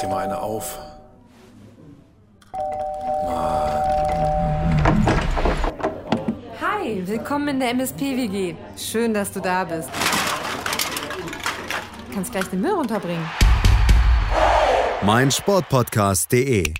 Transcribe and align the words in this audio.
dir 0.00 0.08
mal 0.08 0.24
eine 0.24 0.40
auf. 0.40 0.78
Hi, 6.60 7.06
willkommen 7.06 7.48
in 7.48 7.60
der 7.60 7.70
MSP-WG. 7.70 8.54
Schön, 8.76 9.12
dass 9.14 9.32
du 9.32 9.40
da 9.40 9.64
bist. 9.64 9.88
Du 12.08 12.14
kannst 12.14 12.32
gleich 12.32 12.46
den 12.46 12.60
Müll 12.60 12.72
runterbringen. 12.72 13.24
mein 15.02 15.30
Sportpodcast.de. 15.30 16.74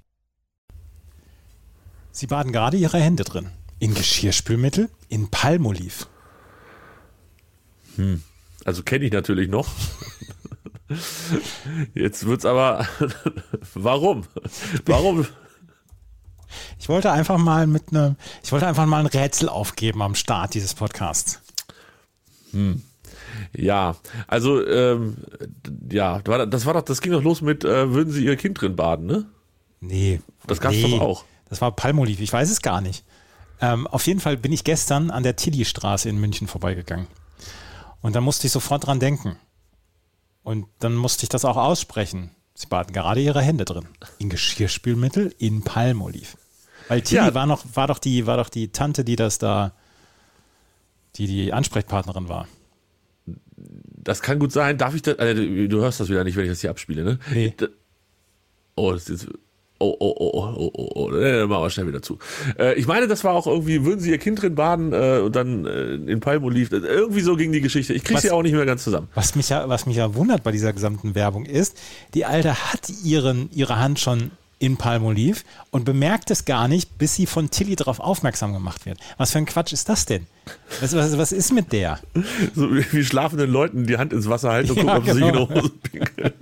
Sie 2.12 2.26
baden 2.26 2.52
gerade 2.52 2.76
ihre 2.76 2.98
Hände 2.98 3.24
drin. 3.24 3.50
In 3.78 3.94
Geschirrspülmittel, 3.94 4.90
in 5.08 5.30
Palmoliv. 5.30 6.06
Also 8.64 8.82
kenne 8.82 9.04
ich 9.04 9.12
natürlich 9.12 9.48
noch. 9.48 9.68
Jetzt 11.94 12.26
wird's 12.26 12.44
aber. 12.44 12.86
Warum? 13.74 14.24
Warum? 14.86 15.26
Ich 16.78 16.88
wollte 16.88 17.12
einfach 17.12 17.38
mal 17.38 17.66
mit 17.66 17.90
einem, 17.90 18.16
ich 18.42 18.50
wollte 18.50 18.66
einfach 18.66 18.86
mal 18.86 18.98
ein 18.98 19.06
Rätsel 19.06 19.48
aufgeben 19.48 20.02
am 20.02 20.14
Start 20.14 20.54
dieses 20.54 20.74
Podcasts. 20.74 21.40
Ja, 23.56 23.96
also 24.26 24.66
ähm, 24.66 25.16
ja, 25.90 26.20
das 26.20 26.66
war 26.66 26.74
doch, 26.74 26.82
das 26.82 27.00
ging 27.00 27.12
doch 27.12 27.22
los 27.22 27.40
mit, 27.40 27.64
äh, 27.64 27.92
würden 27.92 28.12
Sie 28.12 28.24
Ihr 28.24 28.36
Kind 28.36 28.60
drin 28.60 28.76
baden, 28.76 29.06
ne? 29.06 29.26
Nee. 29.80 30.20
Das 30.46 30.60
gab's 30.60 30.76
nee, 30.76 30.82
doch 30.82 31.00
auch. 31.00 31.24
Das 31.48 31.60
war 31.60 31.74
Palmoliv, 31.74 32.20
ich 32.20 32.32
weiß 32.32 32.50
es 32.50 32.62
gar 32.62 32.80
nicht. 32.80 33.04
Ähm, 33.60 33.86
auf 33.86 34.06
jeden 34.06 34.20
Fall 34.20 34.36
bin 34.36 34.52
ich 34.52 34.64
gestern 34.64 35.10
an 35.10 35.22
der 35.22 35.36
Tilly-Straße 35.36 36.08
in 36.08 36.18
München 36.18 36.48
vorbeigegangen. 36.48 37.06
Und 38.00 38.16
dann 38.16 38.24
musste 38.24 38.46
ich 38.46 38.52
sofort 38.52 38.86
dran 38.86 39.00
denken. 39.00 39.36
Und 40.42 40.66
dann 40.78 40.94
musste 40.94 41.24
ich 41.24 41.28
das 41.28 41.44
auch 41.44 41.56
aussprechen. 41.56 42.30
Sie 42.54 42.66
baten 42.66 42.92
gerade 42.92 43.20
ihre 43.20 43.42
Hände 43.42 43.64
drin. 43.64 43.88
In 44.18 44.28
Geschirrspülmittel, 44.30 45.34
in 45.38 45.62
Palmoliv. 45.62 46.36
Weil 46.88 47.02
Tilly 47.02 47.26
Ja. 47.26 47.34
war 47.34 47.46
noch, 47.46 47.64
war 47.74 47.86
doch 47.86 47.98
die, 47.98 48.26
war 48.26 48.36
doch 48.36 48.48
die 48.48 48.72
Tante, 48.72 49.04
die 49.04 49.16
das 49.16 49.38
da, 49.38 49.72
die 51.16 51.26
die 51.26 51.52
Ansprechpartnerin 51.52 52.28
war. 52.28 52.48
Das 53.56 54.22
kann 54.22 54.38
gut 54.38 54.52
sein. 54.52 54.78
Darf 54.78 54.94
ich 54.94 55.02
das? 55.02 55.16
Äh, 55.18 55.68
du, 55.68 55.80
hörst 55.80 56.00
das 56.00 56.08
wieder 56.08 56.24
nicht, 56.24 56.36
wenn 56.36 56.44
ich 56.44 56.50
das 56.50 56.60
hier 56.62 56.70
abspiele, 56.70 57.04
ne? 57.04 57.18
Nee. 57.30 57.54
Oh, 58.76 58.92
das 58.92 59.08
ist 59.08 59.22
jetzt. 59.24 59.34
Oh, 59.82 59.96
oh, 59.98 60.14
oh, 60.18 60.30
oh, 60.34 60.54
oh, 60.56 60.70
oh, 60.76 60.90
oh. 60.94 61.10
Nee, 61.10 61.46
machen 61.46 61.62
wir 61.62 61.70
schnell 61.70 61.86
wieder 61.88 62.02
zu. 62.02 62.18
Äh, 62.58 62.74
ich 62.74 62.86
meine, 62.86 63.08
das 63.08 63.24
war 63.24 63.32
auch 63.32 63.46
irgendwie, 63.46 63.82
würden 63.84 63.98
Sie 64.00 64.10
Ihr 64.10 64.18
Kind 64.18 64.42
drin 64.42 64.54
baden 64.54 64.92
äh, 64.92 65.20
und 65.24 65.34
dann 65.34 65.64
äh, 65.64 65.94
in 65.94 66.20
Palmoliv. 66.20 66.70
Irgendwie 66.70 67.22
so 67.22 67.34
ging 67.34 67.50
die 67.50 67.62
Geschichte. 67.62 67.94
Ich 67.94 68.04
kriege 68.04 68.16
Was- 68.16 68.22
sie 68.24 68.30
auch 68.30 68.42
nicht 68.42 68.52
mehr 68.52 68.66
ganz 68.66 68.84
zusammen. 68.84 69.08
Was 69.14 69.34
mich 69.36 69.48
ja, 69.48 69.68
was 69.70 69.86
mich 69.86 69.96
ja 69.96 70.14
wundert 70.14 70.42
bei 70.42 70.52
dieser 70.52 70.74
gesamten 70.74 71.14
Werbung 71.14 71.46
ist, 71.46 71.78
die 72.12 72.26
Alte 72.26 72.70
hat 72.72 72.90
ihren, 73.02 73.48
ihre 73.52 73.78
Hand 73.78 73.98
schon 74.00 74.32
in 74.58 74.76
Palmoliv 74.76 75.46
und 75.70 75.86
bemerkt 75.86 76.30
es 76.30 76.44
gar 76.44 76.68
nicht, 76.68 76.98
bis 76.98 77.14
sie 77.14 77.24
von 77.24 77.48
Tilly 77.48 77.76
darauf 77.76 77.98
aufmerksam 77.98 78.52
gemacht 78.52 78.84
wird. 78.84 78.98
Was 79.16 79.32
für 79.32 79.38
ein 79.38 79.46
Quatsch 79.46 79.72
ist 79.72 79.88
das 79.88 80.04
denn? 80.04 80.26
Was, 80.82 80.94
was, 80.94 81.16
was 81.16 81.32
ist 81.32 81.54
mit 81.54 81.72
der? 81.72 81.98
So 82.54 82.68
wie, 82.74 83.02
schlafenden 83.02 83.50
Leuten 83.50 83.86
die 83.86 83.96
Hand 83.96 84.12
ins 84.12 84.28
Wasser 84.28 84.50
halten 84.50 84.72
und 84.72 84.76
Ja, 84.76 84.82
gucken, 84.82 84.98
ob 84.98 85.04
sie 85.06 85.12
sich 85.12 85.22
in 85.22 85.32
genau. 85.32 85.46
die 85.46 85.54
Hose 85.62 85.70
pinkeln. 85.70 86.32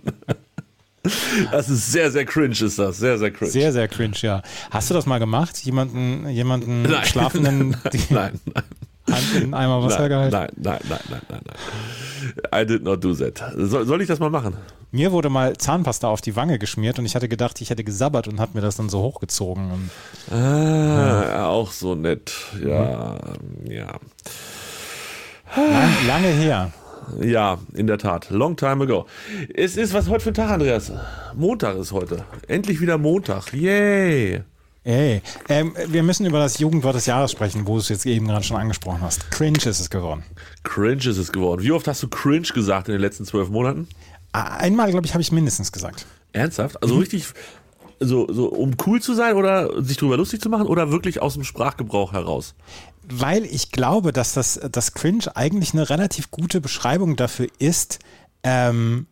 Das 1.51 1.69
ist 1.69 1.93
sehr, 1.93 2.11
sehr 2.11 2.25
cringe, 2.25 2.55
ist 2.61 2.79
das. 2.79 2.99
Sehr, 2.99 3.19
sehr 3.19 3.31
cringe. 3.31 3.51
Sehr, 3.51 3.73
sehr 3.73 3.89
cringe, 3.89 4.17
ja. 4.23 4.43
Hast 4.71 4.91
du 4.91 4.95
das 4.95 5.07
mal 5.07 5.19
gemacht? 5.19 5.59
Jemanden, 5.59 6.29
jemanden 6.29 6.83
Nein. 6.83 7.05
schlafenden 7.05 7.77
die 7.93 8.03
nein, 8.11 8.39
nein. 8.55 8.65
Hand 9.11 9.43
in 9.43 9.55
Eimer 9.55 9.83
Wasser 9.83 10.01
Nein, 10.01 10.09
gehalten? 10.11 10.33
nein, 10.35 10.49
nein, 10.57 10.79
nein, 10.89 11.01
nein, 11.09 11.21
nein, 11.31 11.41
nein. 12.53 12.63
I 12.63 12.67
did 12.67 12.83
not 12.83 13.03
do 13.03 13.15
that. 13.15 13.43
Soll, 13.57 13.87
soll 13.87 14.03
ich 14.03 14.09
das 14.09 14.19
mal 14.19 14.29
machen? 14.29 14.55
Mir 14.91 15.13
wurde 15.13 15.29
mal 15.29 15.57
Zahnpasta 15.57 16.09
auf 16.09 16.21
die 16.21 16.35
Wange 16.37 16.59
geschmiert 16.59 16.99
und 16.99 17.07
ich 17.07 17.15
hatte 17.15 17.29
gedacht, 17.29 17.61
ich 17.61 17.71
hätte 17.71 17.85
gesabbert 17.85 18.27
und 18.29 18.41
hat 18.41 18.55
mir 18.55 18.61
das 18.61 18.77
dann 18.77 18.89
so 18.89 19.01
hochgezogen. 19.03 19.91
Ah, 20.31 21.47
auch 21.47 21.73
so 21.73 21.95
nett. 21.95 22.33
Ja, 22.63 23.17
ja. 23.65 23.99
lang, 25.57 26.07
lange 26.07 26.29
her. 26.29 26.73
Ja, 27.21 27.59
in 27.75 27.87
der 27.87 27.99
Tat. 27.99 28.31
Long 28.31 28.57
time 28.57 28.85
ago. 28.85 29.07
Es 29.55 29.77
ist 29.77 29.95
was 29.95 30.09
heute 30.09 30.23
für 30.25 30.31
ein 30.31 30.35
Tag, 30.35 30.51
Andreas? 30.51 30.93
Montag 31.35 31.77
ist 31.77 31.93
heute. 31.93 32.25
Endlich 32.47 32.81
wieder 32.81 32.99
Montag. 32.99 33.53
Yay. 33.53 34.43
Ey, 34.85 35.21
ähm, 35.49 35.75
wir 35.89 36.03
müssen 36.03 36.25
über 36.25 36.39
das 36.39 36.59
Jugendwort 36.59 36.95
des 36.95 37.07
Jahres 37.07 37.33
sprechen, 37.33 37.67
wo 37.67 37.75
du 37.75 37.79
es 37.81 37.89
jetzt 37.91 38.07
eben 38.07 38.27
gerade 38.27 38.45
schon 38.45 38.57
angesprochen 38.57 39.01
hast. 39.03 39.31
Cringe 39.31 39.59
ist 39.59 39.67
es 39.81 39.91
geworden. 39.91 40.23
Cringe 40.63 40.97
ist 41.07 41.19
es 41.19 41.31
geworden. 41.31 41.63
Wie 41.63 41.73
oft 41.73 41.87
hast 41.89 42.03
du 42.03 42.09
cringe 42.09 42.43
gesagt 42.55 42.89
in 42.89 42.93
den 42.93 43.01
letzten 43.01 43.25
zwölf 43.27 43.51
Monaten? 43.51 43.87
Einmal, 44.33 44.91
glaube 44.91 45.07
ich, 45.07 45.13
habe 45.13 45.21
ich 45.23 45.33
mindestens 45.33 45.73
gesagt. 45.73 46.07
Ernsthaft? 46.33 46.83
Also 46.83 46.95
Mhm. 46.95 47.01
richtig, 47.01 47.27
so, 48.01 48.33
so 48.33 48.47
um 48.47 48.77
cool 48.87 49.03
zu 49.03 49.13
sein 49.15 49.35
oder 49.35 49.83
sich 49.83 49.97
drüber 49.97 50.17
lustig 50.17 50.41
zu 50.41 50.49
machen 50.49 50.67
oder 50.67 50.91
wirklich 50.91 51.21
aus 51.21 51.35
dem 51.35 51.45
Sprachgebrauch 51.45 52.13
heraus? 52.13 52.55
Weil 53.11 53.45
ich 53.45 53.73
glaube, 53.73 54.13
dass 54.13 54.35
das, 54.35 54.61
das 54.71 54.93
Cringe 54.93 55.35
eigentlich 55.35 55.73
eine 55.73 55.89
relativ 55.89 56.31
gute 56.31 56.61
Beschreibung 56.61 57.17
dafür 57.17 57.49
ist, 57.59 58.01
ähm, 58.43 59.07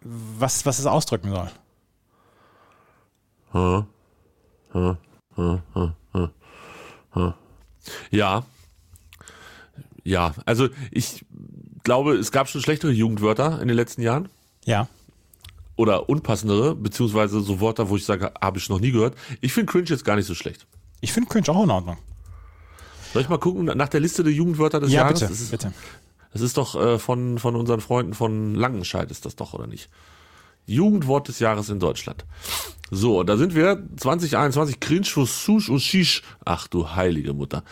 was, 0.00 0.66
was 0.66 0.78
es 0.78 0.86
ausdrücken 0.86 1.30
soll. 1.30 1.50
Ja. 8.10 8.44
Ja, 10.02 10.34
also 10.44 10.68
ich 10.90 11.24
glaube, 11.82 12.14
es 12.14 12.30
gab 12.30 12.48
schon 12.48 12.60
schlechtere 12.60 12.90
Jugendwörter 12.90 13.60
in 13.62 13.68
den 13.68 13.76
letzten 13.76 14.02
Jahren. 14.02 14.28
Ja. 14.64 14.88
Oder 15.76 16.08
unpassendere, 16.08 16.74
beziehungsweise 16.74 17.40
so 17.40 17.60
Wörter, 17.60 17.88
wo 17.88 17.96
ich 17.96 18.04
sage, 18.04 18.32
habe 18.40 18.58
ich 18.58 18.68
noch 18.68 18.80
nie 18.80 18.92
gehört. 18.92 19.16
Ich 19.40 19.52
finde 19.52 19.72
cringe 19.72 19.88
jetzt 19.88 20.04
gar 20.04 20.16
nicht 20.16 20.26
so 20.26 20.34
schlecht. 20.34 20.66
Ich 21.00 21.12
finde 21.12 21.28
Cringe 21.28 21.48
auch 21.48 21.64
in 21.64 21.70
Ordnung. 21.70 21.96
Soll 23.14 23.22
ich 23.22 23.28
mal 23.30 23.38
gucken 23.38 23.64
nach 23.64 23.88
der 23.88 24.00
Liste 24.00 24.22
der 24.22 24.32
Jugendwörter 24.34 24.80
des 24.80 24.92
Ja, 24.92 25.00
Jahres? 25.02 25.20
bitte, 25.20 25.32
Das 25.32 25.40
ist, 25.40 25.50
bitte. 25.50 25.72
Das 26.32 26.42
ist 26.42 26.56
doch 26.58 26.74
äh, 26.74 26.98
von, 26.98 27.38
von 27.38 27.56
unseren 27.56 27.80
Freunden 27.80 28.12
von 28.12 28.54
Langenscheid, 28.54 29.10
ist 29.10 29.24
das 29.24 29.36
doch, 29.36 29.54
oder 29.54 29.66
nicht? 29.66 29.88
Jugendwort 30.66 31.28
des 31.28 31.38
Jahres 31.38 31.68
in 31.68 31.78
Deutschland. 31.78 32.24
So, 32.90 33.22
da 33.22 33.36
sind 33.36 33.54
wir 33.54 33.82
2021 33.98 34.80
Cringe 34.80 35.04
für 35.04 35.26
Sush 35.26 35.68
und 35.68 35.80
Shish. 35.80 36.22
Ach 36.44 36.66
du 36.68 36.90
heilige 36.90 37.34
Mutter. 37.34 37.62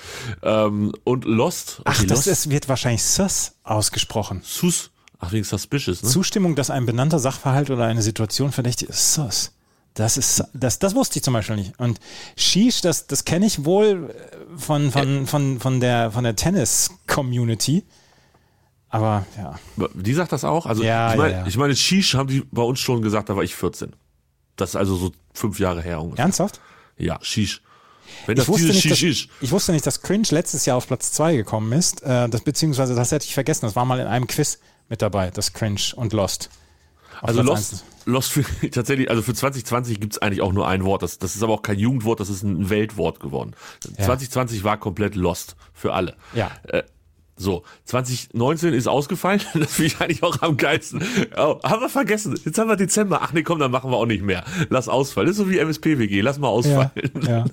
Ähm, 0.43 0.93
und 1.05 1.25
Lost. 1.25 1.81
Ach, 1.85 1.99
das 2.05 2.09
Lost. 2.09 2.27
ist, 2.29 2.51
wird 2.51 2.69
wahrscheinlich 2.69 3.03
sus 3.03 3.53
ausgesprochen. 3.65 4.43
Sus. 4.45 4.91
Ach, 5.19 5.33
wegen 5.33 5.45
Suspicious, 5.45 6.03
ne? 6.03 6.09
Zustimmung, 6.09 6.55
dass 6.55 6.71
ein 6.71 6.85
benannter 6.85 7.19
Sachverhalt 7.19 7.71
oder 7.71 7.85
eine 7.87 8.03
Situation 8.03 8.53
verdächtig 8.53 8.89
ist. 8.91 9.15
Sus. 9.15 9.53
Das 9.95 10.17
ist, 10.17 10.43
das, 10.55 10.79
das 10.79 10.95
wusste 10.95 11.19
ich 11.19 11.23
zum 11.23 11.35
Beispiel 11.35 11.57
nicht. 11.57 11.79
Und 11.79 12.01
Sheesh, 12.37 12.81
das, 12.81 13.07
das 13.07 13.25
kenne 13.25 13.45
ich 13.47 13.65
wohl 13.65 14.11
äh, 14.11 14.59
von, 14.59 14.91
von, 14.91 15.27
von, 15.27 15.61
von 15.61 15.81
der, 15.81 16.11
von 16.11 16.25
der 16.25 16.35
Tennis-Community. 16.35 17.85
Aber 18.89 19.27
ja. 19.39 19.59
Die 19.95 20.15
sagt 20.15 20.33
das 20.33 20.45
auch? 20.45 20.67
Also, 20.67 20.83
Ja, 20.83 21.13
ich 21.13 21.19
meine, 21.19 21.33
ja, 21.33 21.39
ja. 21.41 21.47
ich 21.47 21.57
meine, 21.57 21.75
Shish 21.75 22.15
haben 22.15 22.29
die 22.29 22.43
bei 22.51 22.63
uns 22.63 22.79
schon 22.79 23.01
gesagt, 23.03 23.29
da 23.31 23.37
war 23.37 23.43
ich 23.43 23.55
14. 23.55 23.93
Das 24.57 24.71
ist 24.71 24.77
also 24.77 24.97
so 24.97 25.13
fünf 25.33 25.59
Jahre 25.59 25.81
her 25.83 26.01
ungefähr. 26.03 26.25
Ernsthaft? 26.25 26.61
Ja, 26.99 27.19
Shish. 27.23 27.63
Wenn 28.27 28.35
Ich 28.37 28.41
das 28.41 28.49
wusste, 28.49 28.67
nicht, 28.67 28.91
dass, 28.91 28.99
Shish 28.99 29.25
ist. 29.25 29.31
ich 29.41 29.51
wusste 29.51 29.73
nicht, 29.73 29.87
dass 29.87 30.03
Cringe 30.03 30.27
letztes 30.31 30.67
Jahr 30.67 30.77
auf 30.77 30.87
Platz 30.87 31.13
2 31.13 31.37
gekommen 31.37 31.73
ist. 31.73 32.03
Äh, 32.03 32.29
das, 32.29 32.43
beziehungsweise 32.43 32.95
das 32.95 33.11
hätte 33.13 33.25
ich 33.25 33.33
vergessen. 33.33 33.65
Das 33.65 33.75
war 33.77 33.87
mal 33.87 33.99
in 33.99 34.07
einem 34.07 34.27
Quiz 34.27 34.59
mit 34.91 35.01
dabei, 35.01 35.31
das 35.31 35.55
Cringe 35.55 35.81
und 35.97 36.13
Lost. 36.13 36.51
Auf 37.23 37.29
Also 37.29 37.43
Platz 37.43 37.49
Lost, 37.49 37.73
eins. 37.73 37.85
Lost 38.05 38.33
für, 38.33 38.45
tatsächlich, 38.71 39.11
also 39.11 39.23
für 39.23 39.35
2020 39.35 40.01
gibt's 40.01 40.19
eigentlich 40.19 40.43
auch 40.43 40.53
nur 40.53 40.69
ein 40.69 40.85
Wort. 40.85 41.03
Das, 41.03 41.19
das 41.19 41.37
ist 41.37 41.43
aber 41.43 41.55
auch 41.55 41.63
kein 41.63 41.79
Jugendwort, 41.79 42.21
das 42.21 42.29
ist 42.29 42.43
ein 42.43 42.71
Weltwort 42.71 43.21
geworden. 43.21 43.55
2020 43.81 44.65
war 44.65 44.79
komplett 44.79 45.15
Lost 45.15 45.57
für 45.73 45.93
alle. 45.93 46.17
Ja. 46.35 46.51
Äh, 46.65 46.83
so, 47.43 47.65
2019 47.87 48.75
ist 48.75 48.87
ausgefallen. 48.87 49.41
Das 49.55 49.75
finde 49.75 49.87
ich 49.87 50.01
eigentlich 50.01 50.23
auch 50.23 50.43
am 50.43 50.57
geilsten. 50.57 51.03
Oh, 51.37 51.59
haben 51.63 51.81
wir 51.81 51.89
vergessen. 51.89 52.39
Jetzt 52.45 52.59
haben 52.59 52.69
wir 52.69 52.77
Dezember. 52.77 53.21
Ach 53.23 53.33
nee, 53.33 53.43
komm, 53.43 53.59
dann 53.59 53.71
machen 53.71 53.91
wir 53.91 53.97
auch 53.97 54.07
nicht 54.07 54.23
mehr. 54.23 54.45
Lass 54.69 54.89
ausfallen. 54.89 55.27
Das 55.27 55.39
ist 55.39 55.45
so 55.45 55.51
wie 55.51 55.59
MSPWG. 55.59 56.21
Lass 56.21 56.39
mal 56.39 56.49
ausfallen. 56.49 56.91
ja. 57.27 57.45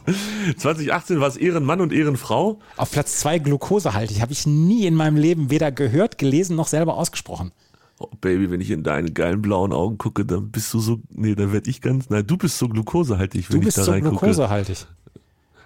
2018 0.58 1.20
war 1.20 1.28
es 1.28 1.38
Ehrenmann 1.38 1.82
und 1.82 1.94
Ehrenfrau. 1.94 2.60
Auf 2.78 2.92
Platz 2.92 3.18
2 3.18 3.40
glukosehaltig. 3.40 4.22
Habe 4.22 4.32
ich 4.32 4.46
nie 4.46 4.86
in 4.86 4.96
meinem 4.96 5.18
Leben 5.18 5.50
weder 5.50 5.72
gehört, 5.72 6.18
gelesen 6.18 6.56
noch 6.56 6.68
selber 6.68 6.98
ausgesprochen. 6.98 7.52
Oh, 8.02 8.08
Baby, 8.22 8.50
wenn 8.50 8.62
ich 8.62 8.72
in 8.72 8.84
deine 8.84 9.12
geilen 9.12 9.42
blauen 9.42 9.74
Augen 9.74 9.98
gucke, 9.98 10.26
dann 10.26 10.52
bist 10.52 10.74
du 10.74 10.80
so, 10.80 11.02
nee, 11.10 11.36
dann 11.36 11.52
werd 11.52 11.68
ich 11.68 11.82
ganz, 11.82 12.10
nein, 12.10 12.26
du 12.26 12.38
bist 12.38 12.58
so 12.58 12.70
glukosehaltig, 12.70 13.50
wenn 13.50 13.60
Du 13.60 13.66
bist 13.66 13.78
ich 13.78 13.82
da 13.82 13.84
so 13.86 13.92
reingucke. 13.92 14.18
glukosehaltig. 14.18 14.88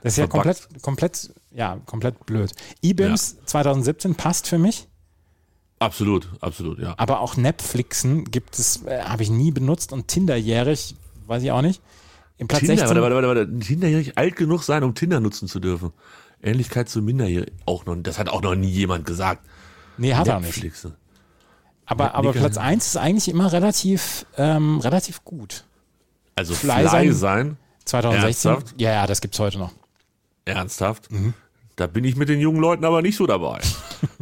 Das 0.02 0.14
ist 0.14 0.18
ja 0.18 0.28
komplett, 0.28 0.68
komplett, 0.82 1.34
ja, 1.56 1.80
komplett 1.86 2.26
blöd. 2.26 2.52
E-Bims 2.82 3.38
2017 3.46 4.16
passt 4.16 4.48
für 4.48 4.58
mich, 4.58 4.88
Absolut, 5.80 6.30
absolut, 6.40 6.80
ja. 6.80 6.94
aber 6.98 7.20
auch 7.20 7.36
Netflixen 7.36 8.24
gibt 8.26 8.58
es, 8.58 8.84
äh, 8.86 9.02
habe 9.02 9.22
ich 9.24 9.30
nie 9.30 9.52
benutzt 9.52 9.92
und 9.92 10.08
Tinderjährig, 10.08 10.96
weiß 11.28 11.44
ich 11.44 11.52
auch 11.52 11.62
nicht. 11.62 11.82
Im 12.38 12.48
Platz 12.48 12.62
Tinder, 12.62 12.78
16, 12.88 12.88
warte, 13.02 13.02
warte, 13.14 13.28
warte, 13.28 13.52
warte, 13.52 13.60
Tinderjährig 13.60 14.18
alt 14.18 14.38
genug 14.38 14.64
sein, 14.64 14.84
um 14.84 14.96
Tinder 14.96 15.20
nutzen 15.20 15.48
zu 15.50 15.60
dürfen. 15.60 15.92
Ähnlichkeit 16.42 16.88
zu 16.88 17.02
Minderjährig, 17.02 17.52
auch 17.66 17.86
noch, 17.86 17.96
das 17.98 18.18
hat 18.18 18.30
auch 18.30 18.42
noch 18.42 18.56
nie 18.56 18.70
jemand 18.70 19.06
gesagt. 19.06 19.46
nee, 19.98 20.14
hat 20.14 20.28
er 20.28 20.40
nicht. 20.40 20.64
Aber, 21.86 22.16
aber 22.16 22.32
Platz 22.32 22.58
1 22.58 22.86
ist 22.88 22.98
eigentlich 22.98 23.28
immer 23.30 23.52
relativ, 23.52 24.26
ähm, 24.38 24.80
relativ 24.80 25.24
gut. 25.26 25.66
Also 26.36 26.56
Fly 26.56 26.88
Fly 26.88 26.88
sein. 26.88 27.14
sein, 27.14 27.58
2016. 27.86 28.52
Ernsthaft? 28.52 28.82
Ja, 28.82 28.92
ja, 28.92 29.08
das 29.08 29.22
gibt's 29.22 29.40
heute 29.40 29.60
noch. 29.60 29.72
ernsthaft. 30.46 31.12
Mhm. 31.12 31.34
Da 31.76 31.88
bin 31.88 32.04
ich 32.04 32.16
mit 32.16 32.30
den 32.30 32.40
jungen 32.40 32.60
Leuten 32.60 32.86
aber 32.86 33.02
nicht 33.02 33.18
so 33.18 33.26
dabei. 33.28 33.60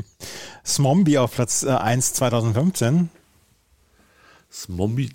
Smombie 0.65 1.17
auf 1.17 1.33
Platz 1.33 1.63
äh, 1.63 1.69
1 1.69 2.13
2015. 2.13 3.09
Zombie 4.51 5.09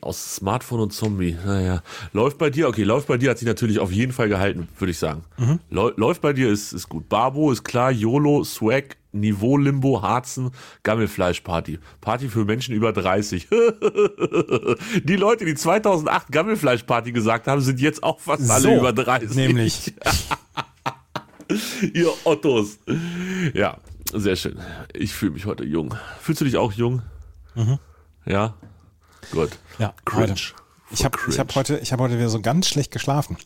aus 0.00 0.36
Smartphone 0.36 0.78
und 0.80 0.92
Zombie. 0.92 1.36
Naja. 1.44 1.82
Läuft 2.12 2.38
bei 2.38 2.50
dir, 2.50 2.68
okay, 2.68 2.84
läuft 2.84 3.08
bei 3.08 3.16
dir 3.18 3.30
hat 3.30 3.38
sich 3.38 3.48
natürlich 3.48 3.80
auf 3.80 3.90
jeden 3.90 4.12
Fall 4.12 4.28
gehalten, 4.28 4.68
würde 4.78 4.92
ich 4.92 4.98
sagen. 4.98 5.24
Mhm. 5.38 5.58
Läu- 5.70 5.92
Läuft 5.96 6.22
bei 6.22 6.32
dir 6.32 6.48
ist, 6.50 6.72
ist 6.72 6.88
gut. 6.88 7.08
Barbo 7.08 7.50
ist 7.50 7.64
klar, 7.64 7.90
YOLO, 7.90 8.44
Swag, 8.44 8.96
Niveau 9.10 9.56
Limbo, 9.56 10.02
Harzen, 10.02 10.50
Gammelfleischparty. 10.84 11.80
Party 12.00 12.28
für 12.28 12.44
Menschen 12.44 12.74
über 12.76 12.92
30. 12.92 13.48
die 15.04 15.16
Leute, 15.16 15.44
die 15.46 15.54
2008 15.56 16.30
Gammelfleischparty 16.30 17.10
gesagt 17.10 17.48
haben, 17.48 17.60
sind 17.62 17.80
jetzt 17.80 18.04
auch 18.04 18.20
fast 18.20 18.48
alle 18.48 18.62
So, 18.62 18.76
über 18.76 18.92
30. 18.92 19.34
Nämlich. 19.36 19.94
Ihr 21.94 22.12
Ottos. 22.24 22.78
Ja, 23.54 23.78
sehr 24.12 24.36
schön. 24.36 24.58
Ich 24.92 25.12
fühle 25.12 25.32
mich 25.32 25.46
heute 25.46 25.64
jung. 25.64 25.94
Fühlst 26.20 26.40
du 26.40 26.44
dich 26.44 26.56
auch 26.56 26.72
jung? 26.72 27.02
Ja? 28.24 28.54
Gut. 29.32 29.50
Mhm. 29.50 29.82
Ja, 29.82 29.94
Cringe. 30.04 30.22
heute. 30.32 30.40
Ich 30.90 31.04
habe 31.04 31.18
hab 31.18 31.54
heute, 31.54 31.78
ich 31.78 31.92
hab 31.92 32.00
heute 32.00 32.16
wieder 32.16 32.28
so 32.28 32.40
ganz 32.40 32.68
schlecht 32.68 32.92
geschlafen. 32.92 33.36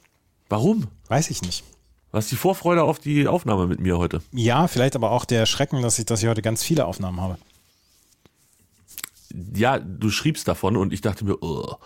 Warum? 0.48 0.88
Weiß 1.08 1.30
ich 1.30 1.42
nicht. 1.42 1.64
Was 2.12 2.26
die 2.28 2.36
Vorfreude 2.36 2.82
auf 2.82 2.98
die 2.98 3.26
Aufnahme 3.28 3.66
mit 3.66 3.80
mir 3.80 3.96
heute? 3.98 4.20
Ja, 4.32 4.66
vielleicht 4.68 4.96
aber 4.96 5.10
auch 5.12 5.24
der 5.24 5.46
Schrecken, 5.46 5.80
dass 5.80 5.98
ich, 5.98 6.06
dass 6.06 6.22
ich 6.22 6.28
heute 6.28 6.42
ganz 6.42 6.62
viele 6.62 6.84
Aufnahmen 6.86 7.20
habe. 7.20 7.38
Ja, 9.54 9.78
du 9.78 10.10
schriebst 10.10 10.48
davon 10.48 10.76
und 10.76 10.92
ich 10.92 11.02
dachte 11.02 11.24
mir, 11.24 11.40
oh. 11.40 11.76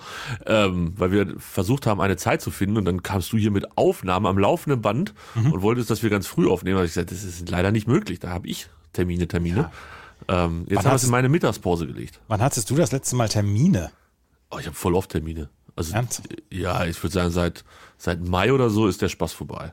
ähm, 0.47 0.95
weil 0.97 1.13
wir 1.13 1.35
versucht 1.39 1.87
haben, 1.87 2.01
eine 2.01 2.17
Zeit 2.17 2.41
zu 2.41 2.51
finden 2.51 2.79
und 2.79 2.87
dann 2.87 3.03
kamst 3.03 3.33
du 3.35 3.37
hier 3.37 3.51
mit 3.51 3.77
Aufnahmen 3.77 4.25
am 4.25 4.39
laufenden 4.39 4.81
Band 4.81 5.13
Mhm. 5.35 5.53
und 5.53 5.61
wolltest, 5.63 5.91
dass 5.91 6.03
wir 6.03 6.09
ganz 6.09 6.27
früh 6.27 6.49
aufnehmen. 6.49 6.79
Und 6.79 6.87
ich 6.87 6.93
gesagt, 6.95 7.11
das 7.13 7.23
ist 7.23 7.47
leider 7.51 7.71
nicht 7.71 7.87
möglich. 7.87 8.19
Da 8.19 8.31
habe 8.31 8.49
ich 8.49 8.69
Termine, 8.95 9.29
Termine. 9.29 9.71
Ähm, 10.29 10.67
jetzt 10.69 10.77
Wann 10.77 10.85
haben 10.85 10.93
wir 10.93 10.97
es 10.97 11.05
in 11.05 11.11
meine 11.11 11.29
Mittagspause 11.29 11.87
gelegt. 11.87 12.21
Wann 12.29 12.41
hattest 12.41 12.71
du 12.71 12.77
das 12.77 12.93
letzte 12.93 13.17
Mal 13.17 13.29
Termine? 13.29 13.91
Oh, 14.51 14.59
ich 14.59 14.67
habe 14.67 14.77
voll 14.77 14.95
oft 14.95 15.11
Termine. 15.11 15.49
Also 15.77 15.95
Ernsthaft? 15.95 16.29
ja, 16.51 16.85
ich 16.87 17.03
würde 17.03 17.13
sagen, 17.13 17.31
seit 17.31 17.65
seit 17.99 18.21
Mai 18.21 18.53
oder 18.53 18.71
so 18.71 18.87
ist 18.87 19.03
der 19.03 19.09
Spaß 19.09 19.33
vorbei. 19.33 19.73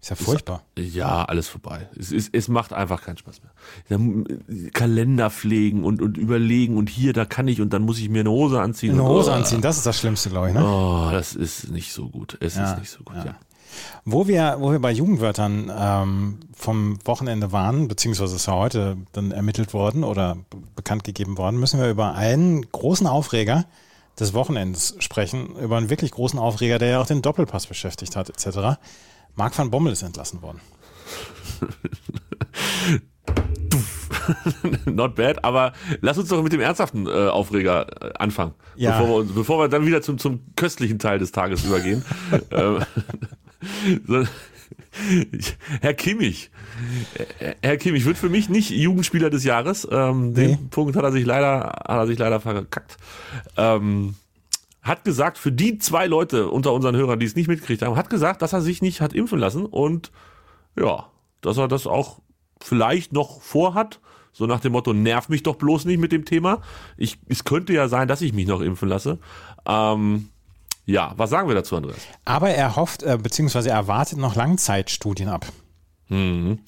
Ist 0.00 0.10
ja 0.10 0.16
furchtbar. 0.16 0.62
Ja, 0.78 1.24
alles 1.24 1.48
vorbei. 1.48 1.88
Es, 1.98 2.12
es, 2.12 2.28
es 2.30 2.48
macht 2.48 2.72
einfach 2.72 3.02
keinen 3.02 3.16
Spaß 3.16 3.40
mehr. 3.42 3.50
Dann, 3.88 4.24
Kalender 4.72 5.30
pflegen 5.30 5.84
und, 5.84 6.00
und 6.00 6.16
überlegen 6.16 6.76
und 6.76 6.88
hier, 6.88 7.12
da 7.12 7.24
kann 7.24 7.48
ich 7.48 7.60
und 7.60 7.72
dann 7.72 7.82
muss 7.82 7.98
ich 7.98 8.08
mir 8.08 8.20
eine 8.20 8.30
Hose 8.30 8.60
anziehen. 8.60 8.92
Eine 8.92 9.02
und, 9.02 9.08
Hose 9.08 9.30
oh, 9.30 9.34
anziehen, 9.34 9.62
das 9.62 9.78
ist 9.78 9.86
das 9.86 9.98
Schlimmste, 9.98 10.30
glaube 10.30 10.48
ich. 10.48 10.54
Ne? 10.54 10.64
Oh, 10.64 11.08
das 11.10 11.34
ist 11.34 11.70
nicht 11.70 11.92
so 11.92 12.08
gut. 12.08 12.36
Es 12.40 12.56
Ja, 12.56 12.72
ist 12.72 12.78
nicht 12.78 12.90
so 12.90 13.02
gut, 13.02 13.16
ja. 13.16 13.24
ja. 13.24 13.36
Wo 14.04 14.28
wir, 14.28 14.56
wo 14.60 14.72
wir 14.72 14.78
bei 14.78 14.92
Jugendwörtern 14.92 15.72
ähm, 15.76 16.40
vom 16.54 16.98
Wochenende 17.04 17.52
waren, 17.52 17.88
beziehungsweise 17.88 18.36
ist 18.36 18.46
ja 18.46 18.54
heute 18.54 18.96
dann 19.12 19.32
ermittelt 19.32 19.74
worden 19.74 20.04
oder 20.04 20.36
bekannt 20.74 21.04
gegeben 21.04 21.38
worden, 21.38 21.58
müssen 21.58 21.80
wir 21.80 21.90
über 21.90 22.14
einen 22.14 22.70
großen 22.70 23.06
Aufreger 23.06 23.64
des 24.18 24.34
Wochenends 24.34 24.96
sprechen, 25.00 25.56
über 25.56 25.76
einen 25.76 25.90
wirklich 25.90 26.10
großen 26.10 26.38
Aufreger, 26.38 26.78
der 26.78 26.88
ja 26.88 27.00
auch 27.00 27.06
den 27.06 27.22
Doppelpass 27.22 27.66
beschäftigt 27.66 28.16
hat, 28.16 28.30
etc. 28.30 28.78
Marc 29.34 29.58
van 29.58 29.70
Bommel 29.70 29.92
ist 29.92 30.02
entlassen 30.02 30.42
worden. 30.42 30.60
Not 34.86 35.14
bad, 35.14 35.44
aber 35.44 35.72
lass 36.00 36.18
uns 36.18 36.28
doch 36.28 36.42
mit 36.42 36.52
dem 36.52 36.60
ernsthaften 36.60 37.06
äh, 37.06 37.28
Aufreger 37.28 37.86
äh, 38.02 38.12
anfangen. 38.18 38.54
Ja. 38.74 38.98
Bevor, 38.98 39.26
wir, 39.26 39.34
bevor 39.34 39.58
wir 39.60 39.68
dann 39.68 39.86
wieder 39.86 40.02
zum, 40.02 40.18
zum 40.18 40.40
köstlichen 40.56 40.98
Teil 40.98 41.18
des 41.18 41.32
Tages 41.32 41.64
übergehen. 41.64 42.04
Ähm, 42.50 42.80
so, 44.06 44.24
Herr 45.80 45.94
Kimmich. 45.94 46.50
Äh, 47.38 47.54
Herr 47.62 47.76
Kimmich 47.76 48.04
wird 48.04 48.18
für 48.18 48.28
mich 48.28 48.48
nicht 48.48 48.70
Jugendspieler 48.70 49.30
des 49.30 49.44
Jahres. 49.44 49.86
Ähm, 49.90 50.34
Den 50.34 50.50
Nee. 50.50 50.58
Punkt 50.70 50.96
hat 50.96 51.04
er 51.04 51.12
sich 51.12 51.24
leider, 51.24 51.60
hat 51.60 51.88
er 51.88 52.06
sich 52.06 52.18
leider 52.18 52.40
verkackt. 52.40 52.96
Ähm, 53.56 54.14
hat 54.82 55.04
gesagt, 55.04 55.38
für 55.38 55.52
die 55.52 55.78
zwei 55.78 56.06
Leute 56.06 56.48
unter 56.48 56.72
unseren 56.72 56.96
Hörern, 56.96 57.18
die 57.18 57.26
es 57.26 57.34
nicht 57.36 57.48
mitgekriegt 57.48 57.82
haben, 57.82 57.96
hat 57.96 58.10
gesagt, 58.10 58.42
dass 58.42 58.52
er 58.52 58.62
sich 58.62 58.82
nicht 58.82 59.00
hat 59.00 59.12
impfen 59.12 59.38
lassen 59.38 59.66
und 59.66 60.12
ja, 60.78 61.06
dass 61.40 61.58
er 61.58 61.68
das 61.68 61.86
auch 61.86 62.20
vielleicht 62.60 63.12
noch 63.12 63.40
vorhat. 63.42 64.00
So 64.32 64.46
nach 64.46 64.60
dem 64.60 64.72
Motto, 64.72 64.92
nerv 64.92 65.28
mich 65.30 65.42
doch 65.42 65.56
bloß 65.56 65.86
nicht 65.86 65.98
mit 65.98 66.12
dem 66.12 66.24
Thema. 66.26 66.60
Ich, 66.98 67.18
es 67.26 67.44
könnte 67.44 67.72
ja 67.72 67.88
sein, 67.88 68.06
dass 68.06 68.20
ich 68.20 68.32
mich 68.34 68.46
noch 68.46 68.60
impfen 68.60 68.88
lasse. 68.88 69.18
Ähm, 69.66 70.28
ja, 70.86 71.12
was 71.16 71.30
sagen 71.30 71.48
wir 71.48 71.54
dazu, 71.54 71.76
Andreas? 71.76 71.98
Aber 72.24 72.50
er 72.50 72.76
hofft, 72.76 73.02
äh, 73.02 73.18
beziehungsweise 73.20 73.70
er 73.70 73.88
wartet 73.88 74.18
noch 74.18 74.36
Langzeitstudien 74.36 75.28
ab. 75.28 75.44
Mhm. 76.08 76.60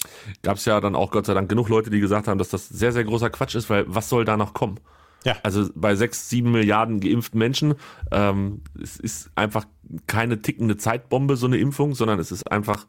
Gab 0.42 0.56
es 0.56 0.64
ja 0.64 0.80
dann 0.80 0.96
auch 0.96 1.12
Gott 1.12 1.26
sei 1.26 1.34
Dank 1.34 1.48
genug 1.48 1.68
Leute, 1.68 1.90
die 1.90 2.00
gesagt 2.00 2.26
haben, 2.26 2.38
dass 2.38 2.48
das 2.48 2.68
sehr, 2.68 2.92
sehr 2.92 3.04
großer 3.04 3.30
Quatsch 3.30 3.54
ist, 3.54 3.70
weil 3.70 3.84
was 3.86 4.08
soll 4.08 4.24
da 4.24 4.36
noch 4.36 4.54
kommen? 4.54 4.80
Ja. 5.24 5.36
Also 5.42 5.68
bei 5.74 5.94
sechs, 5.94 6.28
sieben 6.28 6.50
Milliarden 6.50 7.00
geimpften 7.00 7.38
Menschen, 7.38 7.74
ähm, 8.10 8.62
es 8.80 8.96
ist 8.96 9.30
einfach 9.36 9.66
keine 10.06 10.42
tickende 10.42 10.76
Zeitbombe, 10.76 11.36
so 11.36 11.46
eine 11.46 11.58
Impfung, 11.58 11.94
sondern 11.94 12.18
es 12.18 12.32
ist 12.32 12.50
einfach, 12.50 12.86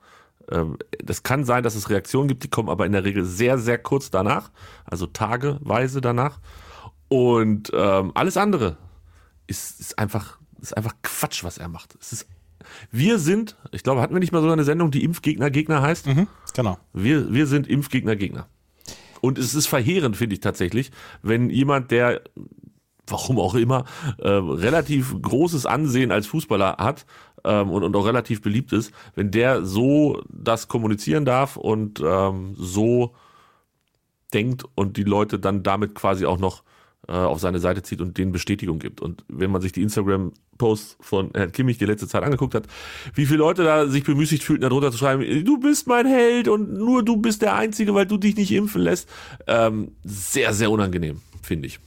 ähm, 0.51 0.77
das 1.03 1.21
kann 1.21 1.43
sein, 1.43 1.63
dass 1.63 1.75
es 1.75 1.89
Reaktionen 1.89 2.27
gibt, 2.27 2.43
die 2.43 2.49
kommen 2.49 2.69
aber 2.69 2.85
in 2.87 2.91
der 2.91 3.03
Regel 3.03 3.23
sehr, 3.23 3.57
sehr 3.59 3.77
kurz 3.77 4.09
danach, 4.09 4.51
also 4.85 5.05
tageweise 5.05 6.01
danach. 6.01 6.39
Und 7.07 7.71
ähm, 7.73 8.11
alles 8.15 8.37
andere 8.37 8.77
ist, 9.47 9.79
ist 9.79 9.99
einfach, 9.99 10.39
ist 10.61 10.75
einfach 10.75 10.95
Quatsch, 11.01 11.43
was 11.43 11.57
er 11.57 11.67
macht. 11.67 11.95
Es 11.99 12.13
ist, 12.13 12.27
wir 12.91 13.19
sind, 13.19 13.55
ich 13.71 13.83
glaube, 13.83 14.01
hatten 14.01 14.13
wir 14.13 14.19
nicht 14.19 14.31
mal 14.31 14.41
so 14.41 14.49
eine 14.49 14.63
Sendung, 14.63 14.91
die 14.91 15.03
Impfgegner 15.03 15.49
Gegner 15.49 15.81
heißt? 15.81 16.07
Mhm, 16.07 16.27
genau. 16.53 16.77
Wir, 16.93 17.33
wir 17.33 17.47
sind 17.47 17.67
Impfgegner 17.67 18.15
Gegner. 18.15 18.47
Und 19.21 19.37
es 19.37 19.53
ist 19.53 19.67
verheerend, 19.67 20.15
finde 20.15 20.35
ich 20.35 20.39
tatsächlich, 20.39 20.91
wenn 21.21 21.49
jemand, 21.49 21.91
der, 21.91 22.21
warum 23.07 23.39
auch 23.39 23.55
immer, 23.55 23.85
äh, 24.17 24.29
relativ 24.29 25.15
großes 25.21 25.65
Ansehen 25.65 26.11
als 26.11 26.27
Fußballer 26.27 26.77
hat 26.77 27.05
ähm, 27.43 27.69
und, 27.69 27.83
und 27.83 27.95
auch 27.95 28.05
relativ 28.05 28.41
beliebt 28.41 28.71
ist, 28.71 28.91
wenn 29.15 29.31
der 29.31 29.65
so 29.65 30.21
das 30.29 30.67
kommunizieren 30.67 31.25
darf 31.25 31.57
und 31.57 32.01
ähm, 32.05 32.55
so 32.57 33.13
denkt 34.33 34.63
und 34.75 34.97
die 34.97 35.03
Leute 35.03 35.39
dann 35.39 35.63
damit 35.63 35.95
quasi 35.95 36.25
auch 36.25 36.37
noch 36.37 36.63
äh, 37.09 37.13
auf 37.13 37.39
seine 37.39 37.59
Seite 37.59 37.81
zieht 37.81 38.01
und 38.01 38.17
denen 38.17 38.31
Bestätigung 38.31 38.77
gibt. 38.77 39.01
Und 39.01 39.23
wenn 39.27 39.49
man 39.49 39.61
sich 39.61 39.71
die 39.71 39.81
Instagram-Posts 39.81 40.97
von 41.01 41.31
Herrn 41.33 41.51
Kimmich 41.51 41.79
die 41.79 41.85
letzte 41.85 42.07
Zeit 42.07 42.23
angeguckt 42.23 42.53
hat, 42.53 42.65
wie 43.15 43.25
viele 43.25 43.39
Leute 43.39 43.63
da 43.63 43.87
sich 43.87 44.03
bemüßigt 44.03 44.43
fühlten, 44.43 44.61
darunter 44.61 44.91
zu 44.91 44.99
schreiben, 44.99 45.23
du 45.43 45.59
bist 45.59 45.87
mein 45.87 46.05
Held 46.05 46.47
und 46.47 46.73
nur 46.73 47.03
du 47.03 47.17
bist 47.17 47.41
der 47.41 47.55
Einzige, 47.55 47.95
weil 47.95 48.05
du 48.05 48.17
dich 48.17 48.35
nicht 48.35 48.51
impfen 48.51 48.81
lässt. 48.81 49.09
Ähm, 49.47 49.93
sehr, 50.03 50.53
sehr 50.53 50.69
unangenehm, 50.69 51.21
finde 51.41 51.67
ich. 51.67 51.79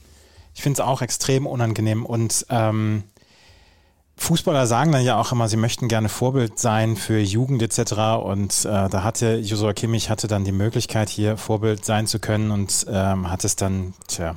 Ich 0.55 0.61
finde 0.61 0.81
es 0.81 0.85
auch 0.85 1.01
extrem 1.01 1.47
unangenehm 1.47 2.05
und 2.05 2.45
ähm, 2.49 3.03
Fußballer 4.17 4.67
sagen 4.67 4.91
dann 4.91 5.03
ja 5.03 5.19
auch 5.19 5.31
immer, 5.31 5.47
sie 5.47 5.57
möchten 5.57 5.87
gerne 5.87 6.07
Vorbild 6.07 6.59
sein 6.59 6.95
für 6.95 7.19
Jugend 7.19 7.61
etc. 7.63 7.93
Und 8.23 8.65
äh, 8.65 8.89
da 8.89 9.03
hatte 9.03 9.37
Josua 9.37 9.73
Kimmich 9.73 10.09
hatte 10.09 10.27
dann 10.27 10.45
die 10.45 10.51
Möglichkeit, 10.51 11.09
hier 11.09 11.37
Vorbild 11.37 11.83
sein 11.83 12.07
zu 12.07 12.19
können 12.19 12.51
und 12.51 12.85
ähm, 12.89 13.29
hat 13.29 13.43
es 13.43 13.55
dann, 13.55 13.93
tja, 14.07 14.35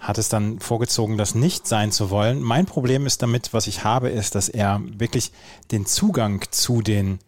hat 0.00 0.18
es 0.18 0.28
dann 0.28 0.58
vorgezogen, 0.58 1.18
das 1.18 1.34
nicht 1.34 1.68
sein 1.68 1.92
zu 1.92 2.10
wollen. 2.10 2.40
Mein 2.40 2.66
Problem 2.66 3.06
ist 3.06 3.22
damit, 3.22 3.52
was 3.52 3.66
ich 3.66 3.84
habe, 3.84 4.08
ist, 4.08 4.34
dass 4.34 4.48
er 4.48 4.80
wirklich 4.96 5.30
den 5.70 5.86
Zugang 5.86 6.42
zu 6.50 6.80
den 6.80 7.18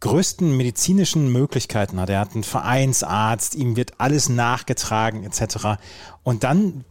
größten 0.00 0.56
medizinischen 0.56 1.30
Möglichkeiten 1.30 2.00
hat. 2.00 2.10
Er 2.10 2.20
hat 2.20 2.34
einen 2.34 2.44
Vereinsarzt, 2.44 3.54
ihm 3.54 3.76
wird 3.76 4.00
alles 4.00 4.28
nachgetragen 4.28 5.24
etc. 5.24 5.78
Und 6.22 6.42
dann 6.42 6.84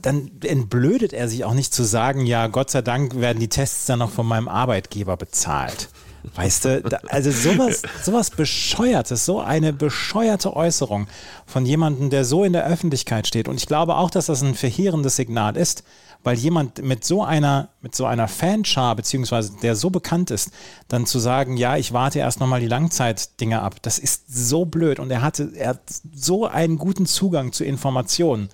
dann 0.00 0.30
entblödet 0.42 1.12
er 1.12 1.28
sich 1.28 1.44
auch 1.44 1.54
nicht 1.54 1.74
zu 1.74 1.82
sagen, 1.82 2.26
ja, 2.26 2.46
Gott 2.46 2.70
sei 2.70 2.82
Dank 2.82 3.16
werden 3.16 3.40
die 3.40 3.48
Tests 3.48 3.86
dann 3.86 3.98
noch 3.98 4.10
von 4.10 4.26
meinem 4.26 4.48
Arbeitgeber 4.48 5.16
bezahlt. 5.16 5.88
Weißt 6.34 6.64
du, 6.64 6.82
da, 6.82 6.98
also 7.08 7.30
sowas, 7.30 7.82
sowas 8.02 8.30
Bescheuertes, 8.30 9.24
so 9.24 9.40
eine 9.40 9.72
bescheuerte 9.72 10.56
Äußerung 10.56 11.06
von 11.44 11.66
jemandem, 11.66 12.10
der 12.10 12.24
so 12.24 12.44
in 12.44 12.54
der 12.54 12.66
Öffentlichkeit 12.66 13.26
steht. 13.26 13.46
Und 13.46 13.56
ich 13.56 13.66
glaube 13.66 13.96
auch, 13.96 14.10
dass 14.10 14.26
das 14.26 14.42
ein 14.42 14.54
verheerendes 14.54 15.16
Signal 15.16 15.56
ist, 15.56 15.84
weil 16.22 16.38
jemand 16.38 16.82
mit 16.82 17.04
so 17.04 17.22
einer, 17.22 17.68
mit 17.82 17.94
so 17.94 18.06
einer 18.06 18.26
Fanschar, 18.26 18.96
beziehungsweise 18.96 19.52
der 19.62 19.76
so 19.76 19.90
bekannt 19.90 20.30
ist, 20.30 20.50
dann 20.88 21.04
zu 21.04 21.18
sagen, 21.18 21.58
ja, 21.58 21.76
ich 21.76 21.92
warte 21.92 22.18
erst 22.18 22.40
nochmal 22.40 22.60
die 22.60 22.66
Langzeitdinge 22.66 23.60
ab, 23.60 23.82
das 23.82 23.98
ist 23.98 24.34
so 24.34 24.64
blöd. 24.64 24.98
Und 24.98 25.10
er 25.10 25.20
hatte, 25.20 25.52
er 25.54 25.70
hat 25.70 25.82
so 26.14 26.46
einen 26.46 26.78
guten 26.78 27.04
Zugang 27.04 27.52
zu 27.52 27.64
Informationen. 27.64 28.48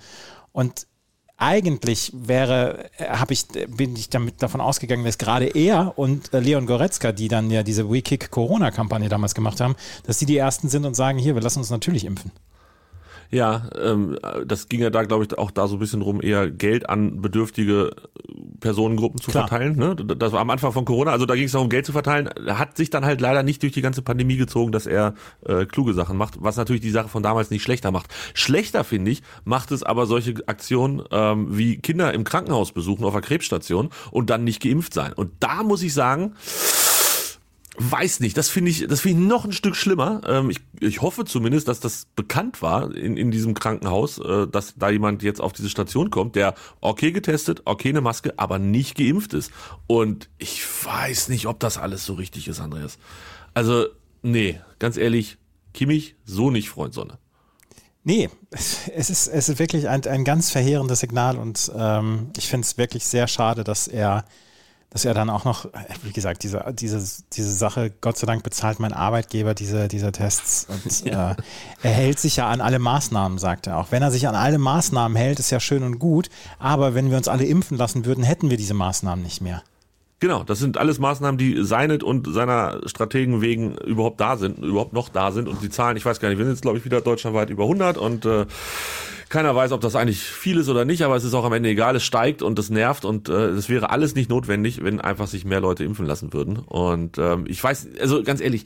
Und 0.51 0.85
eigentlich 1.41 2.11
wäre, 2.13 2.85
habe 2.99 3.33
ich, 3.33 3.47
bin 3.67 3.95
ich 3.95 4.09
damit 4.09 4.43
davon 4.43 4.61
ausgegangen, 4.61 5.03
dass 5.03 5.17
gerade 5.17 5.47
er 5.47 5.97
und 5.97 6.33
äh, 6.33 6.39
Leon 6.39 6.67
Goretzka, 6.67 7.11
die 7.11 7.29
dann 7.29 7.49
ja 7.49 7.63
diese 7.63 7.91
WeKick 7.91 8.29
Corona-Kampagne 8.29 9.09
damals 9.09 9.33
gemacht 9.33 9.59
haben, 9.59 9.75
dass 10.05 10.19
die 10.19 10.27
die 10.27 10.37
ersten 10.37 10.69
sind 10.69 10.85
und 10.85 10.95
sagen, 10.95 11.17
hier, 11.17 11.33
wir 11.33 11.41
lassen 11.41 11.59
uns 11.59 11.71
natürlich 11.71 12.05
impfen. 12.05 12.31
Ja, 13.31 13.69
ähm, 13.81 14.17
das 14.45 14.67
ging 14.67 14.81
ja 14.81 14.89
da, 14.89 15.03
glaube 15.03 15.23
ich, 15.23 15.37
auch 15.37 15.51
da 15.51 15.67
so 15.67 15.77
ein 15.77 15.79
bisschen 15.79 16.01
drum, 16.01 16.21
eher 16.21 16.51
Geld 16.51 16.89
an 16.89 17.21
bedürftige 17.21 17.91
Personengruppen 18.59 19.21
zu 19.21 19.31
Klar. 19.31 19.47
verteilen. 19.47 19.77
Ne? 19.77 19.95
Das 19.95 20.33
war 20.33 20.41
am 20.41 20.49
Anfang 20.49 20.73
von 20.73 20.83
Corona, 20.83 21.11
also 21.11 21.25
da 21.25 21.35
ging 21.35 21.45
es 21.45 21.53
darum, 21.53 21.69
Geld 21.69 21.85
zu 21.85 21.93
verteilen. 21.93 22.29
Hat 22.47 22.75
sich 22.75 22.89
dann 22.89 23.05
halt 23.05 23.21
leider 23.21 23.43
nicht 23.43 23.63
durch 23.63 23.71
die 23.71 23.81
ganze 23.81 24.01
Pandemie 24.01 24.35
gezogen, 24.35 24.71
dass 24.71 24.85
er 24.85 25.13
äh, 25.45 25.65
kluge 25.65 25.93
Sachen 25.93 26.17
macht, 26.17 26.35
was 26.39 26.57
natürlich 26.57 26.81
die 26.81 26.91
Sache 26.91 27.07
von 27.07 27.23
damals 27.23 27.49
nicht 27.51 27.63
schlechter 27.63 27.91
macht. 27.91 28.13
Schlechter, 28.33 28.83
finde 28.83 29.11
ich, 29.11 29.21
macht 29.45 29.71
es 29.71 29.81
aber 29.81 30.05
solche 30.05 30.35
Aktionen 30.47 31.01
ähm, 31.11 31.57
wie 31.57 31.77
Kinder 31.77 32.13
im 32.13 32.25
Krankenhaus 32.25 32.73
besuchen 32.73 33.05
auf 33.05 33.13
einer 33.13 33.21
Krebsstation 33.21 33.89
und 34.11 34.29
dann 34.29 34.43
nicht 34.43 34.61
geimpft 34.61 34.93
sein. 34.93 35.13
Und 35.13 35.31
da 35.39 35.63
muss 35.63 35.81
ich 35.83 35.93
sagen, 35.93 36.35
Weiß 37.77 38.19
nicht, 38.19 38.35
das 38.35 38.49
finde 38.49 38.69
ich, 38.69 38.85
das 38.87 38.99
finde 39.01 39.21
ich 39.21 39.27
noch 39.27 39.45
ein 39.45 39.53
Stück 39.53 39.77
schlimmer. 39.77 40.21
Ähm, 40.27 40.49
ich, 40.49 40.59
ich 40.81 41.01
hoffe 41.01 41.23
zumindest, 41.23 41.69
dass 41.69 41.79
das 41.79 42.05
bekannt 42.15 42.61
war 42.61 42.93
in, 42.93 43.15
in 43.15 43.31
diesem 43.31 43.53
Krankenhaus, 43.53 44.17
äh, 44.19 44.45
dass 44.47 44.75
da 44.75 44.89
jemand 44.89 45.23
jetzt 45.23 45.39
auf 45.39 45.53
diese 45.53 45.69
Station 45.69 46.09
kommt, 46.09 46.35
der 46.35 46.53
okay 46.81 47.13
getestet, 47.13 47.61
okay 47.63 47.89
eine 47.89 48.01
Maske, 48.01 48.33
aber 48.37 48.59
nicht 48.59 48.97
geimpft 48.97 49.33
ist. 49.33 49.51
Und 49.87 50.29
ich 50.37 50.61
weiß 50.83 51.29
nicht, 51.29 51.47
ob 51.47 51.61
das 51.61 51.77
alles 51.77 52.05
so 52.05 52.13
richtig 52.15 52.49
ist, 52.49 52.59
Andreas. 52.59 52.97
Also, 53.53 53.85
nee, 54.21 54.59
ganz 54.79 54.97
ehrlich, 54.97 55.37
Kimmich, 55.73 56.15
so 56.25 56.51
nicht, 56.51 56.69
Freund 56.69 56.93
Sonne. 56.93 57.19
Nee, 58.03 58.29
es 58.49 59.09
ist, 59.09 59.27
es 59.27 59.47
ist 59.47 59.59
wirklich 59.59 59.87
ein, 59.87 60.05
ein 60.05 60.25
ganz 60.25 60.49
verheerendes 60.49 61.01
Signal 61.01 61.37
und 61.37 61.71
ähm, 61.75 62.31
ich 62.35 62.47
finde 62.47 62.65
es 62.65 62.77
wirklich 62.77 63.05
sehr 63.05 63.27
schade, 63.27 63.63
dass 63.63 63.87
er, 63.87 64.25
dass 64.91 65.05
er 65.05 65.13
dann 65.13 65.29
auch 65.29 65.45
noch, 65.45 65.67
wie 66.03 66.11
gesagt, 66.11 66.43
diese, 66.43 66.65
diese, 66.73 67.01
diese 67.33 67.53
Sache, 67.53 67.91
Gott 68.01 68.17
sei 68.17 68.27
Dank 68.27 68.43
bezahlt 68.43 68.79
mein 68.81 68.91
Arbeitgeber 68.93 69.53
diese, 69.53 69.87
diese 69.87 70.11
Tests 70.11 70.67
und 70.69 71.05
Ja. 71.05 71.31
äh, 71.31 71.35
er 71.81 71.91
hält 71.91 72.19
sich 72.19 72.35
ja 72.35 72.49
an 72.49 72.59
alle 72.61 72.77
Maßnahmen, 72.77 73.37
sagt 73.37 73.67
er 73.67 73.77
auch. 73.77 73.87
Wenn 73.91 74.03
er 74.03 74.11
sich 74.11 74.27
an 74.27 74.35
alle 74.35 74.57
Maßnahmen 74.57 75.15
hält, 75.15 75.39
ist 75.39 75.49
ja 75.49 75.61
schön 75.61 75.83
und 75.83 75.97
gut, 75.97 76.29
aber 76.59 76.93
wenn 76.93 77.09
wir 77.09 77.17
uns 77.17 77.29
alle 77.29 77.45
impfen 77.45 77.77
lassen 77.77 78.03
würden, 78.05 78.23
hätten 78.23 78.49
wir 78.49 78.57
diese 78.57 78.73
Maßnahmen 78.73 79.23
nicht 79.23 79.41
mehr. 79.41 79.63
Genau, 80.19 80.43
das 80.43 80.59
sind 80.59 80.77
alles 80.77 80.99
Maßnahmen, 80.99 81.39
die 81.39 81.63
seinet 81.63 82.03
und 82.03 82.31
seiner 82.31 82.81
Strategen 82.85 83.41
wegen 83.41 83.75
überhaupt 83.77 84.19
da 84.21 84.37
sind, 84.37 84.59
überhaupt 84.59 84.93
noch 84.93 85.09
da 85.09 85.31
sind. 85.31 85.47
Und 85.47 85.63
die 85.63 85.69
Zahlen, 85.71 85.97
ich 85.97 86.05
weiß 86.05 86.19
gar 86.19 86.29
nicht, 86.29 86.37
wir 86.37 86.45
sind 86.45 86.53
jetzt, 86.53 86.61
glaube 86.61 86.77
ich, 86.77 86.85
wieder 86.85 87.01
deutschlandweit 87.01 87.49
über 87.49 87.63
100 87.63 87.97
und 87.97 88.25
äh, 88.25 88.45
keiner 89.31 89.55
weiß, 89.55 89.71
ob 89.71 89.81
das 89.81 89.95
eigentlich 89.95 90.21
viel 90.21 90.57
ist 90.57 90.69
oder 90.69 90.85
nicht, 90.85 91.01
aber 91.01 91.15
es 91.15 91.23
ist 91.23 91.33
auch 91.33 91.45
am 91.45 91.53
Ende 91.53 91.69
egal, 91.69 91.95
es 91.95 92.03
steigt 92.03 92.43
und 92.43 92.59
es 92.59 92.69
nervt 92.69 93.05
und 93.05 93.29
äh, 93.29 93.47
es 93.47 93.69
wäre 93.69 93.89
alles 93.89 94.13
nicht 94.13 94.29
notwendig, 94.29 94.83
wenn 94.83 95.01
einfach 95.01 95.27
sich 95.27 95.45
mehr 95.45 95.59
Leute 95.59 95.83
impfen 95.83 96.05
lassen 96.05 96.33
würden. 96.33 96.57
Und 96.59 97.17
ähm, 97.17 97.45
ich 97.47 97.63
weiß, 97.63 97.87
also 97.99 98.21
ganz 98.21 98.41
ehrlich, 98.41 98.65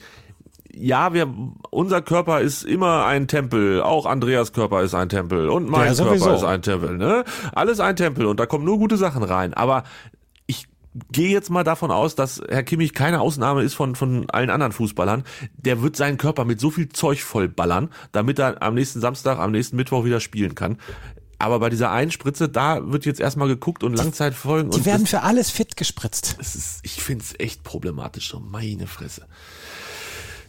ja, 0.78 1.14
wir, 1.14 1.32
unser 1.70 2.02
Körper 2.02 2.40
ist 2.40 2.62
immer 2.62 3.06
ein 3.06 3.28
Tempel. 3.28 3.80
Auch 3.80 4.04
Andreas 4.04 4.52
Körper 4.52 4.82
ist 4.82 4.94
ein 4.94 5.08
Tempel 5.08 5.48
und 5.48 5.70
mein 5.70 5.94
Ja, 5.94 6.04
Körper 6.04 6.34
ist 6.34 6.44
ein 6.44 6.60
Tempel. 6.60 6.98
Ne? 6.98 7.24
Alles 7.54 7.80
ein 7.80 7.96
Tempel 7.96 8.26
und 8.26 8.38
da 8.38 8.44
kommen 8.44 8.66
nur 8.66 8.76
gute 8.78 8.98
Sachen 8.98 9.22
rein. 9.22 9.54
Aber 9.54 9.84
gehe 11.12 11.30
jetzt 11.30 11.50
mal 11.50 11.64
davon 11.64 11.90
aus, 11.90 12.14
dass 12.14 12.40
Herr 12.48 12.62
Kimmich 12.62 12.92
keine 12.92 13.20
Ausnahme 13.20 13.62
ist 13.62 13.74
von, 13.74 13.94
von 13.94 14.28
allen 14.30 14.50
anderen 14.50 14.72
Fußballern. 14.72 15.24
Der 15.56 15.82
wird 15.82 15.96
seinen 15.96 16.18
Körper 16.18 16.44
mit 16.44 16.60
so 16.60 16.70
viel 16.70 16.88
Zeug 16.88 17.22
vollballern, 17.22 17.90
damit 18.12 18.38
er 18.38 18.62
am 18.62 18.74
nächsten 18.74 19.00
Samstag, 19.00 19.38
am 19.38 19.52
nächsten 19.52 19.76
Mittwoch 19.76 20.04
wieder 20.04 20.20
spielen 20.20 20.54
kann. 20.54 20.78
Aber 21.38 21.58
bei 21.58 21.68
dieser 21.68 21.90
einen 21.90 22.10
Spritze, 22.10 22.48
da 22.48 22.90
wird 22.90 23.04
jetzt 23.04 23.20
erstmal 23.20 23.48
geguckt 23.48 23.84
und 23.84 23.94
Langzeitfolgen. 23.94 24.70
Die 24.70 24.78
und 24.78 24.86
werden 24.86 25.06
für 25.06 25.22
alles 25.22 25.50
fit 25.50 25.76
gespritzt. 25.76 26.36
das 26.38 26.54
ist, 26.54 26.80
ich 26.82 27.02
finde 27.02 27.24
es 27.24 27.38
echt 27.38 27.62
problematisch, 27.62 28.30
so 28.30 28.40
meine 28.40 28.86
Fresse. 28.86 29.26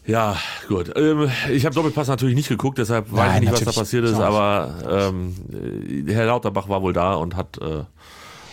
Ja, 0.07 0.37
gut. 0.69 0.93
Ähm, 0.95 1.29
ich 1.51 1.65
habe 1.65 1.75
Doppelpass 1.75 2.07
natürlich 2.07 2.35
nicht 2.35 2.47
geguckt, 2.47 2.77
deshalb 2.77 3.11
weiß 3.11 3.17
Nein, 3.17 3.43
ich 3.43 3.49
nicht, 3.49 3.65
was 3.65 3.75
da 3.75 3.81
passiert 3.81 4.05
ist, 4.05 4.15
aber 4.15 4.73
ähm, 4.89 5.35
äh, 6.07 6.13
Herr 6.13 6.27
Lauterbach 6.27 6.69
war 6.69 6.81
wohl 6.81 6.93
da 6.93 7.15
und 7.15 7.35
hat, 7.35 7.57
äh, 7.57 7.83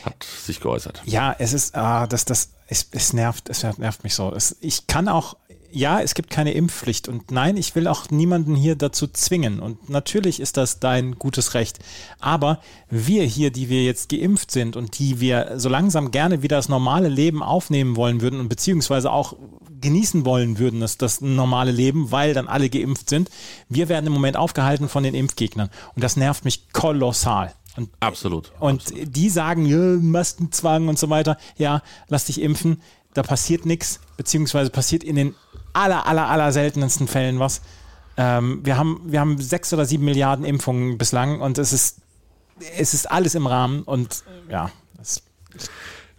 hat 0.05 0.25
sich 0.25 0.61
geäußert. 0.61 1.03
Ja, 1.05 1.35
es 1.39 1.53
ist, 1.53 1.75
ah, 1.75 2.07
das, 2.07 2.25
das, 2.25 2.51
es, 2.67 2.89
es 2.93 3.13
nervt, 3.13 3.49
es 3.49 3.63
nervt 3.63 4.05
mich 4.05 4.15
so. 4.15 4.33
Es, 4.35 4.57
ich 4.61 4.87
kann 4.87 5.09
auch, 5.09 5.37
ja, 5.71 6.01
es 6.01 6.15
gibt 6.15 6.31
keine 6.31 6.53
Impfpflicht 6.53 7.09
und 7.09 7.33
nein, 7.33 7.57
ich 7.57 7.75
will 7.75 7.89
auch 7.89 8.11
niemanden 8.11 8.55
hier 8.55 8.77
dazu 8.77 9.09
zwingen 9.09 9.59
und 9.59 9.89
natürlich 9.89 10.39
ist 10.39 10.57
das 10.57 10.79
dein 10.79 11.19
gutes 11.19 11.55
Recht. 11.55 11.81
Aber 12.21 12.61
wir 12.91 13.25
hier, 13.25 13.51
die 13.51 13.69
wir 13.69 13.83
jetzt 13.83 14.09
geimpft 14.09 14.53
sind 14.53 14.77
und 14.77 14.99
die 14.99 15.21
wir 15.21 15.55
so 15.57 15.69
langsam 15.69 16.13
gerne 16.13 16.43
wieder 16.43 16.57
das 16.57 16.69
normale 16.69 17.09
Leben 17.09 17.43
aufnehmen 17.43 17.97
wollen 17.97 18.21
würden 18.21 18.39
und 18.39 18.49
beziehungsweise 18.49 19.11
auch 19.11 19.35
genießen 19.81 20.25
wollen 20.25 20.59
würden, 20.59 20.81
das, 20.81 20.97
das 20.97 21.21
normale 21.21 21.73
Leben, 21.73 22.13
weil 22.13 22.35
dann 22.35 22.49
alle 22.49 22.71
geimpft 22.71 23.11
sind, 23.11 23.29
wir 23.69 23.89
werden 23.89 24.07
im 24.07 24.13
Moment 24.13 24.37
aufgehalten 24.37 24.89
von 24.89 25.03
den 25.03 25.15
Impfgegnern 25.15 25.71
und 25.97 26.05
das 26.05 26.17
nervt 26.17 26.45
mich 26.45 26.73
kolossal. 26.73 27.53
Und 27.77 27.91
Absolut. 28.01 28.53
und 28.61 28.85
die 28.95 29.29
sagen, 29.31 29.67
ja, 29.67 29.79
Maskenzwang 30.01 30.89
und 30.89 30.99
so 30.99 31.11
weiter. 31.11 31.37
Ja, 31.57 31.83
lass 32.09 32.27
dich 32.27 32.41
impfen. 32.41 32.81
Da 33.15 33.23
passiert 33.23 33.67
nichts, 33.67 34.01
beziehungsweise 34.17 34.71
passiert 34.71 35.05
in 35.05 35.17
den 35.17 35.35
aller, 35.73 36.07
aller, 36.07 36.29
aller 36.29 36.53
seltensten 36.53 37.09
Fällen 37.09 37.39
was. 37.39 37.63
Ähm, 38.17 38.61
wir, 38.65 38.77
haben, 38.77 39.01
wir 39.07 39.21
haben 39.21 39.41
sechs 39.41 39.73
oder 39.73 39.85
sieben 39.85 40.05
Milliarden 40.05 40.45
Impfungen 40.45 40.99
bislang 40.99 41.41
und 41.41 41.59
es 41.59 41.73
ist, 41.73 42.01
es 42.77 42.95
ist 42.95 43.11
alles 43.11 43.35
im 43.35 43.47
Rahmen 43.47 43.83
und 43.83 44.23
ja, 44.49 44.71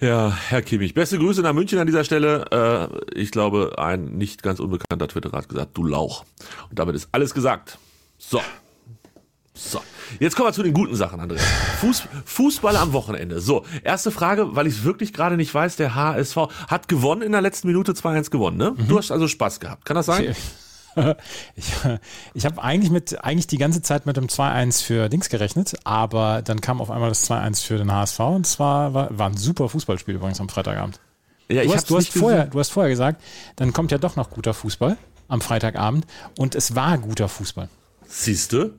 Ja, 0.01 0.37
Herr 0.49 0.61
Kimmich, 0.61 0.93
beste 0.93 1.17
Grüße 1.17 1.41
nach 1.41 1.53
München 1.53 1.79
an 1.79 1.87
dieser 1.87 2.03
Stelle. 2.03 2.91
Äh, 3.15 3.19
ich 3.19 3.31
glaube, 3.31 3.75
ein 3.77 4.17
nicht 4.17 4.43
ganz 4.43 4.59
unbekannter 4.59 5.07
Twitterer 5.07 5.37
hat 5.37 5.49
gesagt, 5.49 5.77
du 5.77 5.85
Lauch. 5.85 6.25
Und 6.69 6.79
damit 6.79 6.95
ist 6.95 7.07
alles 7.13 7.33
gesagt. 7.33 7.77
So. 8.17 8.41
So. 9.55 9.81
Jetzt 10.19 10.35
kommen 10.35 10.49
wir 10.49 10.53
zu 10.53 10.63
den 10.63 10.73
guten 10.73 10.95
Sachen, 10.95 11.19
Andreas. 11.19 11.43
Fuß, 11.79 12.03
Fußball 12.25 12.75
am 12.75 12.93
Wochenende. 12.93 13.39
So, 13.39 13.65
erste 13.83 14.11
Frage, 14.11 14.55
weil 14.55 14.67
ich 14.67 14.75
es 14.75 14.83
wirklich 14.83 15.13
gerade 15.13 15.37
nicht 15.37 15.53
weiß, 15.53 15.77
der 15.77 15.95
HSV 15.95 16.37
hat 16.67 16.87
gewonnen 16.87 17.21
in 17.21 17.31
der 17.31 17.41
letzten 17.41 17.67
Minute 17.67 17.93
2-1 17.93 18.29
gewonnen, 18.29 18.57
ne? 18.57 18.75
Du 18.87 18.97
hast 18.97 19.11
also 19.11 19.27
Spaß 19.27 19.59
gehabt. 19.61 19.85
Kann 19.85 19.95
das 19.95 20.07
sein? 20.07 20.35
ich, 21.55 21.73
ich 22.33 22.45
habe 22.45 22.61
eigentlich 22.61 22.91
mit 22.91 23.23
eigentlich 23.23 23.47
die 23.47 23.57
ganze 23.57 23.81
Zeit 23.81 24.05
mit 24.05 24.17
dem 24.17 24.27
2-1 24.27 24.83
für 24.83 25.09
Dings 25.09 25.29
gerechnet, 25.29 25.75
aber 25.83 26.41
dann 26.41 26.61
kam 26.61 26.81
auf 26.81 26.91
einmal 26.91 27.09
das 27.09 27.29
2-1 27.29 27.65
für 27.65 27.77
den 27.77 27.91
HSV 27.91 28.19
und 28.19 28.45
es 28.45 28.59
war, 28.59 28.93
war, 28.93 29.17
war 29.17 29.29
ein 29.29 29.37
super 29.37 29.69
Fußballspiel 29.69 30.15
übrigens 30.15 30.39
am 30.39 30.49
Freitagabend. 30.49 30.99
Ja, 31.49 31.61
Du 31.61 31.69
ich 31.69 31.75
hast, 31.75 31.89
du, 31.89 31.97
hast 31.97 32.09
vorher, 32.09 32.45
du 32.47 32.59
hast 32.59 32.69
vorher 32.69 32.89
gesagt, 32.89 33.21
dann 33.55 33.71
kommt 33.71 33.91
ja 33.91 33.97
doch 33.97 34.15
noch 34.15 34.29
guter 34.29 34.53
Fußball 34.53 34.97
am 35.27 35.41
Freitagabend 35.41 36.05
und 36.37 36.55
es 36.55 36.75
war 36.75 36.97
guter 36.97 37.29
Fußball. 37.29 37.69
Siehste? 38.07 38.73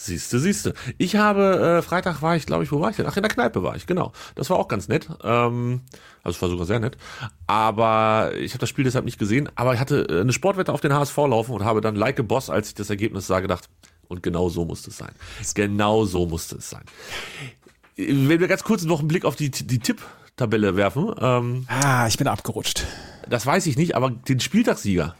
Siehste, 0.00 0.38
siehste. 0.38 0.74
Ich 0.96 1.16
habe, 1.16 1.78
äh, 1.78 1.82
Freitag 1.82 2.22
war 2.22 2.36
ich, 2.36 2.46
glaube 2.46 2.62
ich, 2.62 2.70
wo 2.70 2.80
war 2.80 2.90
ich 2.90 2.96
denn? 2.96 3.06
Ach, 3.08 3.16
in 3.16 3.22
der 3.24 3.32
Kneipe 3.32 3.64
war 3.64 3.74
ich, 3.74 3.84
genau. 3.86 4.12
Das 4.36 4.48
war 4.48 4.56
auch 4.56 4.68
ganz 4.68 4.86
nett. 4.86 5.08
Ähm, 5.24 5.80
also 6.22 6.36
es 6.36 6.40
war 6.42 6.48
sogar 6.48 6.66
sehr 6.66 6.78
nett. 6.78 6.96
Aber 7.48 8.30
ich 8.38 8.52
habe 8.52 8.60
das 8.60 8.68
Spiel 8.68 8.84
deshalb 8.84 9.04
nicht 9.04 9.18
gesehen. 9.18 9.48
Aber 9.56 9.74
ich 9.74 9.80
hatte 9.80 10.06
äh, 10.08 10.20
eine 10.20 10.32
Sportwette 10.32 10.72
auf 10.72 10.80
den 10.80 10.92
HSV 10.94 11.16
laufen 11.16 11.50
und 11.52 11.64
habe 11.64 11.80
dann 11.80 11.96
like 11.96 12.20
a 12.20 12.22
Boss, 12.22 12.48
als 12.48 12.68
ich 12.68 12.74
das 12.74 12.90
Ergebnis 12.90 13.26
sah, 13.26 13.40
gedacht, 13.40 13.68
und 14.06 14.22
genau 14.22 14.48
so 14.48 14.64
musste 14.64 14.90
es 14.90 14.98
sein. 14.98 15.10
Genau 15.54 16.04
so 16.04 16.26
musste 16.26 16.58
es 16.58 16.70
sein. 16.70 16.84
Wenn 17.96 18.38
wir 18.38 18.46
ganz 18.46 18.62
kurz 18.62 18.84
noch 18.84 19.00
einen 19.00 19.08
Blick 19.08 19.24
auf 19.24 19.34
die, 19.34 19.50
die 19.50 19.80
Tipp-Tabelle 19.80 20.76
werfen, 20.76 21.12
ähm, 21.20 21.66
Ah, 21.68 22.06
ich 22.06 22.16
bin 22.16 22.28
abgerutscht. 22.28 22.84
das 23.28 23.44
weiß 23.46 23.66
ich 23.66 23.76
nicht, 23.76 23.96
aber 23.96 24.10
den 24.10 24.38
Spieltagssieger. 24.38 25.16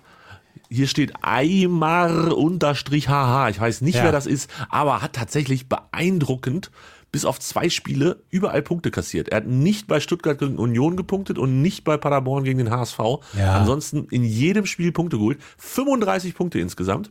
Hier 0.68 0.86
steht 0.86 1.12
Aymar 1.22 2.36
unterstrich 2.36 3.08
HH. 3.08 3.48
Ich 3.50 3.60
weiß 3.60 3.80
nicht, 3.80 3.96
Ja. 3.96 4.04
wer 4.04 4.12
das 4.12 4.26
ist, 4.26 4.50
aber 4.68 5.02
hat 5.02 5.14
tatsächlich 5.14 5.68
beeindruckend 5.68 6.70
bis 7.10 7.24
auf 7.24 7.40
zwei 7.40 7.70
Spiele 7.70 8.22
überall 8.28 8.60
Punkte 8.62 8.90
kassiert. 8.90 9.30
Er 9.30 9.38
hat 9.38 9.46
nicht 9.46 9.86
bei 9.86 9.98
Stuttgart 9.98 10.38
gegen 10.38 10.58
Union 10.58 10.94
gepunktet 10.96 11.38
und 11.38 11.62
nicht 11.62 11.82
bei 11.84 11.96
Paderborn 11.96 12.44
gegen 12.44 12.58
den 12.58 12.70
HSV. 12.70 12.98
Ja. 13.36 13.54
Ansonsten 13.56 14.06
in 14.10 14.24
jedem 14.24 14.66
Spiel 14.66 14.92
Punkte 14.92 15.16
geholt. 15.16 15.38
35 15.56 16.34
Punkte 16.34 16.58
insgesamt 16.60 17.10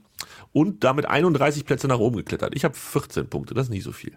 und 0.54 0.84
damit 0.84 1.08
31 1.08 1.66
Plätze 1.66 1.88
nach 1.88 1.98
oben 1.98 2.18
geklettert. 2.18 2.54
Ich 2.56 2.64
habe 2.64 2.76
14 2.76 3.28
Punkte, 3.28 3.56
das 3.56 3.68
ist 3.68 3.72
nicht 3.72 3.84
so 3.84 3.92
viel. 3.92 4.14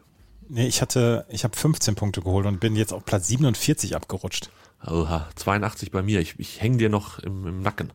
Nee, 0.51 0.67
ich 0.67 0.83
hatte, 0.83 1.25
ich 1.31 1.45
habe 1.45 1.57
15 1.57 1.95
Punkte 1.95 2.21
geholt 2.21 2.45
und 2.45 2.61
bin 2.61 2.77
jetzt 2.77 2.93
auf 2.93 3.05
Platz 3.05 3.29
47 3.29 3.97
abgerutscht. 3.97 4.51
Oha, 4.87 5.29
82 5.35 5.91
bei 5.91 6.03
mir. 6.03 6.21
Ich, 6.21 6.35
ich 6.39 6.61
hänge 6.63 6.79
dir 6.79 6.89
noch 6.89 7.19
im, 7.19 7.47
im 7.47 7.61
Nacken. 7.63 7.93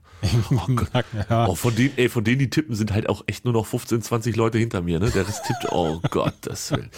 ja. 1.29 1.47
Oh, 1.47 1.55
von 1.55 1.75
denen, 1.75 1.93
ey, 1.97 2.09
von 2.09 2.23
denen 2.23 2.39
die 2.39 2.49
tippen, 2.49 2.75
sind 2.75 2.93
halt 2.93 3.09
auch 3.09 3.23
echt 3.27 3.43
nur 3.43 3.53
noch 3.53 3.65
15, 3.65 4.01
20 4.03 4.35
Leute 4.35 4.57
hinter 4.59 4.81
mir, 4.81 4.99
ne? 4.99 5.09
Der 5.09 5.27
Rest 5.27 5.45
tippt, 5.45 5.71
oh 5.71 5.99
Gott, 6.11 6.33
das 6.41 6.71
will. 6.71 6.89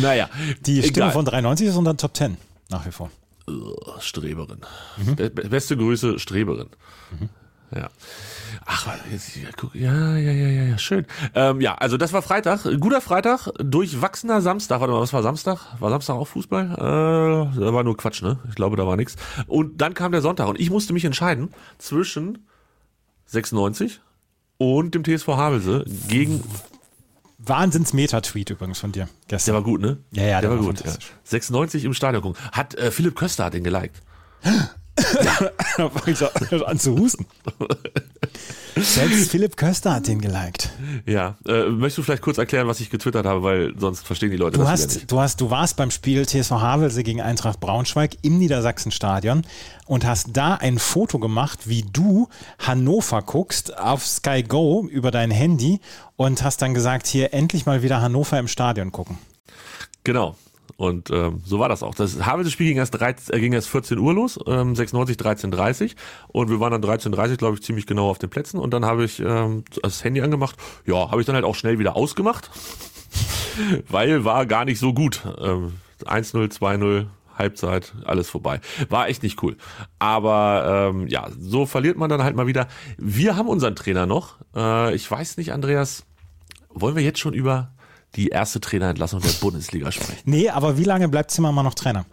Naja. 0.00 0.28
Die 0.66 0.78
Stimme 0.82 1.06
egal. 1.06 1.12
von 1.12 1.24
93 1.24 1.68
ist 1.68 1.76
unter 1.76 1.96
Top 1.96 2.16
10 2.16 2.36
nach 2.68 2.84
wie 2.86 2.92
vor. 2.92 3.10
Ugh, 3.48 3.76
Streberin. 4.00 4.60
Mhm. 4.98 5.16
Be 5.16 5.30
be- 5.30 5.48
beste 5.48 5.76
Grüße, 5.76 6.18
Streberin. 6.18 6.68
Ja. 7.74 7.88
Ach, 8.66 8.88
jetzt, 9.12 9.36
ja, 9.36 9.48
guck, 9.56 9.74
ja, 9.74 10.16
ja, 10.16 10.32
ja, 10.32 10.48
ja, 10.64 10.78
schön. 10.78 11.06
Ähm, 11.34 11.60
ja, 11.60 11.74
also 11.76 11.96
das 11.96 12.12
war 12.12 12.22
Freitag, 12.22 12.64
guter 12.80 13.00
Freitag, 13.00 13.48
durchwachsener 13.58 14.40
Samstag. 14.40 14.80
Warte 14.80 14.92
mal, 14.92 15.00
was 15.00 15.12
war 15.12 15.22
Samstag? 15.22 15.58
War 15.78 15.90
Samstag 15.90 16.14
auch 16.14 16.26
Fußball? 16.26 16.72
Äh, 16.72 17.60
da 17.60 17.72
war 17.74 17.84
nur 17.84 17.96
Quatsch, 17.96 18.22
ne? 18.22 18.38
Ich 18.48 18.54
glaube, 18.56 18.76
da 18.76 18.86
war 18.86 18.96
nichts. 18.96 19.16
Und 19.46 19.80
dann 19.80 19.94
kam 19.94 20.12
der 20.12 20.20
Sonntag 20.22 20.48
und 20.48 20.58
ich 20.58 20.70
musste 20.70 20.92
mich 20.92 21.04
entscheiden 21.04 21.52
zwischen 21.78 22.46
96 23.26 24.00
und 24.58 24.94
dem 24.94 25.04
TSV 25.04 25.28
Havelse 25.28 25.84
gegen 26.08 26.42
Wahnsinns-Meta-Tweet 27.38 28.50
übrigens 28.50 28.78
von 28.78 28.92
dir 28.92 29.04
Der 29.30 29.38
gestern. 29.38 29.54
war 29.54 29.62
gut, 29.62 29.80
ne? 29.80 29.98
Ja, 30.12 30.24
ja, 30.24 30.40
der, 30.40 30.50
war 30.50 30.58
gut. 30.58 30.66
Ja. 30.66 30.84
fantastisch. 30.84 31.12
96 31.24 31.84
im 31.84 31.94
Stadion 31.94 32.22
gucken. 32.22 32.42
Hat 32.52 32.74
äh, 32.74 32.90
Philipp 32.90 33.16
Köster 33.16 33.46
hat 33.46 33.54
den 33.54 33.64
geliked. 33.64 34.02
Da 35.76 35.88
fang 35.88 36.12
ich 36.12 36.18
so 36.18 36.26
an 36.64 36.78
zu 36.78 36.96
husten. 36.98 37.26
Selbst 38.76 39.30
Philipp 39.30 39.56
Köster 39.56 39.94
hat 39.94 40.06
den 40.06 40.20
geliked. 40.20 40.70
Ja. 41.06 41.36
Äh, 41.46 41.64
möchtest 41.66 41.98
du 41.98 42.02
vielleicht 42.02 42.22
kurz 42.22 42.38
erklären, 42.38 42.66
was 42.66 42.80
ich 42.80 42.90
getwittert 42.90 43.26
habe, 43.26 43.42
weil 43.42 43.74
sonst 43.78 44.06
verstehen 44.06 44.30
die 44.30 44.36
Leute 44.36 44.56
Du 44.58 44.62
das 44.62 44.70
hast, 44.70 44.94
nicht. 44.94 45.10
du 45.12 45.20
hast, 45.20 45.40
du 45.40 45.50
warst 45.50 45.76
beim 45.76 45.90
Spiel 45.90 46.26
TSV 46.26 46.50
Havelse 46.52 47.02
gegen 47.02 47.20
Eintracht 47.20 47.60
Braunschweig 47.60 48.16
im 48.22 48.38
Niedersachsenstadion 48.38 49.42
und 49.86 50.04
hast 50.06 50.28
da 50.32 50.54
ein 50.54 50.78
Foto 50.78 51.18
gemacht, 51.18 51.68
wie 51.68 51.82
du 51.82 52.28
Hannover 52.58 53.22
guckst 53.22 53.76
auf 53.76 54.06
Sky 54.06 54.42
Go 54.42 54.86
über 54.90 55.10
dein 55.10 55.30
Handy 55.30 55.80
und 56.16 56.42
hast 56.42 56.62
dann 56.62 56.74
gesagt, 56.74 57.06
hier 57.06 57.34
endlich 57.34 57.66
mal 57.66 57.82
wieder 57.82 58.00
Hannover 58.00 58.38
im 58.38 58.48
Stadion 58.48 58.92
gucken. 58.92 59.18
Genau. 60.04 60.36
Und 60.80 61.10
ähm, 61.10 61.42
so 61.44 61.58
war 61.58 61.68
das 61.68 61.82
auch. 61.82 61.94
Das 61.94 62.24
Havelse-Spiel 62.24 62.68
ging 62.68 62.78
erst, 62.78 62.98
13, 62.98 63.36
äh, 63.36 63.38
ging 63.38 63.52
erst 63.52 63.68
14 63.68 63.98
Uhr 63.98 64.14
los, 64.14 64.38
ähm, 64.46 64.74
96, 64.74 65.18
13.30 65.18 65.94
und 66.28 66.48
wir 66.48 66.58
waren 66.58 66.72
dann 66.72 66.82
13.30 66.82 67.36
glaube 67.36 67.56
ich, 67.56 67.62
ziemlich 67.62 67.86
genau 67.86 68.08
auf 68.08 68.16
den 68.16 68.30
Plätzen 68.30 68.58
und 68.58 68.72
dann 68.72 68.86
habe 68.86 69.04
ich 69.04 69.20
ähm, 69.20 69.62
das 69.82 70.02
Handy 70.04 70.22
angemacht. 70.22 70.56
Ja, 70.86 71.10
habe 71.10 71.20
ich 71.20 71.26
dann 71.26 71.34
halt 71.34 71.44
auch 71.44 71.54
schnell 71.54 71.78
wieder 71.78 71.96
ausgemacht, 71.96 72.50
weil 73.90 74.24
war 74.24 74.46
gar 74.46 74.64
nicht 74.64 74.78
so 74.78 74.94
gut. 74.94 75.20
Ähm, 75.38 75.74
1-0, 76.06 76.50
2-0, 76.50 77.08
Halbzeit, 77.36 77.92
alles 78.06 78.30
vorbei. 78.30 78.62
War 78.88 79.08
echt 79.08 79.22
nicht 79.22 79.42
cool. 79.42 79.58
Aber 79.98 80.92
ähm, 80.94 81.08
ja, 81.08 81.28
so 81.38 81.66
verliert 81.66 81.98
man 81.98 82.08
dann 82.08 82.22
halt 82.22 82.36
mal 82.36 82.46
wieder. 82.46 82.68
Wir 82.96 83.36
haben 83.36 83.50
unseren 83.50 83.76
Trainer 83.76 84.06
noch. 84.06 84.38
Äh, 84.56 84.94
ich 84.94 85.10
weiß 85.10 85.36
nicht, 85.36 85.52
Andreas, 85.52 86.06
wollen 86.70 86.96
wir 86.96 87.02
jetzt 87.02 87.18
schon 87.18 87.34
über 87.34 87.70
die 88.16 88.28
erste 88.28 88.60
Trainerentlassung 88.60 89.20
der 89.20 89.30
Bundesliga 89.40 89.92
sprechen? 89.92 90.22
Nee, 90.24 90.48
aber 90.48 90.78
wie 90.78 90.84
lange 90.84 91.08
bleibt 91.08 91.30
Zimmermann 91.30 91.64
noch 91.64 91.74
Trainer? 91.74 92.06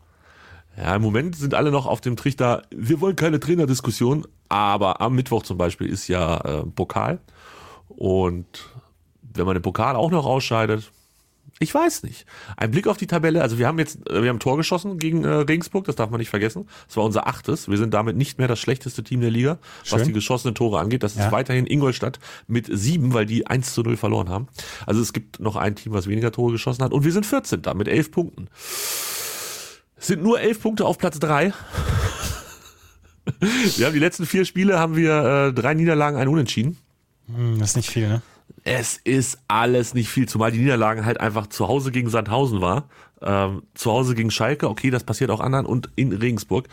Ja, 0.78 0.96
im 0.96 1.02
Moment 1.02 1.36
sind 1.36 1.56
alle 1.56 1.72
noch 1.72 1.88
auf 1.88 2.02
dem 2.02 2.16
Trichter, 2.16 2.62
wir 2.70 3.02
wollen 3.02 3.16
keine 3.16 3.40
Trainerdiskussion, 3.40 4.28
aber 4.48 5.02
am 5.02 5.16
Mittwoch 5.16 5.44
zum 5.44 5.58
Beispiel 5.58 5.88
ist 5.88 6.08
ja 6.08 6.38
äh, 6.38 6.64
Pokal. 6.68 7.20
Und 7.90 8.46
wenn 9.22 9.46
man 9.46 9.56
den 9.56 9.64
Pokal 9.64 9.96
auch 9.96 10.12
noch 10.12 10.26
ausscheidet, 10.26 10.92
ich 11.60 11.74
weiß 11.74 12.04
nicht. 12.04 12.26
Ein 12.56 12.72
Blick 12.72 12.88
auf 12.88 12.98
die 12.98 13.08
Tabelle, 13.08 13.42
also 13.42 13.58
wir 13.58 13.68
haben 13.68 13.80
jetzt, 13.80 14.08
äh, 14.10 14.22
wir 14.22 14.30
haben 14.30 14.36
ein 14.38 14.40
Tor 14.40 14.58
geschossen 14.58 14.98
gegen 15.00 15.24
äh, 15.24 15.28
Regensburg, 15.30 15.86
das 15.86 15.96
darf 15.96 16.10
man 16.10 16.20
nicht 16.20 16.30
vergessen. 16.30 16.68
Das 16.88 16.98
war 16.98 17.04
unser 17.04 17.28
achtes. 17.28 17.68
Wir 17.70 17.78
sind 17.78 17.94
damit 17.94 18.16
nicht 18.16 18.38
mehr 18.38 18.48
das 18.48 18.60
schlechteste 18.60 19.04
Team 19.04 19.22
der 19.22 19.32
Liga, 19.32 19.58
was 19.90 20.00
Schön. 20.00 20.04
die 20.08 20.14
geschossenen 20.14 20.56
Tore 20.56 20.80
angeht. 20.80 21.04
Das 21.04 21.14
ist 21.14 21.20
Ja. 21.20 21.32
weiterhin 21.32 21.66
Ingolstadt 21.68 22.20
mit 22.48 22.68
sieben, 22.72 23.14
weil 23.14 23.26
die 23.26 23.48
1 23.48 23.74
zu 23.74 23.82
0 23.82 23.98
verloren 23.98 24.30
haben. 24.30 24.48
Also 24.86 25.02
es 25.02 25.14
gibt 25.14 25.40
noch 25.40 25.56
ein 25.56 25.76
Team, 25.76 25.94
was 25.94 26.08
weniger 26.08 26.32
Tore 26.32 26.52
geschossen 26.52 26.84
hat. 26.84 26.92
Und 26.94 27.04
wir 27.04 27.12
sind 27.12 27.26
14 27.26 27.62
da 27.62 27.74
mit 27.74 27.88
elf 27.88 28.12
Punkten. 28.12 28.50
Es 30.00 30.08
sind 30.08 30.22
nur 30.22 30.40
elf 30.40 30.62
Punkte 30.62 30.86
auf 30.86 30.98
Platz 31.00 31.18
drei. 31.20 31.54
Wir 33.78 33.86
haben 33.88 33.94
die 33.94 34.00
letzten 34.00 34.26
vier 34.26 34.46
Spiele, 34.46 34.80
haben 34.80 34.96
wir 34.96 35.48
äh, 35.50 35.54
drei 35.54 35.74
Niederlagen, 35.74 36.18
ein 36.18 36.28
Unentschieden. 36.30 36.78
Hm, 37.28 37.60
das 37.60 37.72
ist 37.72 37.76
nicht 37.76 37.90
viel, 37.90 38.08
ne? 38.08 38.22
Es 38.64 38.98
ist 38.98 39.40
alles 39.48 39.94
nicht 39.94 40.10
viel, 40.10 40.28
zumal 40.28 40.52
die 40.52 40.60
Niederlagen 40.60 41.06
halt 41.06 41.20
einfach 41.20 41.48
zu 41.48 41.68
Hause 41.68 41.92
gegen 41.92 42.10
Sandhausen 42.10 42.62
war, 42.62 42.90
ähm, 43.22 43.64
zu 43.74 43.92
Hause 43.92 44.14
gegen 44.14 44.30
Schalke, 44.30 44.70
okay, 44.70 44.90
das 44.90 45.04
passiert 45.04 45.32
auch 45.32 45.40
anderen 45.40 45.66
und 45.66 45.90
in 45.96 46.12
Regensburg. 46.12 46.68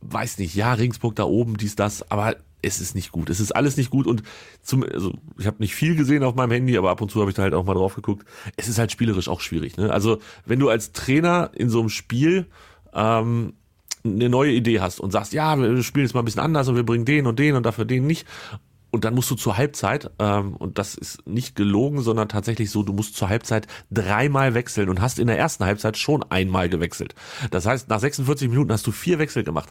Weiß 0.00 0.38
nicht, 0.38 0.54
ja, 0.54 0.72
Regensburg 0.74 1.16
da 1.16 1.24
oben, 1.24 1.56
dies, 1.56 1.76
das, 1.76 2.10
aber 2.10 2.36
es 2.62 2.80
ist 2.80 2.94
nicht 2.94 3.10
gut. 3.10 3.30
Es 3.30 3.40
ist 3.40 3.52
alles 3.52 3.76
nicht 3.76 3.90
gut 3.90 4.06
und 4.06 4.22
zum, 4.62 4.82
also 4.82 5.14
ich 5.38 5.46
habe 5.46 5.56
nicht 5.60 5.74
viel 5.74 5.96
gesehen 5.96 6.22
auf 6.22 6.34
meinem 6.34 6.50
Handy, 6.50 6.76
aber 6.76 6.90
ab 6.90 7.00
und 7.00 7.10
zu 7.10 7.20
habe 7.20 7.30
ich 7.30 7.36
da 7.36 7.42
halt 7.42 7.54
auch 7.54 7.64
mal 7.64 7.74
drauf 7.74 7.94
geguckt. 7.94 8.26
Es 8.56 8.68
ist 8.68 8.78
halt 8.78 8.92
spielerisch 8.92 9.28
auch 9.28 9.40
schwierig. 9.40 9.76
Ne? 9.76 9.90
Also 9.90 10.18
wenn 10.44 10.58
du 10.58 10.68
als 10.68 10.92
Trainer 10.92 11.50
in 11.54 11.70
so 11.70 11.80
einem 11.80 11.88
Spiel 11.88 12.46
ähm, 12.92 13.54
eine 14.04 14.28
neue 14.28 14.52
Idee 14.52 14.80
hast 14.80 15.00
und 15.00 15.10
sagst, 15.10 15.32
ja, 15.32 15.58
wir 15.58 15.82
spielen 15.82 16.06
jetzt 16.06 16.14
mal 16.14 16.22
ein 16.22 16.24
bisschen 16.24 16.40
anders 16.40 16.68
und 16.68 16.76
wir 16.76 16.84
bringen 16.84 17.04
den 17.04 17.26
und 17.26 17.38
den 17.38 17.54
und 17.54 17.64
dafür 17.64 17.84
den 17.84 18.06
nicht. 18.06 18.26
Und 18.90 19.04
dann 19.04 19.14
musst 19.14 19.30
du 19.30 19.36
zur 19.36 19.56
Halbzeit, 19.56 20.10
ähm, 20.18 20.56
und 20.56 20.78
das 20.78 20.94
ist 20.94 21.26
nicht 21.26 21.54
gelogen, 21.54 22.02
sondern 22.02 22.28
tatsächlich 22.28 22.70
so, 22.70 22.82
du 22.82 22.92
musst 22.92 23.16
zur 23.16 23.28
Halbzeit 23.28 23.66
dreimal 23.90 24.54
wechseln 24.54 24.88
und 24.88 25.00
hast 25.00 25.18
in 25.18 25.28
der 25.28 25.38
ersten 25.38 25.64
Halbzeit 25.64 25.96
schon 25.96 26.24
einmal 26.24 26.68
gewechselt. 26.68 27.14
Das 27.50 27.66
heißt, 27.66 27.88
nach 27.88 28.00
46 28.00 28.48
Minuten 28.48 28.72
hast 28.72 28.86
du 28.86 28.92
vier 28.92 29.18
Wechsel 29.18 29.44
gemacht. 29.44 29.70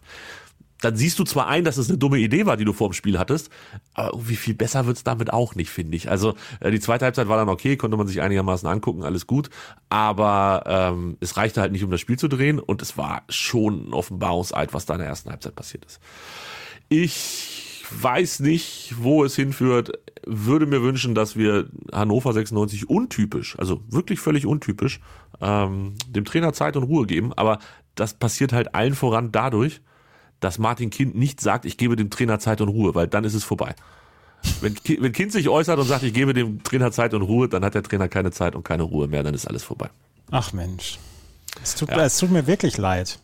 Dann 0.82 0.96
siehst 0.96 1.20
du 1.20 1.26
zwar 1.26 1.48
ein, 1.48 1.66
dass 1.66 1.76
es 1.76 1.90
eine 1.90 1.98
dumme 1.98 2.20
Idee 2.20 2.46
war, 2.46 2.56
die 2.56 2.64
du 2.64 2.72
vor 2.72 2.88
dem 2.90 2.94
Spiel 2.94 3.20
hattest, 3.20 3.50
aber 3.94 4.14
irgendwie 4.14 4.38
viel 4.38 4.54
besser 4.54 4.86
wird's 4.86 5.04
damit 5.04 5.34
auch 5.34 5.56
nicht, 5.56 5.70
finde 5.70 5.98
ich. 5.98 6.10
Also 6.10 6.36
äh, 6.62 6.72
die 6.72 6.80
zweite 6.80 7.04
Halbzeit 7.04 7.28
war 7.28 7.38
dann 7.38 7.50
okay, 7.50 7.76
konnte 7.76 7.98
man 7.98 8.08
sich 8.08 8.22
einigermaßen 8.22 8.68
angucken, 8.68 9.04
alles 9.04 9.28
gut, 9.28 9.50
aber 9.90 10.64
ähm, 10.66 11.18
es 11.20 11.36
reichte 11.36 11.60
halt 11.60 11.74
nicht, 11.74 11.84
um 11.84 11.92
das 11.92 12.00
Spiel 12.00 12.18
zu 12.18 12.30
drehen 12.30 12.60
und 12.60 12.82
es 12.82 12.98
war 12.98 13.24
schon 13.28 13.90
ein 13.90 13.94
Offenbarungseid, 13.94 14.74
was 14.74 14.86
da 14.86 14.94
in 14.94 15.00
der 15.00 15.10
ersten 15.10 15.30
Halbzeit 15.30 15.56
passiert 15.56 15.84
ist. 15.84 16.00
Ich 16.88 17.69
weiß 17.92 18.40
nicht, 18.42 18.96
wo 18.98 19.24
es 19.24 19.36
hinführt. 19.36 19.92
Würde 20.26 20.66
mir 20.66 20.82
wünschen, 20.82 21.16
dass 21.16 21.36
wir 21.36 21.70
Hannover 21.92 22.34
96 22.34 22.90
untypisch, 22.90 23.58
also 23.58 23.82
wirklich 23.90 24.20
völlig 24.20 24.46
untypisch, 24.46 25.00
ähm, 25.42 25.96
dem 26.08 26.26
Trainer 26.26 26.54
Zeit 26.54 26.76
und 26.78 26.84
Ruhe 26.84 27.06
geben. 27.08 27.34
Aber 27.34 27.60
das 27.96 28.14
passiert 28.14 28.54
halt 28.54 28.76
allen 28.76 28.94
voran 28.96 29.32
dadurch, 29.32 29.82
dass 30.40 30.60
Martin 30.60 30.90
Kind 30.90 31.16
nicht 31.16 31.42
sagt, 31.42 31.66
ich 31.66 31.78
gebe 31.78 31.96
dem 31.96 32.10
Trainer 32.10 32.40
Zeit 32.40 32.62
und 32.62 32.70
Ruhe, 32.70 32.96
weil 32.96 33.08
dann 33.08 33.24
ist 33.24 33.34
es 33.34 33.44
vorbei. 33.44 33.76
Wenn, 34.62 34.76
wenn 35.00 35.12
Kind 35.12 35.32
sich 35.34 35.50
äußert 35.50 35.80
und 35.80 35.86
sagt, 35.86 36.04
ich 36.04 36.14
gebe 36.14 36.34
dem 36.34 36.64
Trainer 36.64 36.92
Zeit 36.92 37.14
und 37.14 37.24
Ruhe, 37.24 37.50
dann 37.50 37.66
hat 37.66 37.74
der 37.76 37.84
Trainer 37.84 38.08
keine 38.08 38.32
Zeit 38.32 38.56
und 38.56 38.64
keine 38.64 38.84
Ruhe 38.84 39.08
mehr, 39.08 39.24
dann 39.24 39.34
ist 39.34 39.48
alles 39.48 39.64
vorbei. 39.64 39.90
Ach 40.32 40.54
Mensch. 40.54 40.98
Es 41.62 41.76
tut, 41.76 41.90
Ja. 41.90 42.00
es 42.06 42.18
tut 42.18 42.32
mir 42.32 42.48
wirklich 42.48 42.78
leid. 42.78 43.20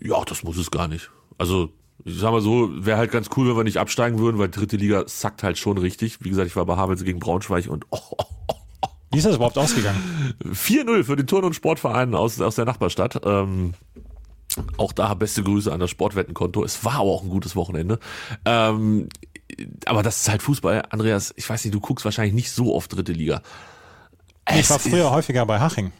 Ja, 0.00 0.24
das 0.24 0.42
muss 0.42 0.56
es 0.56 0.70
gar 0.70 0.88
nicht. 0.88 1.10
Also, 1.38 1.70
ich 2.04 2.18
sag 2.18 2.30
mal 2.30 2.40
so, 2.40 2.68
wäre 2.72 2.98
halt 2.98 3.10
ganz 3.10 3.30
cool, 3.36 3.48
wenn 3.48 3.56
wir 3.56 3.64
nicht 3.64 3.78
absteigen 3.78 4.18
würden, 4.18 4.38
weil 4.38 4.48
dritte 4.48 4.76
Liga 4.76 5.04
sackt 5.06 5.42
halt 5.42 5.58
schon 5.58 5.78
richtig. 5.78 6.18
Wie 6.20 6.28
gesagt, 6.28 6.46
ich 6.46 6.56
war 6.56 6.66
bei 6.66 6.76
Havelse 6.76 7.04
gegen 7.04 7.18
Braunschweig 7.18 7.68
und 7.68 7.84
oh, 7.90 7.98
oh, 8.10 8.24
oh, 8.48 8.88
Wie 9.10 9.18
ist 9.18 9.26
das 9.26 9.36
überhaupt 9.36 9.58
ausgegangen? 9.58 10.34
4-0 10.44 11.04
für 11.04 11.16
den 11.16 11.26
Turn- 11.26 11.44
und 11.44 11.54
Sportverein 11.54 12.14
aus, 12.14 12.40
aus 12.40 12.54
der 12.54 12.64
Nachbarstadt. 12.64 13.20
Ähm, 13.24 13.74
auch 14.76 14.92
da 14.92 15.14
beste 15.14 15.42
Grüße 15.42 15.72
an 15.72 15.80
das 15.80 15.90
Sportwettenkonto. 15.90 16.64
Es 16.64 16.84
war 16.84 16.94
aber 16.94 17.10
auch 17.10 17.22
ein 17.22 17.30
gutes 17.30 17.56
Wochenende. 17.56 17.98
Ähm, 18.44 19.08
aber 19.86 20.02
das 20.02 20.20
ist 20.20 20.28
halt 20.28 20.42
Fußball. 20.42 20.84
Andreas, 20.90 21.32
ich 21.36 21.48
weiß 21.48 21.64
nicht, 21.64 21.74
du 21.74 21.80
guckst 21.80 22.04
wahrscheinlich 22.04 22.34
nicht 22.34 22.50
so 22.50 22.74
oft 22.74 22.94
dritte 22.94 23.12
Liga. 23.12 23.42
Ich 24.54 24.70
war 24.70 24.78
früher 24.78 25.10
häufiger 25.10 25.44
bei 25.44 25.58
Haching. 25.58 25.92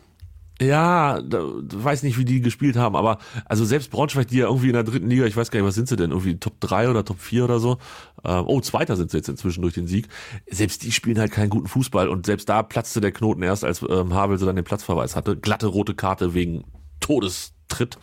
Ja, 0.60 1.20
da, 1.20 1.42
weiß 1.42 2.02
nicht, 2.02 2.16
wie 2.18 2.24
die 2.24 2.40
gespielt 2.40 2.76
haben, 2.76 2.96
aber 2.96 3.18
also 3.44 3.66
selbst 3.66 3.90
Braunschweig, 3.90 4.28
die 4.28 4.38
ja 4.38 4.46
irgendwie 4.46 4.68
in 4.68 4.72
der 4.72 4.84
dritten 4.84 5.10
Liga, 5.10 5.26
ich 5.26 5.36
weiß 5.36 5.50
gar 5.50 5.60
nicht, 5.60 5.66
was 5.68 5.74
sind 5.74 5.86
sie 5.86 5.96
denn, 5.96 6.10
irgendwie 6.12 6.38
Top 6.38 6.60
3 6.60 6.88
oder 6.88 7.04
Top 7.04 7.20
4 7.20 7.44
oder 7.44 7.58
so. 7.58 7.76
Ähm, 8.24 8.44
oh, 8.46 8.60
Zweiter 8.62 8.96
sind 8.96 9.10
sie 9.10 9.18
jetzt 9.18 9.28
inzwischen 9.28 9.60
durch 9.60 9.74
den 9.74 9.86
Sieg. 9.86 10.08
Selbst 10.50 10.82
die 10.82 10.92
spielen 10.92 11.18
halt 11.18 11.30
keinen 11.30 11.50
guten 11.50 11.66
Fußball 11.66 12.08
und 12.08 12.24
selbst 12.24 12.48
da 12.48 12.62
platzte 12.62 13.02
der 13.02 13.12
Knoten 13.12 13.42
erst, 13.42 13.64
als 13.64 13.84
ähm, 13.86 14.14
Havelse 14.14 14.46
dann 14.46 14.56
den 14.56 14.64
Platzverweis 14.64 15.14
hatte. 15.14 15.36
Glatte 15.36 15.66
rote 15.66 15.94
Karte 15.94 16.32
wegen 16.32 16.64
Todestritt. 17.00 17.98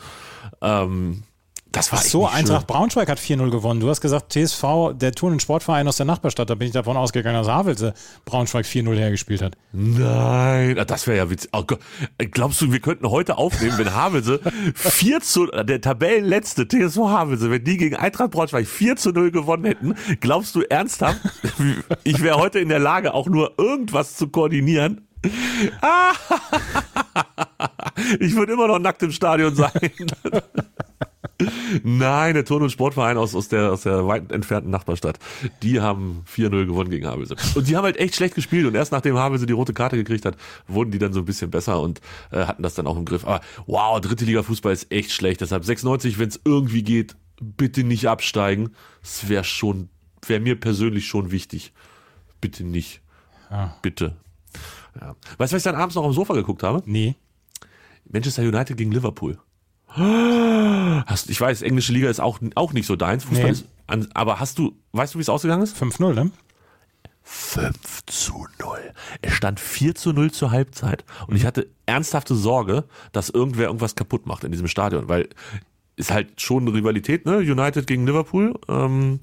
Ähm, 0.61 1.23
das 1.73 1.91
war 1.91 1.99
Ach 1.99 2.03
so, 2.03 2.27
Eintracht 2.27 2.61
schön. 2.61 2.67
Braunschweig 2.67 3.09
hat 3.09 3.19
4-0 3.19 3.49
gewonnen. 3.49 3.79
Du 3.79 3.89
hast 3.89 3.99
gesagt, 3.99 4.31
TSV, 4.31 4.93
der 4.93 5.11
Turn- 5.11 5.33
und 5.33 5.41
Sportverein 5.41 5.87
aus 5.87 5.97
der 5.97 6.05
Nachbarstadt. 6.05 6.47
Da 6.49 6.55
bin 6.55 6.67
ich 6.67 6.73
davon 6.73 6.95
ausgegangen, 6.95 7.35
dass 7.35 7.47
Havelse 7.47 7.95
Braunschweig 8.25 8.65
4-0 8.65 8.95
hergespielt 8.95 9.41
hat. 9.41 9.57
Nein, 9.71 10.77
ah, 10.77 10.85
das 10.85 11.07
wäre 11.07 11.17
ja 11.17 11.29
witzig. 11.31 11.49
Oh 11.51 11.63
Gott. 11.63 11.79
Glaubst 12.19 12.61
du, 12.61 12.71
wir 12.71 12.79
könnten 12.79 13.09
heute 13.09 13.39
aufnehmen, 13.39 13.75
wenn 13.79 13.91
Havelse 13.91 14.39
4 14.75 15.21
zu, 15.21 15.47
der 15.47 15.81
Tabellenletzte 15.81 16.67
TSV 16.67 16.97
Havelse, 16.97 17.49
wenn 17.49 17.63
die 17.63 17.77
gegen 17.77 17.95
Eintracht 17.95 18.29
Braunschweig 18.29 18.67
4 18.67 18.95
zu 18.95 19.09
0 19.11 19.31
gewonnen 19.31 19.65
hätten, 19.65 19.95
glaubst 20.19 20.53
du 20.53 20.61
ernsthaft, 20.61 21.21
ich 22.03 22.21
wäre 22.21 22.37
heute 22.37 22.59
in 22.59 22.69
der 22.69 22.79
Lage, 22.79 23.15
auch 23.15 23.27
nur 23.27 23.53
irgendwas 23.57 24.15
zu 24.15 24.27
koordinieren? 24.27 25.07
Ich 28.19 28.35
würde 28.35 28.53
immer 28.53 28.67
noch 28.67 28.79
nackt 28.79 29.03
im 29.03 29.11
Stadion 29.11 29.55
sein. 29.55 29.71
Nein, 31.83 32.35
der 32.35 32.45
Turn- 32.45 32.61
und 32.61 32.69
Sportverein 32.69 33.17
aus, 33.17 33.35
aus, 33.35 33.49
der, 33.49 33.71
aus 33.71 33.83
der 33.83 34.07
weit 34.07 34.31
entfernten 34.31 34.71
Nachbarstadt. 34.71 35.19
Die 35.61 35.81
haben 35.81 36.23
4-0 36.33 36.65
gewonnen 36.65 36.89
gegen 36.89 37.07
Havelse. 37.07 37.35
Und 37.55 37.67
die 37.67 37.75
haben 37.75 37.83
halt 37.83 37.97
echt 37.97 38.15
schlecht 38.15 38.35
gespielt. 38.35 38.65
Und 38.65 38.75
erst 38.75 38.91
nachdem 38.91 39.17
Havelse 39.17 39.45
die 39.45 39.53
rote 39.53 39.73
Karte 39.73 39.95
gekriegt 39.97 40.25
hat, 40.25 40.37
wurden 40.67 40.91
die 40.91 40.99
dann 40.99 41.13
so 41.13 41.19
ein 41.19 41.25
bisschen 41.25 41.51
besser 41.51 41.81
und 41.81 42.01
äh, 42.31 42.45
hatten 42.45 42.63
das 42.63 42.75
dann 42.75 42.87
auch 42.87 42.97
im 42.97 43.05
Griff. 43.05 43.25
Aber 43.25 43.41
wow, 43.65 43.99
dritte 43.99 44.25
Liga 44.25 44.43
Fußball 44.43 44.73
ist 44.73 44.91
echt 44.91 45.11
schlecht. 45.11 45.41
Deshalb 45.41 45.65
96, 45.65 46.19
wenn 46.19 46.29
es 46.29 46.39
irgendwie 46.45 46.83
geht, 46.83 47.15
bitte 47.41 47.83
nicht 47.83 48.07
absteigen. 48.07 48.71
Das 49.01 49.27
wäre 49.27 49.43
schon, 49.43 49.89
wäre 50.25 50.39
mir 50.39 50.59
persönlich 50.59 51.07
schon 51.07 51.31
wichtig. 51.31 51.73
Bitte 52.41 52.63
nicht. 52.63 53.01
Ja. 53.49 53.75
Bitte. 53.81 54.15
Ja. 54.99 55.15
Weißt 55.37 55.51
du, 55.51 55.55
was 55.55 55.61
ich 55.61 55.63
dann 55.63 55.75
abends 55.75 55.95
noch 55.95 56.05
am 56.05 56.13
Sofa 56.13 56.33
geguckt 56.33 56.63
habe? 56.63 56.83
Nee. 56.85 57.15
Manchester 58.05 58.43
United 58.43 58.77
gegen 58.77 58.91
Liverpool. 58.91 59.39
Hast, 59.95 61.29
ich 61.29 61.39
weiß, 61.39 61.61
englische 61.61 61.93
Liga 61.93 62.09
ist 62.09 62.19
auch, 62.19 62.39
auch 62.55 62.73
nicht 62.73 62.87
so 62.87 62.95
deins. 62.95 63.23
Fußball 63.25 63.45
Nee. 63.45 63.51
ist 63.51 63.65
an, 63.87 64.07
aber 64.13 64.39
hast 64.39 64.57
du, 64.59 64.75
weißt 64.93 65.13
du, 65.13 65.19
wie 65.19 65.21
es 65.21 65.29
ausgegangen 65.29 65.63
ist? 65.63 65.77
5-0, 65.77 66.13
ne? 66.13 66.31
5 67.23 68.05
zu 68.07 68.33
0. 68.33 68.49
0. 68.59 68.79
Es 69.21 69.33
stand 69.33 69.59
4 69.59 69.95
zu 69.95 70.11
0 70.13 70.31
zur 70.31 70.51
Halbzeit 70.51 71.05
und 71.27 71.35
ich 71.35 71.45
hatte 71.45 71.67
ernsthafte 71.85 72.35
Sorge, 72.35 72.85
dass 73.11 73.29
irgendwer 73.29 73.67
irgendwas 73.67 73.95
kaputt 73.95 74.25
macht 74.25 74.43
in 74.43 74.51
diesem 74.51 74.67
Stadion, 74.67 75.07
weil 75.07 75.29
ist 75.95 76.11
halt 76.11 76.41
schon 76.41 76.63
eine 76.63 76.73
Rivalität, 76.73 77.25
ne? 77.25 77.37
United 77.37 77.85
gegen 77.87 78.05
Liverpool. 78.07 78.59
Ähm, 78.67 79.19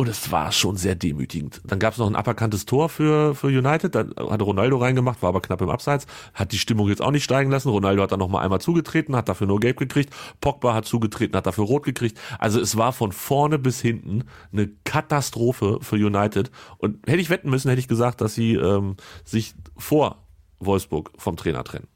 und 0.00 0.08
es 0.08 0.30
war 0.30 0.52
schon 0.52 0.76
sehr 0.76 0.94
demütigend. 0.94 1.60
Dann 1.64 1.80
gab 1.80 1.92
es 1.92 1.98
noch 1.98 2.06
ein 2.06 2.14
aberkanntes 2.14 2.66
Tor 2.66 2.88
für, 2.88 3.34
für 3.34 3.48
United, 3.48 3.96
da 3.96 4.06
hatte 4.30 4.44
Ronaldo 4.44 4.76
reingemacht, 4.76 5.20
war 5.22 5.30
aber 5.30 5.40
knapp 5.40 5.60
im 5.60 5.70
Abseits, 5.70 6.06
hat 6.34 6.52
die 6.52 6.58
Stimmung 6.58 6.88
jetzt 6.88 7.02
auch 7.02 7.10
nicht 7.10 7.24
steigen 7.24 7.50
lassen. 7.50 7.68
Ronaldo 7.68 8.04
hat 8.04 8.12
dann 8.12 8.20
noch 8.20 8.28
mal 8.28 8.40
einmal 8.40 8.60
zugetreten, 8.60 9.16
hat 9.16 9.28
dafür 9.28 9.48
nur 9.48 9.58
gelb 9.58 9.76
gekriegt. 9.76 10.14
Pogba 10.40 10.72
hat 10.72 10.84
zugetreten, 10.84 11.36
hat 11.36 11.48
dafür 11.48 11.64
rot 11.64 11.82
gekriegt. 11.82 12.16
Also 12.38 12.60
es 12.60 12.76
war 12.76 12.92
von 12.92 13.10
vorne 13.10 13.58
bis 13.58 13.80
hinten 13.80 14.22
eine 14.52 14.68
Katastrophe 14.84 15.78
für 15.82 15.96
United. 15.96 16.52
Und 16.76 17.04
hätte 17.08 17.20
ich 17.20 17.28
wetten 17.28 17.50
müssen, 17.50 17.68
hätte 17.68 17.80
ich 17.80 17.88
gesagt, 17.88 18.20
dass 18.20 18.36
sie 18.36 18.54
ähm, 18.54 18.94
sich 19.24 19.56
vor 19.76 20.24
Wolfsburg 20.60 21.10
vom 21.18 21.36
Trainer 21.36 21.64
trennen. 21.64 21.88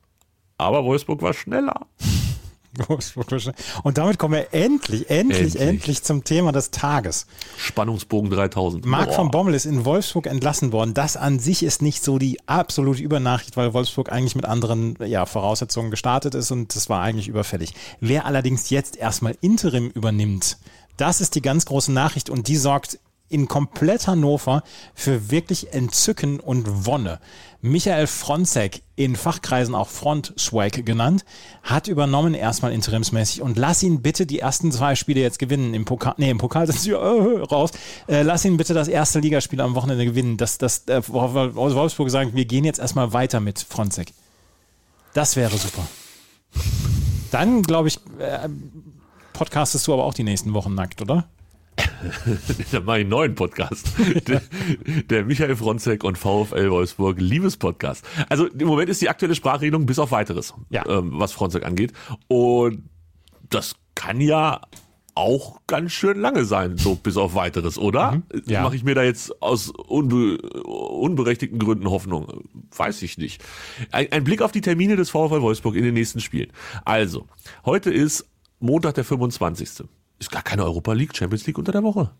Aber 0.59 0.85
Wolfsburg 0.85 1.23
war 1.23 1.35
schneller. 1.35 1.87
Und 3.83 3.99
damit 3.99 4.19
kommen 4.19 4.35
wir 4.35 4.55
endlich, 4.55 5.11
endlich, 5.11 5.39
endlich, 5.39 5.61
endlich 5.61 6.03
zum 6.03 6.25
Thema 6.25 6.53
des 6.53 6.71
Tages. 6.71 7.27
Spannungsbogen 7.59 8.31
3000. 8.31 8.87
Marc 8.87 9.09
Boah. 9.09 9.15
von 9.15 9.31
Bommel 9.31 9.55
ist 9.55 9.67
in 9.67 9.85
Wolfsburg 9.85 10.27
entlassen 10.27 10.73
worden. 10.73 10.95
Das 10.95 11.17
an 11.17 11.39
sich 11.39 11.63
ist 11.63 11.83
nicht 11.83 12.03
so 12.03 12.19
die 12.19 12.39
absolute 12.47 13.03
Übernachricht, 13.03 13.57
weil 13.57 13.75
Wolfsburg 13.75 14.11
eigentlich 14.11 14.37
mit 14.37 14.47
anderen 14.47 14.97
ja, 15.05 15.27
Voraussetzungen 15.27 15.91
gestartet 15.91 16.35
ist 16.35 16.51
und 16.51 16.75
das 16.75 16.89
war 16.89 17.03
eigentlich 17.03 17.29
überfällig. 17.29 17.75
Wer 18.01 18.27
allerdings 18.27 18.71
jetzt 18.71 18.97
erstmal 18.97 19.37
Interim 19.41 19.89
übernimmt, 19.91 20.59
das 20.97 21.21
ist 21.21 21.35
die 21.35 21.43
ganz 21.43 21.67
große 21.67 21.93
Nachricht 21.93 22.31
und 22.31 22.49
die 22.49 22.57
sorgt 22.57 22.99
in 23.33 23.49
komplett 23.49 24.07
Hannover 24.07 24.63
für 24.95 25.31
wirklich 25.31 25.73
Entzücken 25.73 26.41
und 26.41 26.87
Wonne. 26.87 27.19
Michael 27.65 28.09
Fronzek, 28.09 28.83
in 28.97 29.15
Fachkreisen 29.15 29.77
auch 29.77 29.89
Front-Swag 29.89 30.85
genannt, 30.85 31.25
hat 31.63 31.87
übernommen 31.87 32.35
erstmal 32.35 32.73
interimsmäßig 32.73 33.41
und 33.41 33.57
lass 33.57 33.85
ihn 33.85 34.03
bitte 34.03 34.27
die 34.27 34.41
ersten 34.41 34.73
zwei 34.73 34.97
Spiele 34.97 35.21
jetzt 35.21 35.39
gewinnen. 35.39 35.73
Im 35.73 35.85
Pokal, 35.85 36.15
nee, 36.17 36.29
im 36.29 36.39
Pokal 36.39 36.67
sind 36.67 36.81
sie 36.81 36.91
äh, 36.91 36.97
raus. 36.97 37.71
Äh, 38.09 38.23
lass 38.23 38.45
ihn 38.45 38.57
bitte 38.57 38.75
das 38.75 38.89
erste 38.89 39.21
Ligaspiel 39.21 39.61
am 39.61 39.77
Wochenende 39.77 40.05
gewinnen. 40.05 40.37
Das, 40.37 40.59
das, 40.59 40.89
äh, 40.89 41.03
Wolfsburg 41.09 42.11
sagen, 42.11 42.33
wir 42.35 42.47
gehen 42.47 42.65
jetzt 42.65 42.81
erstmal 42.81 43.13
weiter 43.13 43.39
mit 43.39 43.61
Fronzek. 43.61 44.13
Das 45.15 45.37
wäre 45.37 45.57
super. 45.57 45.87
Dann, 47.31 47.63
glaube 47.63 47.89
ich, 47.89 47.99
äh, 48.19 48.49
podcastest 49.33 49.87
du 49.87 49.93
aber 49.93 50.05
auch 50.05 50.15
die 50.15 50.25
nächsten 50.25 50.53
Wochen 50.53 50.75
nackt, 50.75 51.01
oder? 51.01 51.29
Dann 52.73 52.85
mache 52.85 52.99
ich 52.99 53.03
einen 53.03 53.11
neuen 53.11 53.35
Podcast. 53.35 53.93
der, 54.29 54.43
der, 55.09 55.25
Michael 55.25 55.57
Fronzek 55.57 56.05
und 56.05 56.19
VfL 56.19 56.71
Wolfsburg 56.71 57.21
Liebespodcast. 57.21 58.05
Also 58.29 58.47
im 58.47 58.67
Moment 58.67 58.89
ist 58.89 59.01
die 59.03 59.09
aktuelle 59.09 59.35
Sprachregelung 59.35 59.87
bis 59.87 59.99
auf 59.99 60.11
weiteres, 60.11 60.55
ja. 60.71 60.85
ähm, 60.87 61.13
was 61.15 61.33
Fronzek 61.33 61.65
angeht. 61.65 61.93
Und 62.29 62.89
das 63.49 63.77
kann 63.95 64.21
ja 64.21 64.61
auch 65.15 65.61
ganz 65.67 65.93
schön 65.93 66.19
lange 66.19 66.45
sein, 66.45 66.79
so 66.79 66.95
bis 66.95 67.17
auf 67.17 67.35
weiteres, 67.35 67.79
oder? 67.79 68.13
Mhm, 68.13 68.23
ja. 68.47 68.63
Mache 68.63 68.77
ich 68.77 68.85
mir 68.85 68.95
da 68.95 69.03
jetzt 69.03 69.43
aus 69.43 69.69
unbe 69.69 70.39
unberechtigten 70.39 71.59
Gründen 71.59 71.91
Hoffnung? 71.91 72.49
Weiß 72.75 73.03
ich 73.03 73.19
nicht. 73.19 73.43
Ein, 73.91 74.11
ein 74.11 74.25
Blick 74.25 74.41
auf 74.41 74.53
die 74.53 74.63
Termine 74.63 74.97
des 74.97 75.11
VfL 75.11 75.43
Wolfsburg 75.43 75.77
in 75.77 75.85
den 75.85 75.95
nächsten 75.95 76.21
Spielen. 76.21 76.51
Also, 76.85 77.27
heute 77.67 77.91
ist 77.91 78.27
Montag 78.59 78.95
der 78.95 79.05
25. 79.05 79.85
Ist 80.23 80.31
gar 80.31 80.43
keine 80.43 80.63
Europa 80.63 80.93
League, 80.93 81.17
Champions 81.17 81.49
League 81.49 81.59
unter 81.59 81.73
der 81.73 81.83
Woche. 81.83 82.13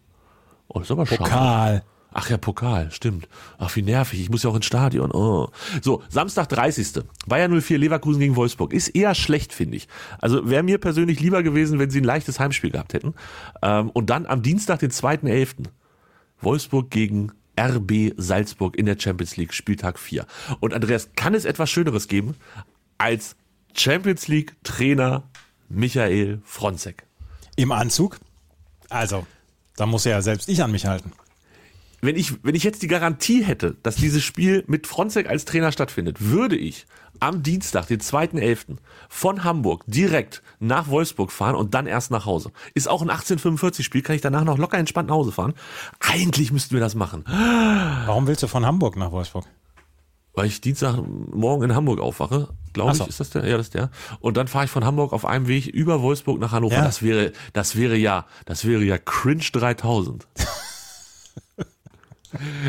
Oh, 0.67 0.81
das 0.81 0.89
ist 0.89 0.91
aber 0.91 1.05
Pokal. 1.05 1.29
Schade. 1.29 1.83
Ach 2.13 2.29
ja, 2.29 2.37
Pokal, 2.37 2.91
stimmt. 2.91 3.29
Ach, 3.59 3.77
wie 3.77 3.83
nervig. 3.83 4.21
Ich 4.21 4.29
muss 4.29 4.43
ja 4.43 4.51
auch 4.51 4.57
ins 4.57 4.67
Stadion. 4.67 5.13
Oh. 5.13 5.51
So, 5.83 6.03
Samstag 6.09 6.49
30. 6.49 7.05
Bayern 7.29 7.61
04 7.61 7.79
Leverkusen 7.79 8.19
gegen 8.19 8.35
Wolfsburg. 8.35 8.73
Ist 8.73 8.89
eher 8.89 9.15
schlecht, 9.15 9.53
finde 9.53 9.77
ich. 9.77 9.87
Also 10.21 10.51
wäre 10.51 10.65
mir 10.65 10.79
persönlich 10.79 11.21
lieber 11.21 11.45
gewesen, 11.45 11.79
wenn 11.79 11.91
sie 11.91 12.01
ein 12.01 12.05
leichtes 12.05 12.41
Heimspiel 12.41 12.73
gehabt 12.73 12.93
hätten. 12.93 13.15
Ähm, 13.63 13.91
und 13.91 14.11
dann 14.11 14.27
am 14.27 14.43
Dienstag, 14.43 14.81
den 14.81 14.91
2.11. 14.91 15.69
Wolfsburg 16.41 16.91
gegen 16.91 17.31
RB 17.57 18.15
Salzburg 18.17 18.77
in 18.77 18.87
der 18.87 18.99
Champions 18.99 19.37
League, 19.37 19.55
Spieltag 19.55 19.97
4. 19.97 20.27
Und 20.59 20.75
Andreas, 20.75 21.11
kann 21.15 21.35
es 21.35 21.45
etwas 21.45 21.71
Schöneres 21.71 22.09
geben 22.09 22.35
als 22.99 23.37
Champions 23.75 24.27
League 24.27 24.57
Trainer 24.65 25.31
Michael 25.69 26.43
Fronzek? 26.43 27.05
Im 27.57 27.73
Anzug? 27.73 28.19
Also, 28.89 29.27
da 29.77 29.87
muss 29.87 30.05
ja 30.05 30.21
selbst 30.23 30.49
ich 30.49 30.63
an 30.63 30.73
mich 30.73 30.87
halten. 30.87 31.13
Wenn 32.01 32.17
ich, 32.17 32.45
wenn 32.45 32.57
ich 32.57 32.65
jetzt 32.65 32.83
die 32.83 32.89
Garantie 32.89 33.45
hätte, 33.45 33.77
dass 33.83 33.95
dieses 33.95 34.25
Spiel 34.25 34.65
mit 34.67 34.89
Fronzek 34.89 35.29
als 35.29 35.45
Trainer 35.45 35.71
stattfindet, 35.71 36.17
würde 36.21 36.57
ich 36.57 36.87
am 37.21 37.45
Dienstag, 37.45 37.87
den 37.87 38.01
2.11. 38.01 38.79
von 39.09 39.45
Hamburg 39.45 39.85
direkt 39.87 40.43
nach 40.59 40.89
Wolfsburg 40.89 41.31
fahren 41.31 41.55
und 41.55 41.75
dann 41.75 41.87
erst 41.87 42.11
nach 42.11 42.27
Hause. 42.27 42.51
Ist 42.75 42.89
auch 42.89 43.03
ein 43.03 43.11
1845-Spiel, 43.11 44.03
kann 44.03 44.17
ich 44.17 44.23
danach 44.23 44.43
noch 44.43 44.59
locker 44.59 44.79
entspannt 44.79 45.09
nach 45.09 45.15
Hause 45.15 45.31
fahren. 45.31 45.55
Eigentlich 46.01 46.51
müssten 46.51 46.75
wir 46.75 46.81
das 46.81 46.97
machen. 46.97 47.25
Warum 47.27 48.27
willst 48.27 48.43
du 48.43 48.49
von 48.49 48.67
Hamburg 48.67 48.97
nach 48.97 49.13
Wolfsburg? 49.13 49.47
Weil 50.35 50.47
ich 50.47 50.61
Dienstagmorgen 50.61 51.71
in 51.71 51.77
Hamburg 51.77 52.01
aufwache. 52.01 52.49
Glaube 52.73 52.95
so. 52.95 53.05
ich, 53.05 53.11
ist 53.11 53.21
das 53.21 53.31
der? 53.31 53.47
Ja, 53.47 53.57
das 53.57 53.67
ist 53.67 53.75
der. 53.75 53.91
Und 54.21 54.37
dann 54.37 54.49
fahre 54.49 54.65
ich 54.65 54.71
von 54.71 54.85
Hamburg 54.85 55.13
auf 55.13 55.27
einem 55.27 55.47
Weg 55.47 55.67
über 55.67 56.01
Wolfsburg 56.01 56.41
nach 56.41 56.53
Hannover. 56.53 56.77
Ja. 56.77 56.85
Das 56.85 57.03
wäre, 57.03 57.33
das 57.53 57.77
wäre 57.77 57.97
ja, 57.97 58.27
das 58.47 58.65
wäre 58.65 58.83
ja 58.83 58.99
cringe 58.99 59.45
3000. 59.53 60.27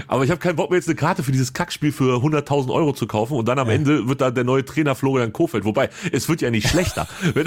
Aber 0.08 0.23
ich 0.23 0.30
habe 0.30 0.39
keinen 0.39 0.56
Bock 0.56 0.69
mehr 0.69 0.78
jetzt 0.78 0.88
eine 0.88 0.95
Karte 0.95 1.23
für 1.23 1.32
dieses 1.32 1.54
Kackspiel 1.54 1.91
für 1.91 2.17
100.000 2.17 2.71
Euro 2.71 2.93
zu 2.93 3.08
kaufen 3.08 3.36
und 3.36 3.47
dann 3.47 3.60
am 3.60 3.67
ja. 3.67 3.73
Ende 3.73 4.08
wird 4.08 4.21
da 4.21 4.32
der 4.32 4.43
neue 4.43 4.65
Trainer 4.65 4.95
Florian 4.95 5.34
Kofeld. 5.34 5.65
Wobei, 5.65 5.89
es 6.12 6.30
wird 6.30 6.41
ja 6.41 6.52
nicht 6.52 6.67
schlechter. 6.67 7.08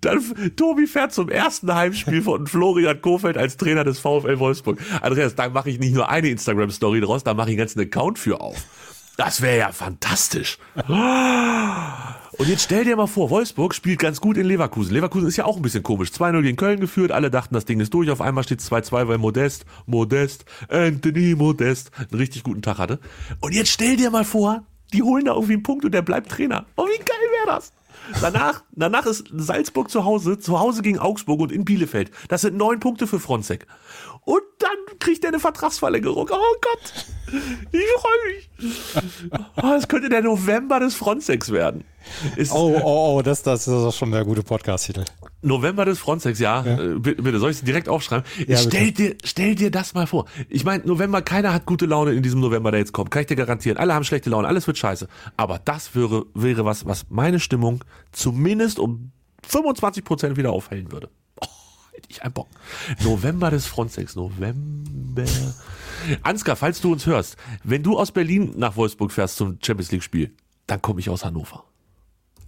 dann 0.00 0.22
Tobi 0.56 0.86
fährt 0.86 1.12
zum 1.12 1.28
ersten 1.28 1.74
Heimspiel 1.74 2.22
von 2.22 2.46
Florian 2.46 3.00
Kofeld 3.00 3.36
als 3.36 3.56
Trainer 3.56 3.84
des 3.84 3.98
VfL 3.98 4.38
Wolfsburg. 4.38 4.78
Andreas, 5.00 5.34
da 5.34 5.48
mache 5.48 5.70
ich 5.70 5.78
nicht 5.78 5.94
nur 5.94 6.08
eine 6.08 6.28
Instagram-Story 6.28 7.00
draus, 7.00 7.24
da 7.24 7.34
mache 7.34 7.48
ich 7.48 7.52
einen 7.52 7.58
ganzen 7.58 7.80
Account 7.80 8.18
für 8.18 8.40
auf. 8.40 8.56
Das 9.16 9.42
wäre 9.42 9.58
ja 9.58 9.72
fantastisch. 9.72 10.58
Und 12.38 12.48
jetzt 12.48 12.62
stell 12.62 12.84
dir 12.84 12.96
mal 12.96 13.06
vor, 13.06 13.30
Wolfsburg 13.30 13.74
spielt 13.74 13.98
ganz 13.98 14.20
gut 14.20 14.36
in 14.36 14.46
Leverkusen. 14.46 14.94
Leverkusen 14.94 15.28
ist 15.28 15.36
ja 15.36 15.44
auch 15.44 15.56
ein 15.56 15.62
bisschen 15.62 15.82
komisch. 15.82 16.10
2-0 16.10 16.42
gegen 16.42 16.56
Köln 16.56 16.80
geführt, 16.80 17.12
alle 17.12 17.30
dachten, 17.30 17.54
das 17.54 17.66
Ding 17.66 17.78
ist 17.80 17.92
durch. 17.92 18.10
Auf 18.10 18.20
einmal 18.20 18.42
steht 18.44 18.60
2-2, 18.60 19.06
weil 19.08 19.18
Modest, 19.18 19.66
Modest, 19.86 20.44
Anthony 20.68 21.34
Modest 21.34 21.90
einen 21.98 22.14
richtig 22.14 22.42
guten 22.42 22.62
Tag 22.62 22.78
hatte. 22.78 23.00
Und 23.40 23.54
jetzt 23.54 23.70
stell 23.70 23.96
dir 23.96 24.10
mal 24.10 24.24
vor, 24.24 24.64
die 24.92 25.02
holen 25.02 25.26
da 25.26 25.34
irgendwie 25.34 25.54
einen 25.54 25.62
Punkt 25.62 25.84
und 25.84 25.92
der 25.92 26.02
bleibt 26.02 26.30
Trainer. 26.30 26.66
Oh, 26.76 26.86
wie 26.86 26.98
geil 26.98 27.16
wäre 27.44 27.56
das? 27.56 27.72
Danach, 28.20 28.62
danach 28.72 29.06
ist 29.06 29.24
Salzburg 29.32 29.90
zu 29.90 30.04
Hause, 30.04 30.38
zu 30.38 30.58
Hause 30.58 30.82
gegen 30.82 30.98
Augsburg 30.98 31.40
und 31.40 31.52
in 31.52 31.64
Bielefeld. 31.64 32.10
Das 32.28 32.40
sind 32.40 32.56
neun 32.56 32.80
Punkte 32.80 33.06
für 33.06 33.20
Fronzek. 33.20 33.66
Und 34.24 34.41
kriegt 35.02 35.24
er 35.24 35.28
eine 35.28 35.40
Vertragsverlängerung. 35.40 36.28
Oh 36.30 36.54
Gott, 36.60 37.06
ich 37.72 37.80
freue 38.00 38.32
mich. 38.32 38.72
Oh, 39.56 39.62
das 39.62 39.88
könnte 39.88 40.08
der 40.08 40.22
November 40.22 40.78
des 40.78 40.94
Frontex 40.94 41.50
werden. 41.50 41.84
Ist, 42.36 42.52
oh, 42.52 42.80
oh, 42.82 43.16
oh, 43.18 43.22
das, 43.22 43.42
das 43.42 43.66
ist 43.66 43.96
schon 43.96 44.12
der 44.12 44.24
gute 44.24 44.42
Podcast-Titel. 44.42 45.04
November 45.42 45.84
des 45.84 45.98
Frontex, 45.98 46.38
ja. 46.38 46.64
ja. 46.64 46.80
Äh, 46.80 46.98
bitte, 46.98 47.38
soll 47.40 47.50
ich 47.50 47.58
es 47.58 47.64
direkt 47.64 47.88
aufschreiben? 47.88 48.24
Ja, 48.46 48.56
stell, 48.56 48.92
dir, 48.92 49.16
stell 49.24 49.56
dir 49.56 49.72
das 49.72 49.92
mal 49.94 50.06
vor. 50.06 50.26
Ich 50.48 50.64
meine, 50.64 50.86
November, 50.86 51.20
keiner 51.20 51.52
hat 51.52 51.66
gute 51.66 51.86
Laune 51.86 52.12
in 52.12 52.22
diesem 52.22 52.40
November, 52.40 52.70
der 52.70 52.78
jetzt 52.78 52.92
kommt. 52.92 53.10
Kann 53.10 53.22
ich 53.22 53.28
dir 53.28 53.36
garantieren. 53.36 53.78
Alle 53.78 53.94
haben 53.94 54.04
schlechte 54.04 54.30
Laune, 54.30 54.46
alles 54.46 54.68
wird 54.68 54.78
scheiße. 54.78 55.08
Aber 55.36 55.58
das 55.64 55.96
wäre, 55.96 56.26
wäre 56.34 56.64
was, 56.64 56.86
was 56.86 57.06
meine 57.08 57.40
Stimmung 57.40 57.82
zumindest 58.12 58.78
um 58.78 59.10
25 59.48 60.04
Prozent 60.04 60.36
wieder 60.36 60.52
aufhellen 60.52 60.92
würde 60.92 61.08
ich 62.12 62.22
einen 62.22 62.32
Bock. 62.32 62.48
November 63.00 63.50
des 63.50 63.66
Frontex, 63.66 64.16
November. 64.16 65.24
Ansgar, 66.22 66.56
falls 66.56 66.80
du 66.80 66.92
uns 66.92 67.06
hörst, 67.06 67.36
wenn 67.64 67.82
du 67.82 67.98
aus 67.98 68.12
Berlin 68.12 68.54
nach 68.56 68.76
Wolfsburg 68.76 69.12
fährst 69.12 69.36
zum 69.36 69.58
Champions 69.62 69.92
League 69.92 70.02
Spiel, 70.02 70.34
dann 70.66 70.80
komme 70.82 71.00
ich 71.00 71.10
aus 71.10 71.24
Hannover. 71.24 71.64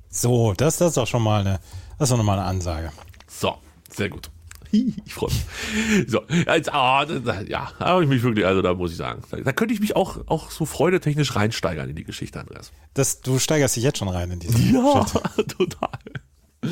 So, 0.09 0.55
das, 0.55 0.79
das 0.79 0.89
ist 0.89 0.97
doch 0.97 1.07
schon 1.07 1.23
mal 1.23 1.41
eine, 1.41 1.61
das 1.99 2.07
ist 2.07 2.13
doch 2.13 2.19
nochmal 2.19 2.39
eine 2.39 2.49
Ansage. 2.49 2.93
So, 3.27 3.57
sehr 3.91 4.09
gut. 4.09 4.31
Ich 4.71 5.15
freue 5.15 5.31
mich. 5.31 6.11
So, 6.11 6.23
jetzt, 6.29 6.73
ah, 6.73 7.07
ja, 7.47 7.73
habe 7.79 8.03
ich 8.03 8.09
mich 8.09 8.23
wirklich, 8.23 8.45
also 8.45 8.61
da 8.61 8.75
muss 8.75 8.91
ich 8.91 8.97
sagen, 8.97 9.23
da, 9.45 9.53
könnte 9.53 9.73
ich 9.73 9.81
mich 9.81 9.95
auch, 9.95 10.27
auch 10.27 10.51
so 10.51 10.65
freudetechnisch 10.65 11.37
reinsteigern 11.37 11.89
in 11.89 11.97
die 11.97 12.03
Geschichte, 12.05 12.41
Andreas. 12.41 12.73
Das, 12.93 13.21
du 13.21 13.39
steigerst 13.39 13.77
dich 13.77 13.85
jetzt 13.85 13.99
schon 13.99 14.09
rein 14.09 14.33
in 14.33 14.41
diese 14.41 14.59
ja, 14.59 15.01
Geschichte. 15.01 15.23
Ja, 15.37 15.43
total. 15.59 15.99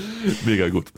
Mega 0.45 0.69
gut. 0.69 0.93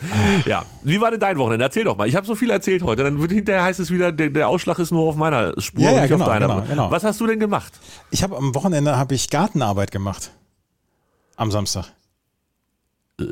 Ja, 0.47 0.65
wie 0.83 1.01
war 1.01 1.11
denn 1.11 1.21
dein 1.21 1.39
Wochenende? 1.39 1.65
Erzähl 1.65 1.85
doch 1.85 1.97
mal. 1.97 2.09
Ich 2.09 2.17
habe 2.17 2.27
so 2.27 2.35
viel 2.35 2.51
erzählt 2.51 2.83
heute. 2.83 3.03
Dann 3.05 3.21
wird 3.21 3.33
hinterher 3.33 3.63
heißt 3.63 3.81
es 3.81 3.91
wieder, 3.91 4.13
der, 4.13 4.31
der 4.31 4.49
Ausschlag 4.49 4.79
ist 4.79 4.91
nur 4.91 5.09
auf 5.09 5.17
meiner 5.17 5.61
Spur 5.61 5.83
ja, 5.83 5.91
ja, 5.91 5.95
und 5.95 6.01
nicht 6.03 6.11
genau, 6.11 6.25
auf 6.25 6.31
deiner. 6.31 6.49
Genau, 6.49 6.63
genau. 6.63 6.91
Was 6.91 7.05
hast 7.05 7.21
du 7.21 7.27
denn 7.27 7.41
gemacht? 7.41 7.73
Ich 8.11 8.23
habe 8.23 8.37
am 8.37 8.55
Wochenende 8.55 8.97
habe 8.97 9.15
ich 9.15 9.31
Gartenarbeit 9.31 9.91
gemacht. 9.91 10.31
Am 11.37 11.51
Samstag. 11.51 11.87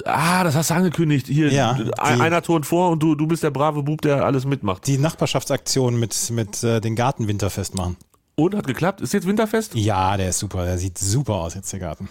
Ah, 0.04 0.44
das 0.44 0.54
hast 0.54 0.70
du 0.70 0.74
angekündigt. 0.74 1.26
Hier, 1.26 1.52
ja, 1.52 1.74
die, 1.74 1.92
einer 1.98 2.42
turnt 2.42 2.66
vor 2.66 2.90
und 2.90 3.02
du, 3.02 3.16
du 3.16 3.26
bist 3.26 3.42
der 3.42 3.50
brave 3.50 3.82
Bub, 3.82 4.00
der 4.00 4.24
alles 4.24 4.44
mitmacht. 4.44 4.86
Die 4.86 4.96
Nachbarschaftsaktion 4.96 5.98
mit, 5.98 6.30
mit 6.30 6.62
äh, 6.62 6.80
den 6.80 6.94
Gartenwinterfest 6.94 7.74
machen. 7.74 7.96
Und 8.34 8.54
hat 8.54 8.66
geklappt? 8.66 9.00
Ist 9.00 9.12
jetzt 9.12 9.26
winterfest? 9.26 9.74
Ja, 9.74 10.16
der 10.16 10.30
ist 10.30 10.38
super. 10.38 10.64
Der 10.64 10.78
sieht 10.78 10.98
super 10.98 11.34
aus 11.34 11.54
jetzt, 11.54 11.72
der 11.72 11.80
Garten. 11.80 12.08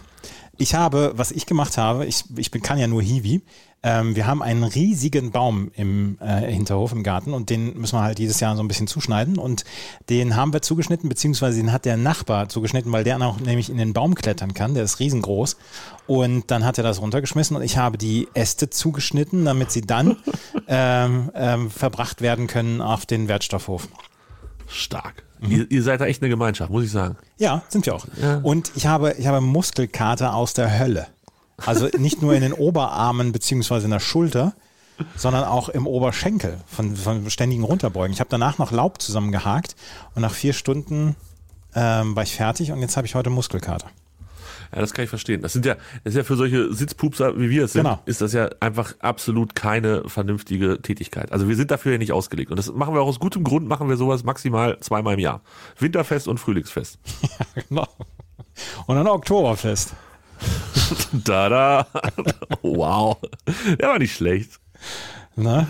Ich 0.57 0.75
habe, 0.75 1.13
was 1.15 1.31
ich 1.31 1.45
gemacht 1.45 1.77
habe, 1.77 2.05
ich, 2.05 2.23
ich 2.37 2.51
bin, 2.51 2.61
kann 2.61 2.77
ja 2.77 2.87
nur 2.87 3.01
Hiwi. 3.01 3.41
Ähm, 3.83 4.15
wir 4.15 4.27
haben 4.27 4.43
einen 4.43 4.63
riesigen 4.63 5.31
Baum 5.31 5.71
im 5.75 6.19
äh, 6.19 6.51
Hinterhof 6.51 6.91
im 6.91 7.01
Garten 7.01 7.33
und 7.33 7.49
den 7.49 7.79
müssen 7.79 7.97
wir 7.97 8.03
halt 8.03 8.19
jedes 8.19 8.39
Jahr 8.39 8.55
so 8.55 8.61
ein 8.61 8.67
bisschen 8.67 8.85
zuschneiden 8.85 9.39
und 9.39 9.63
den 10.09 10.35
haben 10.35 10.53
wir 10.53 10.61
zugeschnitten, 10.61 11.09
beziehungsweise 11.09 11.57
den 11.57 11.71
hat 11.71 11.85
der 11.85 11.97
Nachbar 11.97 12.47
zugeschnitten, 12.47 12.91
weil 12.91 13.03
der 13.03 13.19
auch 13.21 13.39
nämlich 13.39 13.71
in 13.71 13.77
den 13.77 13.93
Baum 13.93 14.13
klettern 14.13 14.53
kann. 14.53 14.75
Der 14.75 14.83
ist 14.83 14.99
riesengroß 14.99 15.57
und 16.05 16.51
dann 16.51 16.63
hat 16.63 16.77
er 16.77 16.83
das 16.83 17.01
runtergeschmissen 17.01 17.55
und 17.55 17.63
ich 17.63 17.77
habe 17.77 17.97
die 17.97 18.27
Äste 18.35 18.69
zugeschnitten, 18.69 19.45
damit 19.45 19.71
sie 19.71 19.81
dann 19.81 20.17
ähm, 20.67 21.31
ähm, 21.33 21.71
verbracht 21.71 22.21
werden 22.21 22.45
können 22.45 22.81
auf 22.81 23.07
den 23.07 23.27
Wertstoffhof. 23.27 23.87
Stark. 24.71 25.23
Ihr, 25.47 25.69
ihr 25.71 25.83
seid 25.83 26.01
da 26.01 26.05
echt 26.05 26.21
eine 26.21 26.29
Gemeinschaft, 26.29 26.71
muss 26.71 26.83
ich 26.83 26.91
sagen. 26.91 27.17
Ja, 27.37 27.63
sind 27.67 27.85
wir 27.85 27.95
auch. 27.95 28.05
Und 28.43 28.71
ich 28.75 28.85
habe, 28.85 29.15
ich 29.17 29.27
habe 29.27 29.41
Muskelkater 29.41 30.35
aus 30.35 30.53
der 30.53 30.79
Hölle. 30.79 31.07
Also 31.65 31.89
nicht 31.97 32.21
nur 32.21 32.33
in 32.33 32.41
den 32.41 32.53
Oberarmen 32.53 33.31
beziehungsweise 33.31 33.85
in 33.85 33.91
der 33.91 33.99
Schulter, 33.99 34.53
sondern 35.15 35.43
auch 35.43 35.69
im 35.69 35.87
Oberschenkel 35.87 36.57
von, 36.67 36.95
von 36.95 37.29
ständigen 37.29 37.63
Runterbeugen. 37.63 38.13
Ich 38.13 38.19
habe 38.19 38.29
danach 38.29 38.57
noch 38.57 38.71
Laub 38.71 39.01
zusammengehakt 39.01 39.75
und 40.15 40.21
nach 40.21 40.33
vier 40.33 40.53
Stunden 40.53 41.15
ähm, 41.75 42.15
war 42.15 42.23
ich 42.23 42.35
fertig 42.35 42.71
und 42.71 42.79
jetzt 42.79 42.97
habe 42.97 43.07
ich 43.07 43.15
heute 43.15 43.29
Muskelkater. 43.29 43.87
Ja, 44.73 44.79
das 44.81 44.93
kann 44.93 45.03
ich 45.03 45.09
verstehen. 45.09 45.41
Das 45.41 45.53
sind 45.53 45.65
ja, 45.65 45.75
das 46.03 46.13
ist 46.13 46.17
ja 46.17 46.23
für 46.23 46.35
solche 46.35 46.73
Sitzpupser, 46.73 47.37
wie 47.39 47.49
wir 47.49 47.65
es 47.65 47.73
sind, 47.73 47.83
Genau. 47.83 47.99
ist 48.05 48.21
das 48.21 48.33
ja 48.33 48.49
einfach 48.59 48.93
absolut 48.99 49.55
keine 49.55 50.07
vernünftige 50.07 50.81
Tätigkeit. 50.81 51.31
Also 51.31 51.47
wir 51.47 51.55
sind 51.55 51.71
dafür 51.71 51.93
ja 51.93 51.97
nicht 51.97 52.11
ausgelegt. 52.11 52.51
Und 52.51 52.57
das 52.57 52.71
machen 52.71 52.93
wir 52.93 53.01
auch 53.01 53.07
aus 53.07 53.19
gutem 53.19 53.43
Grund, 53.43 53.67
machen 53.67 53.89
wir 53.89 53.97
sowas 53.97 54.23
maximal 54.23 54.79
zweimal 54.79 55.13
im 55.15 55.19
Jahr. 55.19 55.41
Winterfest 55.79 56.27
und 56.27 56.39
Frühlingsfest. 56.39 56.99
Genau. 57.69 57.87
Und 58.85 58.95
dann 58.95 59.07
Oktoberfest. 59.07 59.93
Da, 61.13 61.47
da. 61.49 61.87
Wow. 62.61 63.17
Der 63.79 63.89
war 63.89 63.99
nicht 63.99 64.15
schlecht. 64.15 64.59
Ne? 65.35 65.67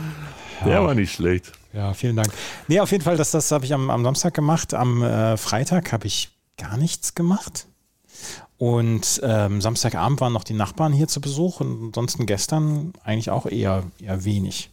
Der 0.66 0.84
war 0.84 0.94
nicht 0.96 1.14
schlecht. 1.14 1.52
Ja, 1.74 1.94
vielen 1.94 2.16
Dank. 2.16 2.30
Nee, 2.68 2.80
auf 2.80 2.92
jeden 2.92 3.04
Fall, 3.04 3.18
das, 3.18 3.32
das 3.32 3.52
habe 3.52 3.66
ich 3.66 3.74
am, 3.74 3.90
am 3.90 4.04
Samstag 4.04 4.34
gemacht. 4.34 4.74
Am 4.74 5.04
äh, 5.04 5.38
Freitag 5.38 5.92
habe 5.92 6.08
ich 6.08 6.32
gar 6.58 6.78
nichts 6.78 7.14
gemacht. 7.16 7.68
Und 8.62 9.20
ähm, 9.24 9.60
Samstagabend 9.60 10.22
waren 10.22 10.34
noch 10.34 10.44
die 10.44 10.54
Nachbarn 10.54 10.94
hier 10.94 11.08
zu 11.08 11.20
Besuch 11.20 11.62
und 11.62 11.86
ansonsten 11.88 12.28
gestern 12.28 12.94
eigentlich 13.04 13.32
auch 13.32 13.48
eher, 13.48 13.86
eher 14.00 14.24
wenig. 14.24 14.70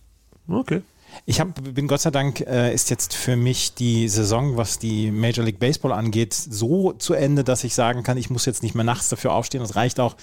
Okay. 0.47 0.83
Ich 1.25 1.41
hab, 1.41 1.55
bin 1.73 1.89
Gott 1.89 2.03
sei 2.03 2.11
Dank, 2.11 2.43
äh, 2.43 2.75
ist 2.75 2.91
jetzt 2.91 3.15
für 3.15 3.35
mich 3.35 3.73
die 3.73 4.11
Saison, 4.11 4.59
was 4.59 4.79
die 4.79 5.11
Major 5.11 5.43
League 5.43 5.59
Baseball 5.59 5.93
angeht, 5.93 6.35
so 6.35 6.93
zu 6.93 7.15
Ende, 7.15 7.45
dass 7.45 7.65
ich 7.65 7.75
sagen 7.75 8.03
kann, 8.03 8.19
ich 8.19 8.29
muss 8.29 8.45
jetzt 8.45 8.63
nicht 8.63 8.75
mehr 8.75 8.85
nachts 8.85 9.09
dafür 9.09 9.33
aufstehen. 9.33 9.63
Es 9.63 9.75
reicht 9.75 10.01
auch, 10.01 10.17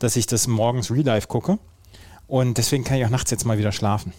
dass 0.00 0.16
ich 0.16 0.26
das 0.26 0.48
morgens 0.48 0.90
Real 0.90 1.06
Life 1.06 1.28
gucke. 1.28 1.60
Und 2.26 2.58
deswegen 2.58 2.82
kann 2.82 2.96
ich 2.96 3.04
auch 3.04 3.10
nachts 3.10 3.30
jetzt 3.30 3.44
mal 3.44 3.56
wieder 3.56 3.70
schlafen. 3.70 4.12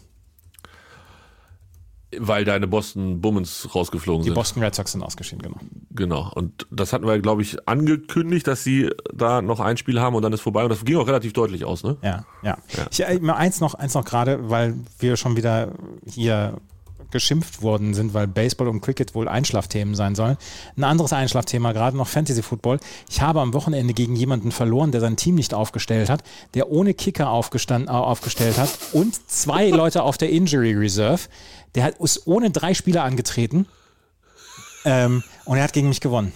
Weil 2.19 2.45
deine 2.45 2.67
Boston 2.67 3.21
Bummens 3.21 3.69
rausgeflogen 3.73 4.23
Die 4.23 4.29
sind. 4.29 4.35
Boston 4.35 4.63
Red 4.63 4.75
Sox 4.75 4.91
sind 4.91 5.03
ausgeschieden, 5.03 5.41
genau. 5.41 5.57
Genau. 5.91 6.31
Und 6.33 6.67
das 6.71 6.93
hatten 6.93 7.05
wir, 7.05 7.19
glaube 7.19 7.41
ich, 7.41 7.67
angekündigt, 7.67 8.47
dass 8.47 8.63
sie 8.63 8.89
da 9.13 9.41
noch 9.41 9.59
ein 9.59 9.77
Spiel 9.77 9.99
haben 9.99 10.15
und 10.15 10.23
dann 10.23 10.33
ist 10.33 10.41
vorbei. 10.41 10.63
Und 10.63 10.69
das 10.69 10.83
ging 10.85 10.97
auch 10.97 11.07
relativ 11.07 11.33
deutlich 11.33 11.65
aus, 11.65 11.83
ne? 11.83 11.97
Ja, 12.01 12.25
ja. 12.41 12.57
Ich, 12.91 13.01
äh, 13.01 13.19
eins 13.29 13.59
noch, 13.61 13.73
eins 13.75 13.93
noch 13.93 14.05
gerade, 14.05 14.49
weil 14.49 14.75
wir 14.99 15.17
schon 15.17 15.35
wieder 15.35 15.73
hier 16.05 16.57
geschimpft 17.13 17.61
worden 17.61 17.93
sind, 17.93 18.13
weil 18.13 18.27
Baseball 18.27 18.67
und 18.67 18.81
Cricket 18.81 19.15
wohl 19.15 19.29
Einschlafthemen 19.29 19.95
sein 19.95 20.15
sollen. 20.15 20.35
Ein 20.75 20.83
anderes 20.83 21.13
Einschlafthema, 21.13 21.71
gerade 21.71 21.95
noch 21.95 22.09
Fantasy 22.09 22.41
Football. 22.43 22.79
Ich 23.09 23.21
habe 23.21 23.39
am 23.39 23.53
Wochenende 23.53 23.93
gegen 23.93 24.17
jemanden 24.17 24.51
verloren, 24.51 24.91
der 24.91 24.99
sein 24.99 25.15
Team 25.15 25.35
nicht 25.35 25.53
aufgestellt 25.53 26.09
hat, 26.09 26.23
der 26.55 26.69
ohne 26.69 26.93
Kicker 26.93 27.29
aufgestand, 27.29 27.87
äh, 27.87 27.91
aufgestellt 27.91 28.57
hat 28.57 28.69
und 28.91 29.15
zwei 29.31 29.69
Leute 29.69 30.03
auf 30.03 30.17
der 30.17 30.29
Injury 30.31 30.73
Reserve. 30.73 31.21
Der 31.75 31.85
hat, 31.85 31.99
ist 31.99 32.27
ohne 32.27 32.51
drei 32.51 32.73
Spieler 32.73 33.03
angetreten 33.03 33.65
ähm, 34.85 35.23
und 35.45 35.57
er 35.57 35.63
hat 35.63 35.73
gegen 35.73 35.87
mich 35.87 36.01
gewonnen. 36.01 36.33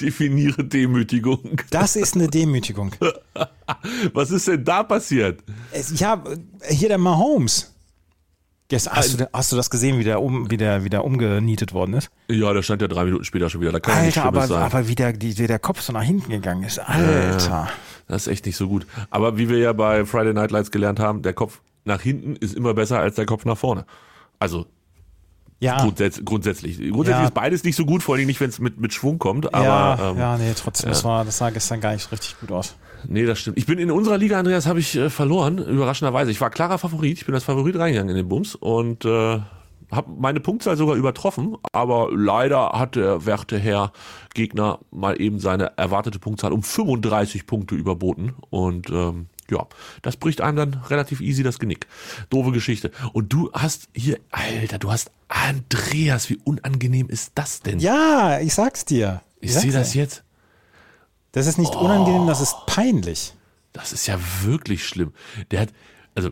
Definiere 0.00 0.64
Demütigung. 0.64 1.60
Das 1.70 1.96
ist 1.96 2.14
eine 2.14 2.28
Demütigung. 2.28 2.92
Was 4.14 4.30
ist 4.30 4.48
denn 4.48 4.64
da 4.64 4.82
passiert? 4.82 5.42
Es- 5.72 5.98
Ja, 5.98 6.22
hier 6.68 6.88
der 6.88 6.98
Mahomes. 6.98 7.74
Gestern, 8.70 8.94
hast, 8.94 9.20
du, 9.20 9.28
hast 9.32 9.50
du 9.50 9.56
das 9.56 9.68
gesehen, 9.68 9.98
wie 9.98 10.04
der, 10.04 10.22
um, 10.22 10.48
wie, 10.48 10.56
der, 10.56 10.84
wie 10.84 10.88
der 10.88 11.04
umgenietet 11.04 11.74
worden 11.74 11.94
ist? 11.94 12.08
Ja, 12.28 12.52
der 12.52 12.62
stand 12.62 12.80
ja 12.80 12.86
drei 12.86 13.04
Minuten 13.04 13.24
später 13.24 13.50
schon 13.50 13.60
wieder. 13.60 13.72
Da 13.72 13.80
kann 13.80 13.96
ja 13.96 14.02
Alter, 14.04 14.24
aber, 14.24 14.46
sein. 14.46 14.62
aber 14.62 14.86
wie, 14.86 14.94
der, 14.94 15.12
die, 15.12 15.36
wie 15.36 15.48
der 15.48 15.58
Kopf 15.58 15.80
so 15.80 15.92
nach 15.92 16.04
hinten 16.04 16.30
gegangen 16.30 16.62
ist. 16.62 16.78
Alter. 16.78 17.68
Das 18.06 18.28
ist 18.28 18.32
echt 18.32 18.46
nicht 18.46 18.56
so 18.56 18.68
gut. 18.68 18.86
Aber 19.10 19.36
wie 19.38 19.48
wir 19.48 19.58
ja 19.58 19.72
bei 19.72 20.04
Friday 20.04 20.32
Night 20.32 20.52
Lights 20.52 20.70
gelernt 20.70 21.00
haben, 21.00 21.22
der 21.22 21.32
Kopf 21.32 21.60
nach 21.84 22.00
hinten 22.00 22.36
ist 22.36 22.54
immer 22.54 22.72
besser 22.72 23.00
als 23.00 23.16
der 23.16 23.26
Kopf 23.26 23.44
nach 23.44 23.58
vorne. 23.58 23.86
Also 24.38 24.66
Ja, 25.60 25.82
grundsätz 25.82 26.22
grundsätzlich. 26.24 26.78
Grundsätzlich 26.78 27.20
Ja. 27.22 27.24
ist 27.28 27.34
beides 27.34 27.64
nicht 27.64 27.76
so 27.76 27.84
gut, 27.84 28.02
vor 28.02 28.14
allem 28.16 28.26
nicht, 28.26 28.40
wenn 28.40 28.48
es 28.48 28.58
mit, 28.58 28.80
mit 28.80 28.94
Schwung 28.94 29.18
kommt. 29.18 29.52
Aber 29.54 29.64
ja, 29.64 30.10
ähm, 30.10 30.18
ja, 30.18 30.38
nee, 30.38 30.52
trotzdem, 30.56 30.88
Das, 30.88 31.04
war, 31.04 31.24
das 31.24 31.36
sah 31.38 31.50
gestern 31.50 31.80
gar 31.80 31.92
nicht 31.92 32.10
richtig 32.10 32.40
gut 32.40 32.50
aus. 32.50 32.74
nee, 33.06 33.26
das 33.26 33.38
stimmt. 33.38 33.58
Ich 33.58 33.66
bin 33.66 33.78
in 33.78 33.90
unserer 33.90 34.16
Liga, 34.18 34.38
Andreas, 34.38 34.66
habe 34.66 34.80
ich 34.80 34.96
äh, 34.96 35.10
verloren, 35.10 35.58
überraschenderweise. 35.58 36.30
Ich 36.30 36.40
war 36.40 36.48
klarer 36.50 36.78
Favorit. 36.78 37.18
Ich 37.18 37.26
bin 37.26 37.34
als 37.34 37.44
Favorit 37.44 37.76
reingegangen 37.76 38.08
in 38.10 38.16
den 38.16 38.28
Bums 38.28 38.54
und 38.54 39.04
äh, 39.04 39.38
habe 39.90 40.10
meine 40.18 40.40
Punktzahl 40.40 40.76
sogar 40.78 40.96
übertroffen. 40.96 41.56
Aber 41.72 42.08
leider 42.14 42.70
hat 42.72 42.96
der 42.96 43.26
werte 43.26 43.58
Herr 43.58 43.92
Gegner 44.34 44.78
mal 44.90 45.20
eben 45.20 45.40
seine 45.40 45.76
erwartete 45.76 46.18
Punktzahl 46.18 46.52
um 46.52 46.62
35 46.62 47.46
Punkte 47.46 47.74
überboten. 47.74 48.34
Und 48.48 48.88
ähm, 48.88 49.26
ja, 49.50 49.66
das 50.02 50.16
bricht 50.16 50.40
einem 50.40 50.56
dann 50.56 50.74
relativ 50.88 51.20
easy 51.20 51.42
das 51.42 51.58
Genick. 51.58 51.86
Doofe 52.30 52.52
Geschichte. 52.52 52.90
Und 53.12 53.32
du 53.32 53.50
hast 53.52 53.88
hier, 53.94 54.18
Alter, 54.30 54.78
du 54.78 54.90
hast 54.90 55.10
Andreas, 55.28 56.28
wie 56.30 56.38
unangenehm 56.44 57.08
ist 57.08 57.32
das 57.34 57.60
denn? 57.60 57.78
Ja, 57.78 58.40
ich 58.40 58.54
sag's 58.54 58.84
dir. 58.84 59.22
ich 59.40 59.52
sag's 59.52 59.62
sehe 59.62 59.72
das 59.72 59.94
jetzt. 59.94 60.24
Das 61.32 61.46
ist 61.46 61.58
nicht 61.58 61.74
unangenehm, 61.76 62.26
das 62.26 62.40
ist 62.40 62.56
peinlich. 62.66 63.34
Das 63.72 63.92
ist 63.92 64.06
ja 64.06 64.18
wirklich 64.42 64.84
schlimm. 64.84 65.12
Der 65.50 65.60
hat, 65.60 65.68
also, 66.14 66.30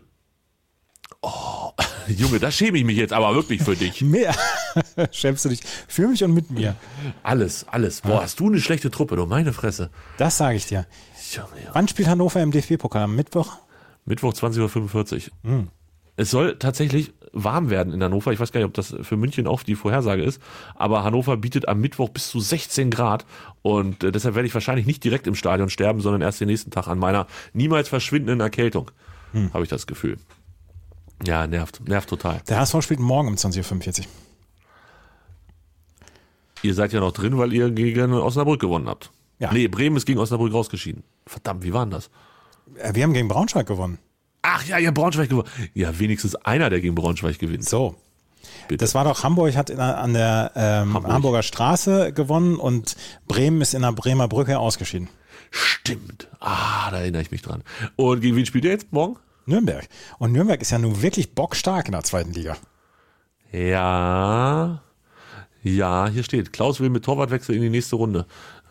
oh, 1.23 1.71
Junge, 2.09 2.39
da 2.39 2.51
schäme 2.51 2.79
ich 2.79 2.85
mich 2.85 2.97
jetzt 2.97 3.13
aber 3.13 3.35
wirklich 3.35 3.63
für 3.63 3.77
dich. 3.77 4.03
Mehr. 4.03 4.35
Schämst 5.13 5.45
du 5.45 5.49
dich 5.49 5.61
für 5.87 6.09
mich 6.09 6.25
und 6.25 6.33
mit 6.33 6.51
mir. 6.51 6.77
Alles, 7.23 7.67
alles. 7.69 8.01
Boah, 8.01 8.23
hast 8.23 8.41
du 8.41 8.49
eine 8.49 8.61
schlechte 8.61 8.91
Truppe, 8.91 9.17
du 9.17 9.27
meine 9.27 9.53
Fresse. 9.53 9.91
Das 10.17 10.37
sage 10.37 10.57
ich 10.57 10.67
dir. 10.67 10.87
Wann 11.73 11.89
spielt 11.89 12.09
Hannover 12.09 12.43
im 12.43 12.51
DFB-Pokal? 12.51 13.03
Am 13.03 13.17
Mittwoch? 13.17 13.59
Mittwoch 14.05 14.33
20.45 14.33 15.31
Uhr. 15.45 15.67
Es 16.17 16.31
soll 16.31 16.59
tatsächlich 16.59 17.13
warm 17.33 17.71
werden 17.71 17.93
in 17.93 18.03
Hannover. 18.03 18.33
Ich 18.33 18.41
weiß 18.41 18.51
gar 18.51 18.61
nicht, 18.61 18.67
ob 18.67 18.75
das 18.75 18.95
für 19.03 19.17
München 19.17 19.47
auch 19.47 19.63
die 19.63 19.75
Vorhersage 19.75 20.23
ist. 20.23 20.41
Aber 20.75 21.05
Hannover 21.05 21.37
bietet 21.37 21.69
am 21.69 21.81
Mittwoch 21.81 22.09
bis 22.09 22.29
zu 22.29 22.41
16 22.41 22.91
Grad. 22.91 23.25
Und 23.63 24.03
äh, 24.03 24.11
deshalb 24.11 24.35
werde 24.35 24.49
ich 24.49 24.55
wahrscheinlich 24.55 24.87
nicht 24.87 25.05
direkt 25.05 25.27
im 25.27 25.35
Stadion 25.35 25.71
sterben, 25.71 26.01
sondern 26.01 26.23
erst 26.23 26.41
den 26.41 26.49
nächsten 26.49 26.71
Tag 26.71 26.89
an 26.89 26.99
meiner 26.99 27.27
niemals 27.53 27.89
verschwindenden 27.89 28.41
Erkältung. 28.41 28.91
Habe 29.53 29.63
ich 29.63 29.69
das 29.69 29.87
Gefühl. 29.87 30.17
Ja, 31.25 31.47
nervt. 31.47 31.87
Nervt 31.87 32.09
total. 32.09 32.41
Der 32.49 32.59
HSV 32.59 32.83
spielt 32.83 33.01
morgen 33.01 33.29
um 33.29 33.35
20.45 33.35 34.01
Uhr. 34.01 34.07
Ihr 36.63 36.75
seid 36.75 36.93
ja 36.93 37.01
noch 37.01 37.13
drin, 37.13 37.39
weil 37.39 37.53
ihr 37.53 37.71
gegen 37.71 38.13
Osnabrück 38.15 38.61
gewonnen 38.61 38.89
habt. 38.89 39.13
Ja. 39.39 39.53
Nee, 39.53 39.69
Bremen 39.69 39.97
ist 39.97 40.07
gegen 40.07 40.19
Osnabrück 40.19 40.53
rausgeschieden. 40.53 41.05
Verdammt, 41.27 41.63
wie 41.63 41.73
war 41.73 41.85
denn 41.85 41.93
das? 41.93 42.11
Äh, 42.77 42.95
Wir 42.95 43.05
haben 43.05 43.13
gegen 43.13 43.29
Braunschweig 43.29 43.67
gewonnen. 43.67 43.99
Ach 44.43 44.65
ja, 44.67 44.79
ihr 44.79 44.89
habt 44.89 44.97
Braunschweig 44.97 45.29
gewonnen. 45.29 45.49
Ja, 45.75 45.99
wenigstens 45.99 46.35
einer, 46.37 46.71
der 46.71 46.81
gegen 46.81 46.95
Braunschweig 46.95 47.39
gewinnt. 47.39 47.69
So. 47.69 47.97
Bitte. 48.69 48.85
Das 48.85 48.95
war 48.95 49.05
doch 49.05 49.25
Hamburg 49.25 49.57
hat 49.57 49.71
in, 49.71 49.81
an 49.81 50.13
der 50.15 50.53
ähm, 50.55 50.95
Hamburg. 50.95 51.13
Hamburger 51.13 51.43
Straße 51.43 52.13
gewonnen 52.13 52.57
und 52.57 52.97
Bremen 53.27 53.61
ist 53.61 53.75
in 53.75 53.83
der 53.83 53.93
Bremer 53.93 54.29
Brücke 54.29 54.59
ausgeschieden. 54.59 55.09
Stimmt. 55.51 56.29
Ah, 56.41 56.91
da 56.91 56.99
erinnere 56.99 57.23
ich 57.23 57.31
mich 57.31 57.43
dran. 57.43 57.63
Und 57.97 58.21
gegen 58.21 58.37
wen 58.37 58.47
spielt 58.47 58.65
ihr 58.65 58.71
jetzt 58.71 58.93
morgen? 58.93 59.17
Nürnberg. 59.47 59.89
Und 60.19 60.33
Nürnberg 60.33 60.61
ist 60.61 60.71
ja 60.71 60.79
nun 60.79 61.01
wirklich 61.03 61.35
bockstark 61.35 61.87
in 61.87 61.93
der 61.93 62.05
zweiten 62.05 62.33
Liga. 62.33 62.57
Ja. 63.51 64.83
Ja, 65.63 66.09
hier 66.09 66.23
steht, 66.23 66.53
Klaus 66.53 66.81
will 66.81 66.91
mit 66.91 67.05
Torwartwechsel 67.05 67.55
in 67.55 67.63
die 67.63 67.71
nächste 67.71 67.97
Runde. 67.97 68.27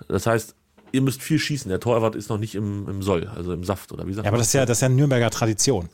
Das 0.08 0.25
heißt, 0.27 0.56
ihr 0.91 1.02
müsst 1.02 1.21
viel 1.21 1.39
schießen. 1.39 1.69
Der 1.69 1.80
Torwart 1.80 2.15
ist 2.15 2.30
noch 2.30 2.38
nicht 2.38 2.56
im, 2.56 2.88
im 2.88 3.02
Soll, 3.02 3.28
also 3.28 3.54
im 3.54 3.63
Saft, 3.63 3.91
oder 3.91 4.08
wie 4.08 4.13
sagt 4.13 4.26
Ja, 4.26 4.32
aber 4.32 4.38
das 4.38 4.47
ist 4.47 4.54
ja, 4.54 4.65
das 4.65 4.78
ist 4.78 4.82
ja 4.82 4.89
Nürnberger 4.89 5.30
Tradition. 5.30 5.89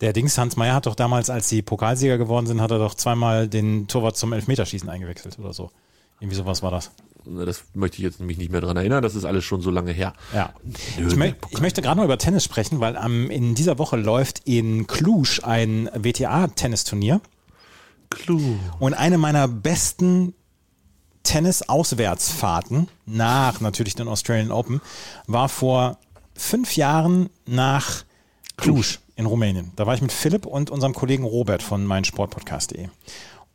Der 0.00 0.12
Dings 0.12 0.36
Hans 0.36 0.56
Meyer 0.56 0.74
hat 0.74 0.86
doch 0.86 0.96
damals, 0.96 1.30
als 1.30 1.48
sie 1.48 1.62
Pokalsieger 1.62 2.18
geworden 2.18 2.46
sind, 2.46 2.60
hat 2.60 2.70
er 2.72 2.78
doch 2.78 2.94
zweimal 2.94 3.48
den 3.48 3.86
Torwart 3.86 4.16
zum 4.16 4.32
Elfmeterschießen 4.32 4.88
eingewechselt 4.88 5.38
oder 5.38 5.52
so. 5.52 5.70
Irgendwie 6.18 6.36
sowas 6.36 6.62
war 6.62 6.70
das. 6.70 6.90
Das 7.24 7.64
möchte 7.74 7.98
ich 7.98 8.02
jetzt 8.02 8.18
mich 8.18 8.36
nicht 8.36 8.50
mehr 8.50 8.60
dran 8.60 8.76
erinnern. 8.76 9.02
Das 9.02 9.14
ist 9.14 9.24
alles 9.24 9.44
schon 9.44 9.60
so 9.60 9.70
lange 9.70 9.92
her. 9.92 10.12
Ja. 10.34 10.52
Ich, 10.98 11.14
mö 11.14 11.32
ich 11.50 11.60
möchte 11.60 11.82
gerade 11.82 11.98
noch 11.98 12.04
über 12.04 12.18
Tennis 12.18 12.42
sprechen, 12.42 12.80
weil 12.80 12.96
am, 12.96 13.30
in 13.30 13.54
dieser 13.54 13.78
Woche 13.78 13.96
läuft 13.96 14.40
in 14.44 14.88
Cluj 14.88 15.40
ein 15.42 15.88
WTA-Tennisturnier. 15.94 17.20
Clou. 18.10 18.58
Und 18.80 18.94
eine 18.94 19.18
meiner 19.18 19.46
besten 19.46 20.34
Tennis-Auswärtsfahrten 21.22 22.88
nach 23.06 23.60
natürlich 23.60 23.94
den 23.94 24.08
Australian 24.08 24.50
Open 24.50 24.80
war 25.26 25.48
vor 25.48 25.98
fünf 26.34 26.76
Jahren 26.76 27.30
nach 27.46 28.04
Cluj 28.56 28.98
in 29.16 29.26
Rumänien. 29.26 29.72
Da 29.76 29.86
war 29.86 29.94
ich 29.94 30.02
mit 30.02 30.12
Philipp 30.12 30.46
und 30.46 30.70
unserem 30.70 30.94
Kollegen 30.94 31.24
Robert 31.24 31.62
von 31.62 31.84
meinsportpodcast.de. 31.86 32.88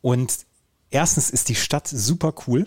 Und 0.00 0.46
erstens 0.90 1.30
ist 1.30 1.48
die 1.48 1.54
Stadt 1.54 1.88
super 1.88 2.32
cool. 2.46 2.66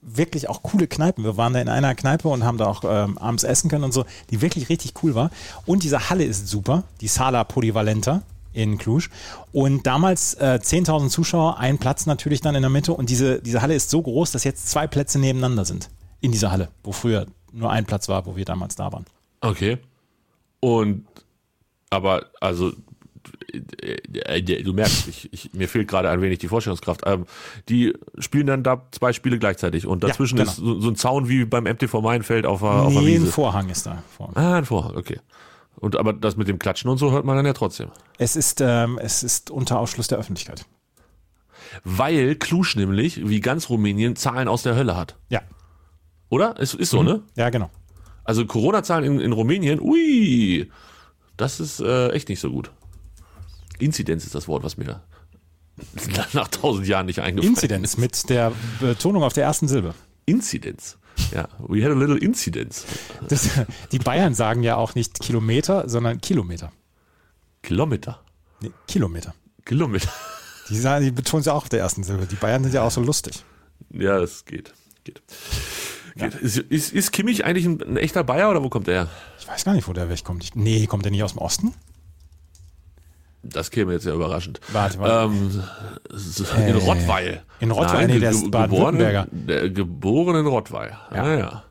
Wirklich 0.00 0.48
auch 0.48 0.62
coole 0.62 0.88
Kneipen. 0.88 1.22
Wir 1.22 1.36
waren 1.36 1.52
da 1.52 1.60
in 1.60 1.68
einer 1.68 1.94
Kneipe 1.94 2.28
und 2.28 2.42
haben 2.44 2.58
da 2.58 2.66
auch 2.66 2.82
ähm, 2.84 3.18
abends 3.18 3.44
essen 3.44 3.70
können 3.70 3.84
und 3.84 3.92
so, 3.92 4.04
die 4.30 4.40
wirklich 4.40 4.68
richtig 4.68 4.94
cool 5.02 5.14
war. 5.14 5.30
Und 5.64 5.84
diese 5.84 6.10
Halle 6.10 6.24
ist 6.24 6.48
super, 6.48 6.82
die 7.00 7.08
Sala 7.08 7.44
Polivalenta 7.44 8.22
in 8.52 8.78
Cluj. 8.78 9.08
Und 9.52 9.86
damals 9.86 10.34
äh, 10.34 10.58
10.000 10.62 11.08
Zuschauer, 11.08 11.58
ein 11.58 11.78
Platz 11.78 12.06
natürlich 12.06 12.40
dann 12.40 12.54
in 12.54 12.62
der 12.62 12.70
Mitte. 12.70 12.92
Und 12.92 13.08
diese, 13.10 13.40
diese 13.40 13.62
Halle 13.62 13.74
ist 13.74 13.90
so 13.90 14.02
groß, 14.02 14.32
dass 14.32 14.44
jetzt 14.44 14.68
zwei 14.70 14.86
Plätze 14.86 15.18
nebeneinander 15.18 15.64
sind 15.64 15.88
in 16.20 16.32
dieser 16.32 16.50
Halle, 16.52 16.68
wo 16.84 16.92
früher 16.92 17.26
nur 17.52 17.70
ein 17.70 17.84
Platz 17.84 18.08
war, 18.08 18.26
wo 18.26 18.36
wir 18.36 18.44
damals 18.44 18.76
da 18.76 18.92
waren. 18.92 19.04
Okay. 19.40 19.78
Und 20.60 21.04
aber 21.90 22.26
also 22.40 22.72
äh, 23.82 23.98
äh, 24.38 24.62
du 24.62 24.72
merkst, 24.72 25.08
ich, 25.08 25.32
ich, 25.32 25.52
mir 25.52 25.68
fehlt 25.68 25.88
gerade 25.88 26.08
ein 26.10 26.20
wenig 26.22 26.38
die 26.38 26.48
Vorstellungskraft. 26.48 27.02
Ähm, 27.04 27.26
die 27.68 27.92
spielen 28.18 28.46
dann 28.46 28.62
da 28.62 28.82
zwei 28.92 29.12
Spiele 29.12 29.38
gleichzeitig 29.38 29.86
und 29.86 30.02
dazwischen 30.04 30.38
Ja, 30.38 30.44
genau. 30.44 30.52
ist 30.52 30.58
so, 30.58 30.80
so 30.80 30.88
ein 30.88 30.96
Zaun 30.96 31.28
wie 31.28 31.44
beim 31.44 31.64
MTV 31.64 32.00
Meinfeld 32.00 32.46
auf, 32.46 32.60
der- 32.60 32.70
auf 32.70 32.92
der 32.92 33.02
Nee, 33.02 33.16
ein 33.16 33.22
Wiese. 33.22 33.32
Vorhang 33.32 33.68
ist 33.68 33.84
da. 33.86 34.02
Vorhang. 34.16 34.36
Ah, 34.36 34.56
ein 34.58 34.64
Vorhang, 34.64 34.96
okay. 34.96 35.18
Und 35.76 35.96
aber 35.96 36.12
das 36.12 36.36
mit 36.36 36.48
dem 36.48 36.58
Klatschen 36.58 36.90
und 36.90 36.98
so 36.98 37.10
hört 37.10 37.24
man 37.24 37.36
dann 37.36 37.46
ja 37.46 37.52
trotzdem. 37.52 37.90
Es 38.18 38.36
ist, 38.36 38.60
ähm, 38.60 38.98
es 39.02 39.22
ist 39.22 39.50
unter 39.50 39.78
Ausschluss 39.78 40.06
der 40.06 40.18
Öffentlichkeit. 40.18 40.64
Weil 41.84 42.34
Cluj 42.36 42.74
nämlich, 42.76 43.28
wie 43.28 43.40
ganz 43.40 43.68
Rumänien, 43.68 44.14
Zahlen 44.16 44.48
aus 44.48 44.62
der 44.62 44.76
Hölle 44.76 44.96
hat. 44.96 45.16
Ja, 45.28 45.40
Oder? 46.28 46.58
Ist, 46.60 46.74
ist 46.74 46.90
so, 46.90 47.02
ne? 47.02 47.22
ja, 47.36 47.50
genau. 47.50 47.70
Also 48.24 48.46
Corona-Zahlen 48.46 49.04
in, 49.04 49.20
in 49.20 49.32
Rumänien, 49.32 49.80
ui, 49.80 50.70
das 51.36 51.60
ist 51.60 51.80
äh, 51.80 52.10
echt 52.10 52.28
nicht 52.28 52.40
so 52.40 52.50
gut. 52.50 52.70
Inzidenz 53.78 54.24
ist 54.24 54.34
das 54.34 54.46
Wort, 54.46 54.62
was 54.62 54.76
mir 54.76 55.02
nach 56.32 56.48
tausend 56.48 56.86
Jahren 56.86 57.06
nicht 57.06 57.20
eingefallen 57.20 57.54
Inzidenz 57.54 57.96
mit 57.96 58.28
der 58.28 58.52
Betonung 58.80 59.22
auf 59.24 59.32
der 59.32 59.44
ersten 59.44 59.66
Silbe. 59.66 59.94
Inzidenz. 60.24 60.98
Ja, 61.32 61.48
we 61.58 61.84
had 61.84 61.90
a 61.90 61.94
little 61.94 62.18
incidence. 62.18 62.84
Das, 63.28 63.48
die 63.92 63.98
Bayern 63.98 64.34
sagen 64.34 64.62
ja 64.62 64.76
auch 64.76 64.94
nicht 64.94 65.20
Kilometer, 65.20 65.88
sondern 65.88 66.20
Kilometer. 66.20 66.72
Kilometer. 67.62 68.20
Nee, 68.60 68.70
Kilometer. 68.86 69.34
Kilometer. 69.64 70.08
Die, 70.68 70.76
sagen, 70.76 71.04
die 71.04 71.10
betonen 71.10 71.40
es 71.40 71.46
ja 71.46 71.52
auch 71.52 71.62
auf 71.62 71.68
der 71.68 71.80
ersten 71.80 72.02
Silbe. 72.02 72.26
Die 72.26 72.36
Bayern 72.36 72.62
sind 72.62 72.74
ja 72.74 72.82
auch 72.82 72.90
so 72.90 73.00
lustig. 73.00 73.44
Ja, 73.90 74.18
das 74.18 74.44
geht. 74.44 74.72
geht. 75.04 75.22
geht. 76.16 76.34
Ist, 76.36 76.58
ist, 76.58 76.92
ist 76.92 77.12
Kimmich 77.12 77.44
eigentlich 77.44 77.66
ein, 77.66 77.82
ein 77.82 77.96
echter 77.96 78.24
Bayer 78.24 78.50
oder 78.50 78.62
wo 78.62 78.68
kommt 78.68 78.88
er 78.88 78.94
her? 78.94 79.10
Ich 79.38 79.48
weiß 79.48 79.64
gar 79.64 79.74
nicht, 79.74 79.88
wo 79.88 79.92
der 79.92 80.08
wegkommt. 80.08 80.44
Ich, 80.44 80.54
nee, 80.54 80.86
kommt 80.86 81.04
der 81.04 81.12
nicht 81.12 81.22
aus 81.22 81.32
dem 81.32 81.38
Osten? 81.38 81.74
Das 83.42 83.70
käme 83.70 83.92
jetzt 83.92 84.06
ja 84.06 84.14
überraschend. 84.14 84.60
Warte, 84.72 84.98
warte. 84.98 85.32
Ähm, 85.34 85.62
in 86.68 86.76
Rottweil. 86.76 87.42
in 87.60 87.70
Rottweil? 87.70 88.06
Nee, 88.06 88.18
der 88.20 88.30
ist 88.30 88.42
ge- 88.42 88.50
Baden-Württemberger. 88.50 89.26
geboren- 89.70 90.36
in 90.36 90.46
Rottweil. 90.46 90.96
Ja. 91.14 91.22
Ah, 91.22 91.34
ja. 91.38 91.62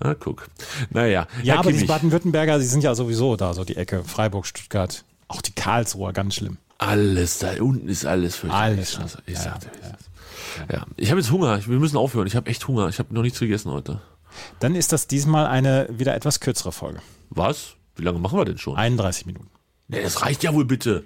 Na, 0.00 0.14
guck. 0.14 0.46
Naja. 0.90 1.26
Ja, 1.42 1.54
Herr 1.54 1.60
aber 1.60 1.72
die 1.72 1.84
Baden-Württemberger, 1.84 2.58
die 2.58 2.64
sind 2.64 2.82
ja 2.82 2.94
sowieso 2.94 3.36
da, 3.36 3.52
so 3.54 3.64
die 3.64 3.76
Ecke. 3.76 4.02
Freiburg, 4.04 4.46
Stuttgart. 4.46 5.04
Auch 5.28 5.42
die 5.42 5.52
Karlsruher, 5.52 6.12
ganz 6.12 6.34
schlimm. 6.34 6.58
Alles, 6.78 7.38
da 7.38 7.52
unten 7.60 7.88
ist 7.88 8.04
alles 8.04 8.34
für 8.36 8.50
Alles 8.50 8.98
Also, 8.98 9.18
ich 9.26 9.34
Ja, 9.34 9.40
sagte, 9.40 9.68
ja. 10.68 10.76
ja. 10.78 10.86
Ich 10.96 11.10
habe 11.10 11.20
jetzt 11.20 11.30
Hunger. 11.30 11.56
Ich- 11.58 11.68
Wir 11.68 11.78
müssen 11.78 11.96
aufhören. 11.96 12.26
Ich 12.26 12.34
habe 12.34 12.50
echt 12.50 12.66
Hunger. 12.66 12.88
Ich 12.88 12.98
habe 12.98 13.14
noch 13.14 13.22
nichts 13.22 13.38
gegessen 13.38 13.70
heute. 13.70 14.00
Dann 14.60 14.74
ist 14.74 14.92
das 14.92 15.06
diesmal 15.06 15.46
eine 15.46 15.88
wieder 15.90 16.14
etwas 16.16 16.40
kürzere 16.40 16.72
Folge. 16.72 17.00
Was? 17.30 17.74
Wie 17.96 18.02
lange 18.02 18.18
machen 18.18 18.38
wir 18.38 18.44
denn 18.46 18.58
schon? 18.58 18.76
31 18.76 19.26
Minuten. 19.26 19.48
Nee, 19.88 20.02
das 20.02 20.22
reicht 20.22 20.42
ja 20.42 20.54
wohl 20.54 20.64
bitte. 20.64 21.04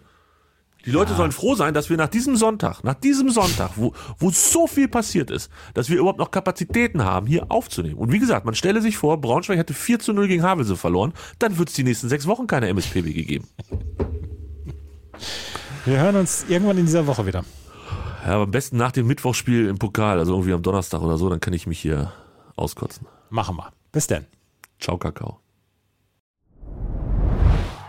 Die 0.87 0.93
Leute 0.93 1.15
sollen 1.15 1.33
froh 1.33 1.57
sein, 1.57 1.75
dass 1.75 1.91
wir 1.91 1.97
nach 1.97 2.09
diesem 2.09 2.37
Sonntag, 2.37 2.85
nach 2.85 2.95
diesem 2.95 3.29
Sonntag, 3.31 3.73
wo, 3.75 3.93
wo 4.19 4.31
so 4.31 4.69
viel 4.69 4.87
passiert 4.87 5.33
ist, 5.33 5.51
dass 5.75 5.91
wir 5.91 5.99
überhaupt 5.99 6.21
noch 6.21 6.31
Kapazitäten 6.31 7.05
haben, 7.05 7.27
hier 7.27 7.51
aufzunehmen. 7.51 7.97
Und 7.97 8.12
wie 8.12 8.21
gesagt, 8.21 8.47
man 8.47 8.55
stelle 8.55 8.81
sich 8.81 8.97
vor, 8.97 9.21
Braunschweig 9.21 9.59
hätte 9.59 9.75
4 9.75 9.99
zu 9.99 10.12
0 10.12 10.29
gegen 10.29 10.45
Havelse 10.45 10.77
verloren, 10.77 11.12
dann 11.41 11.59
wird 11.59 11.71
es 11.71 11.75
die 11.75 11.83
nächsten 11.83 12.09
sechs 12.09 12.29
Wochen 12.29 12.47
keine 12.47 12.69
MSPW 12.69 13.12
gegeben. 13.12 13.49
Wir 15.85 15.99
hören 15.99 16.15
uns 16.15 16.45
irgendwann 16.49 16.79
in 16.79 16.87
dieser 16.87 17.09
Woche 17.09 17.27
wieder. 17.27 17.45
Ja, 18.25 18.35
aber 18.35 18.45
am 18.45 18.51
besten 18.53 18.77
nach 18.77 18.93
dem 18.93 19.09
Mittwochspiel 19.09 19.67
im 19.67 19.79
Pokal, 19.79 20.21
also 20.21 20.35
irgendwie 20.35 20.53
am 20.53 20.62
Donnerstag 20.62 21.01
oder 21.01 21.19
so, 21.19 21.29
dann 21.29 21.41
kann 21.41 21.53
ich 21.53 21.67
mich 21.67 21.81
hier 21.81 22.12
auskotzen. 22.55 23.09
Machen 23.31 23.57
wir. 23.57 23.73
Bis 23.91 24.07
dann. 24.07 24.27
Ciao, 24.79 24.99
Kakao. 24.99 25.41